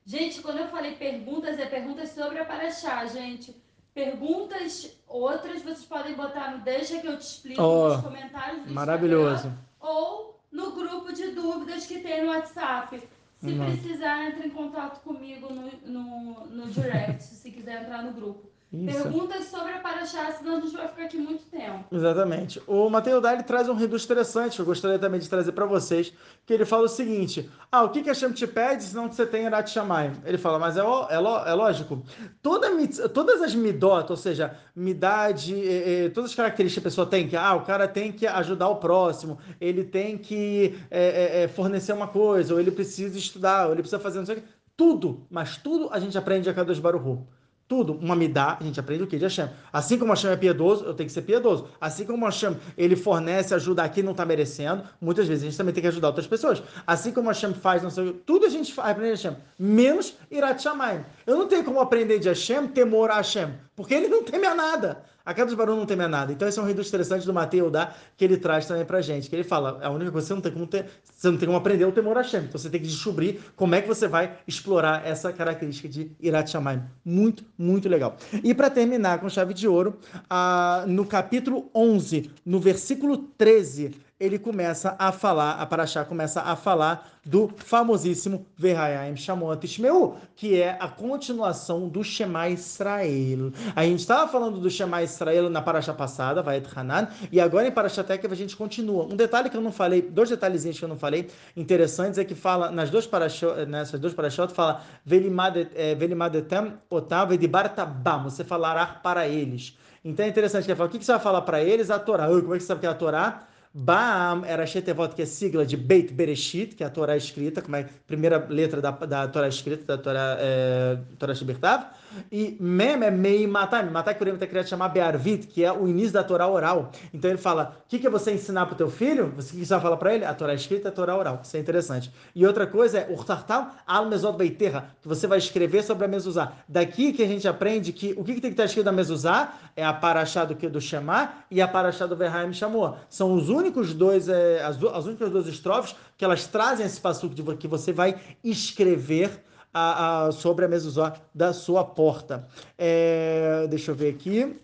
Gente, 0.05 0.41
quando 0.41 0.59
eu 0.59 0.67
falei 0.67 0.95
perguntas, 0.95 1.57
é 1.57 1.65
perguntas 1.65 2.09
sobre 2.09 2.39
a 2.39 2.45
Paraxá, 2.45 3.05
gente. 3.05 3.55
Perguntas 3.93 4.97
outras 5.07 5.61
vocês 5.61 5.85
podem 5.85 6.15
botar 6.15 6.51
no 6.51 6.63
Deixa 6.63 6.99
que 6.99 7.07
eu 7.07 7.17
te 7.17 7.25
explico 7.25 7.61
oh, 7.61 7.89
nos 7.89 8.01
comentários 8.01 8.65
do 8.65 8.73
Maravilhoso. 8.73 9.47
Instagram, 9.47 9.57
ou 9.79 10.39
no 10.51 10.71
grupo 10.71 11.13
de 11.13 11.27
dúvidas 11.31 11.85
que 11.85 11.99
tem 11.99 12.23
no 12.23 12.31
WhatsApp. 12.31 13.01
Se 13.39 13.49
uhum. 13.49 13.65
precisar, 13.65 14.29
entre 14.29 14.47
em 14.47 14.51
contato 14.51 15.01
comigo 15.01 15.53
no, 15.53 15.69
no, 15.85 16.45
no 16.47 16.67
direct, 16.67 17.23
se 17.23 17.51
quiser 17.51 17.83
entrar 17.83 18.01
no 18.01 18.13
grupo. 18.13 18.52
Isso. 18.73 19.03
Perguntas 19.03 19.45
sobre 19.45 19.71
a 19.71 19.77
Paraxá, 19.77 20.31
senão 20.31 20.57
a 20.57 20.59
gente 20.59 20.75
vai 20.75 20.87
ficar 20.87 21.03
aqui 21.03 21.17
muito 21.19 21.43
tempo. 21.45 21.85
Exatamente. 21.91 22.59
O 22.65 22.89
Mateus 22.89 23.21
Dali 23.21 23.43
traz 23.43 23.69
um 23.69 23.75
reduz 23.75 24.03
interessante, 24.03 24.59
eu 24.59 24.65
gostaria 24.65 24.97
também 24.97 25.19
de 25.19 25.29
trazer 25.29 25.51
para 25.51 25.67
vocês, 25.67 26.11
que 26.43 26.51
ele 26.51 26.65
fala 26.65 26.85
o 26.85 26.89
seguinte, 26.89 27.47
ah, 27.71 27.83
o 27.83 27.89
que, 27.89 28.01
que 28.01 28.09
a 28.09 28.15
Shem 28.15 28.31
te 28.31 28.47
pede, 28.47 28.83
senão 28.83 29.11
você 29.11 29.27
tem 29.27 29.45
Irat 29.45 29.69
Shamayim? 29.69 30.13
Ele 30.25 30.39
fala, 30.39 30.57
mas 30.57 30.75
é, 30.75 30.81
é, 30.81 31.13
é 31.13 31.53
lógico, 31.53 32.01
Toda, 32.41 32.67
todas 33.09 33.43
as 33.43 33.53
midot, 33.53 34.09
ou 34.09 34.17
seja, 34.17 34.57
midade, 34.75 35.53
é, 35.53 36.05
é, 36.05 36.09
todas 36.09 36.31
as 36.31 36.35
características 36.35 36.81
que 36.81 36.87
a 36.87 36.89
pessoa 36.89 37.05
tem, 37.05 37.27
que 37.27 37.35
ah, 37.35 37.53
o 37.53 37.61
cara 37.61 37.87
tem 37.87 38.11
que 38.11 38.25
ajudar 38.25 38.69
o 38.69 38.77
próximo, 38.77 39.37
ele 39.61 39.83
tem 39.83 40.17
que 40.17 40.79
é, 40.89 41.41
é, 41.41 41.43
é 41.43 41.47
fornecer 41.47 41.93
uma 41.93 42.07
coisa, 42.07 42.55
ou 42.55 42.59
ele 42.59 42.71
precisa 42.71 43.19
estudar, 43.19 43.67
ou 43.67 43.73
ele 43.73 43.83
precisa 43.83 43.99
fazer 43.99 44.17
não 44.17 44.25
sei 44.25 44.37
o 44.37 44.41
que, 44.41 44.47
tudo, 44.75 45.27
mas 45.29 45.57
tudo 45.57 45.89
a 45.91 45.99
gente 45.99 46.17
aprende 46.17 46.49
a 46.49 46.53
Kadosh 46.55 46.79
Baruch 46.79 47.21
tudo, 47.67 47.93
uma 47.93 48.15
me 48.15 48.27
dá, 48.27 48.57
a 48.59 48.63
gente 48.63 48.79
aprende 48.79 49.03
o 49.03 49.07
que 49.07 49.17
de 49.17 49.23
Hashem. 49.23 49.49
Assim 49.71 49.97
como 49.97 50.11
Hashem 50.11 50.31
é 50.31 50.35
piedoso, 50.35 50.85
eu 50.85 50.93
tenho 50.93 51.07
que 51.07 51.13
ser 51.13 51.21
piedoso. 51.21 51.67
Assim 51.79 52.05
como 52.05 52.25
Hashem, 52.25 52.57
ele 52.77 52.95
fornece 52.95 53.53
ajuda 53.53 53.83
aqui 53.83 54.03
não 54.03 54.11
está 54.11 54.25
merecendo, 54.25 54.83
muitas 55.01 55.27
vezes 55.27 55.43
a 55.43 55.45
gente 55.47 55.57
também 55.57 55.73
tem 55.73 55.81
que 55.81 55.87
ajudar 55.87 56.07
outras 56.07 56.27
pessoas. 56.27 56.61
Assim 56.85 57.11
como 57.11 57.29
Hashem 57.29 57.53
faz, 57.53 57.81
não 57.81 57.89
sei, 57.89 58.13
tudo 58.25 58.45
a 58.45 58.49
gente 58.49 58.73
aprende 58.77 59.11
Hashem, 59.11 59.35
menos 59.57 60.15
Irat 60.29 60.61
Shamayim. 60.61 61.03
Eu 61.25 61.37
não 61.37 61.47
tenho 61.47 61.63
como 61.63 61.79
aprender 61.79 62.19
de 62.19 62.27
Hashem 62.27 62.67
temor 62.67 63.09
a 63.09 63.15
Hashem, 63.15 63.53
porque 63.75 63.93
ele 63.93 64.07
não 64.07 64.23
teme 64.23 64.45
a 64.45 64.53
nada. 64.53 65.03
A 65.25 65.33
queda 65.33 65.49
de 65.49 65.55
Barão 65.55 65.77
não 65.77 65.85
teme 65.85 66.03
a 66.03 66.07
nada. 66.09 66.33
Então 66.33 66.45
esse 66.45 66.59
é 66.59 66.61
um 66.61 66.65
reduz 66.65 66.89
interessante 66.89 67.25
do 67.25 67.33
Mateus 67.33 67.71
dá 67.71 67.93
que 68.17 68.25
ele 68.25 68.35
traz 68.35 68.65
também 68.65 68.83
pra 68.83 68.99
gente, 68.99 69.29
que 69.29 69.35
ele 69.35 69.45
fala, 69.45 69.79
a 69.81 69.89
única 69.89 70.11
coisa 70.11 70.25
que 70.25 70.27
você 70.27 70.33
não 70.33 70.41
tem 70.41 70.51
como 70.51 70.67
ter, 70.67 70.85
você 71.15 71.31
não 71.31 71.37
tem 71.37 71.45
como 71.45 71.57
aprender 71.57 71.85
é 71.85 71.87
o 71.87 71.93
temor 71.93 72.17
a 72.17 72.21
Hashem. 72.21 72.41
Então 72.41 72.59
você 72.59 72.69
tem 72.69 72.81
que 72.81 72.87
descobrir 72.87 73.39
como 73.55 73.73
é 73.73 73.81
que 73.81 73.87
você 73.87 74.05
vai 74.05 74.37
explorar 74.45 75.07
essa 75.07 75.31
característica 75.31 75.87
de 75.87 76.11
Irat 76.19 76.51
Shamayim. 76.51 76.81
Muito, 77.05 77.45
muito 77.57 77.87
legal. 77.87 78.17
E 78.43 78.53
para 78.53 78.69
terminar 78.69 79.19
com 79.19 79.29
chave 79.29 79.53
de 79.53 79.65
ouro, 79.65 79.97
ah, 80.29 80.83
no 80.87 81.05
capítulo 81.05 81.69
11, 81.73 82.29
no 82.45 82.59
versículo 82.59 83.17
13, 83.37 83.95
ele 84.19 84.37
começa 84.37 84.95
a 84.99 85.11
falar, 85.11 85.53
a 85.53 85.65
Paraxá 85.65 86.05
começa 86.05 86.41
a 86.41 86.55
falar 86.55 87.11
do 87.25 87.49
famosíssimo 87.57 88.45
Verhaim 88.55 89.15
Shamot 89.15 89.65
Ishmeu, 89.65 90.17
que 90.35 90.61
é 90.61 90.77
a 90.79 90.87
continuação 90.87 91.89
do 91.89 92.03
Shema 92.03 92.49
Israel. 92.49 93.51
A 93.75 93.83
gente 93.83 93.99
estava 93.99 94.31
falando 94.31 94.59
do 94.59 94.69
Shema 94.69 95.01
Israel 95.01 95.49
na 95.49 95.61
Paraxá 95.61 95.93
passada, 95.93 96.41
Vaed 96.41 96.67
Hanan, 96.75 97.07
e 97.31 97.41
agora 97.41 97.67
em 97.67 97.71
Paraxá 97.71 98.03
Tekev 98.03 98.31
a 98.31 98.35
gente 98.35 98.55
continua. 98.55 99.05
Um 99.05 99.15
detalhe 99.15 99.49
que 99.49 99.57
eu 99.57 99.61
não 99.61 99.71
falei, 99.71 100.01
dois 100.01 100.29
detalhezinhos 100.29 100.77
que 100.77 100.85
eu 100.85 100.89
não 100.89 100.97
falei, 100.97 101.29
interessantes, 101.55 102.17
é 102.17 102.23
que 102.23 102.35
fala, 102.35 102.69
nas 102.71 102.89
duas 102.89 103.07
parashot, 103.07 103.65
nessas 103.65 103.99
duas 103.99 104.13
Parashot, 104.13 104.53
fala 104.53 104.81
Velimadetem 105.05 106.67
eh, 106.67 106.73
Otav 106.89 107.33
Edibartabam, 107.33 108.23
você 108.23 108.43
falará 108.43 108.85
para 108.85 109.27
eles. 109.27 109.77
Então 110.05 110.25
é 110.25 110.29
interessante 110.29 110.65
que 110.65 110.71
ele 110.71 110.77
fala, 110.77 110.89
o 110.89 110.91
que 110.91 111.03
você 111.03 111.11
vai 111.13 111.21
falar 111.21 111.41
para 111.41 111.63
eles? 111.63 111.89
A 111.89 111.97
Torá. 111.97 112.27
Como 112.27 112.53
é 112.53 112.57
que 112.57 112.63
você 112.63 112.67
sabe 112.67 112.81
que 112.81 112.85
é 112.85 112.89
a 112.89 112.93
Torá? 112.93 113.47
Baam 113.73 114.45
era 114.45 114.67
Shetevot, 114.67 115.15
que 115.15 115.23
é 115.23 115.25
sigla 115.25 115.65
de 115.65 115.75
Beit 115.75 116.13
Bereshit, 116.13 116.75
que 116.75 116.83
é 116.83 116.85
a 116.85 116.91
Torá 116.91 117.17
escrita, 117.17 117.59
como 117.61 117.75
é 117.75 117.81
a 117.81 117.89
primeira 118.05 118.37
letra 118.47 118.79
da, 118.79 118.91
da 118.91 119.27
Torá 119.27 119.47
escrita, 119.47 119.97
da 119.97 119.97
Torá, 119.97 120.37
é, 120.39 120.99
Torá 121.17 121.33
Shibertav. 121.33 121.91
E 122.31 122.57
Mem 122.59 123.03
é 123.03 123.11
Mei 123.11 123.47
Matai. 123.47 123.89
Matai 123.89 124.17
o 124.19 124.29
está 124.33 124.47
querendo 124.47 124.67
chamar 124.67 124.89
Bearvit, 124.89 125.47
que 125.47 125.63
é 125.63 125.71
o 125.71 125.87
início 125.87 126.13
da 126.13 126.23
Torá 126.23 126.47
oral. 126.47 126.91
Então 127.13 127.29
ele 127.29 127.37
fala: 127.37 127.77
o 127.85 127.89
que, 127.89 127.99
que 127.99 128.07
é 128.07 128.09
você 128.09 128.31
ensinar 128.31 128.65
para 128.65 128.73
o 128.73 128.77
teu 128.77 128.89
filho? 128.89 129.33
Você, 129.35 129.55
que 129.55 129.65
você 129.65 129.73
vai 129.73 129.81
falar 129.81 129.97
para 129.97 130.13
ele? 130.13 130.25
A 130.25 130.33
Torá 130.33 130.53
escrita 130.53 130.87
e 130.87 130.89
a 130.89 130.91
Torá 130.91 131.17
oral. 131.17 131.41
Isso 131.43 131.55
é 131.57 131.59
interessante. 131.59 132.11
E 132.35 132.45
outra 132.45 132.67
coisa 132.67 132.99
é 132.99 133.11
Urtartal 133.11 133.71
al 133.85 134.07
Mesot 134.07 134.37
Beiterra, 134.37 134.89
que 135.01 135.07
você 135.07 135.27
vai 135.27 135.37
escrever 135.37 135.83
sobre 135.83 136.05
a 136.05 136.07
Mezuzá. 136.07 136.53
Daqui 136.67 137.13
que 137.13 137.23
a 137.23 137.27
gente 137.27 137.47
aprende 137.47 137.91
que 137.91 138.13
o 138.17 138.23
que, 138.23 138.35
que 138.35 138.41
tem 138.41 138.51
que 138.51 138.55
estar 138.55 138.65
escrito 138.65 138.85
na 138.85 138.91
Mezuzá 138.91 139.53
é 139.75 139.83
a 139.83 139.93
Parashá 139.93 140.45
do, 140.45 140.55
do 140.69 140.81
Shema 140.81 141.33
e 141.49 141.61
a 141.61 141.67
Parashá 141.67 142.05
do 142.05 142.15
Verhaim 142.15 142.53
Shamor. 142.53 142.97
São 143.09 143.33
os 143.33 143.49
únicos 143.49 143.93
dois, 143.93 144.29
é, 144.29 144.63
as, 144.63 144.81
as 144.83 145.05
únicas 145.05 145.29
duas 145.29 145.47
estrofes 145.47 145.95
que 146.17 146.23
elas 146.23 146.47
trazem 146.47 146.85
esse 146.85 146.99
passuco 146.99 147.33
de 147.35 147.43
que 147.57 147.67
você 147.67 147.91
vai 147.91 148.15
escrever 148.43 149.43
a, 149.73 150.25
a, 150.27 150.31
sobre 150.31 150.65
a 150.65 150.67
mezuzá 150.67 151.15
da 151.33 151.51
sua 151.51 151.83
porta. 151.83 152.47
É, 152.77 153.65
deixa 153.69 153.91
eu 153.91 153.95
ver 153.95 154.09
aqui. 154.09 154.55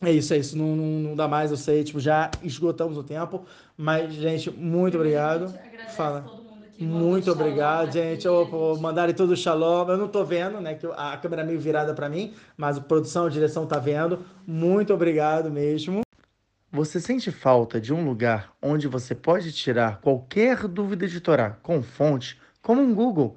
É 0.00 0.10
isso, 0.10 0.34
é 0.34 0.38
isso. 0.38 0.56
Não, 0.56 0.76
não, 0.76 1.10
não, 1.10 1.16
dá 1.16 1.28
mais, 1.28 1.50
eu 1.50 1.56
sei. 1.56 1.84
Tipo, 1.84 2.00
já 2.00 2.30
esgotamos 2.42 2.96
o 2.96 3.02
tempo. 3.02 3.44
Mas, 3.76 4.12
gente, 4.12 4.50
muito 4.50 4.96
obrigado. 4.96 5.52
Fala. 5.96 6.24
Muito 6.78 7.30
obrigado, 7.30 7.92
gente. 7.92 8.26
Eu, 8.26 8.46
por 8.46 8.80
mandarem 8.80 9.14
todo 9.14 9.30
o 9.30 9.36
shalom. 9.36 9.88
Eu 9.88 9.96
não 9.96 10.08
tô 10.08 10.24
vendo, 10.24 10.60
né? 10.60 10.74
Que 10.74 10.86
a 10.96 11.16
câmera 11.16 11.42
é 11.42 11.44
meio 11.44 11.60
virada 11.60 11.94
para 11.94 12.08
mim, 12.08 12.34
mas 12.56 12.76
a 12.76 12.80
produção, 12.80 13.26
a 13.26 13.30
direção 13.30 13.66
tá 13.66 13.78
vendo. 13.78 14.24
Muito 14.46 14.92
obrigado 14.92 15.50
mesmo. 15.50 16.02
Você 16.72 16.98
sente 16.98 17.30
falta 17.30 17.80
de 17.80 17.92
um 17.92 18.04
lugar 18.04 18.50
onde 18.60 18.88
você 18.88 19.14
pode 19.14 19.52
tirar 19.52 20.00
qualquer 20.00 20.66
dúvida 20.66 21.06
de 21.06 21.20
Torá 21.20 21.50
com 21.62 21.82
fonte, 21.82 22.40
como 22.62 22.80
um 22.80 22.94
Google? 22.94 23.36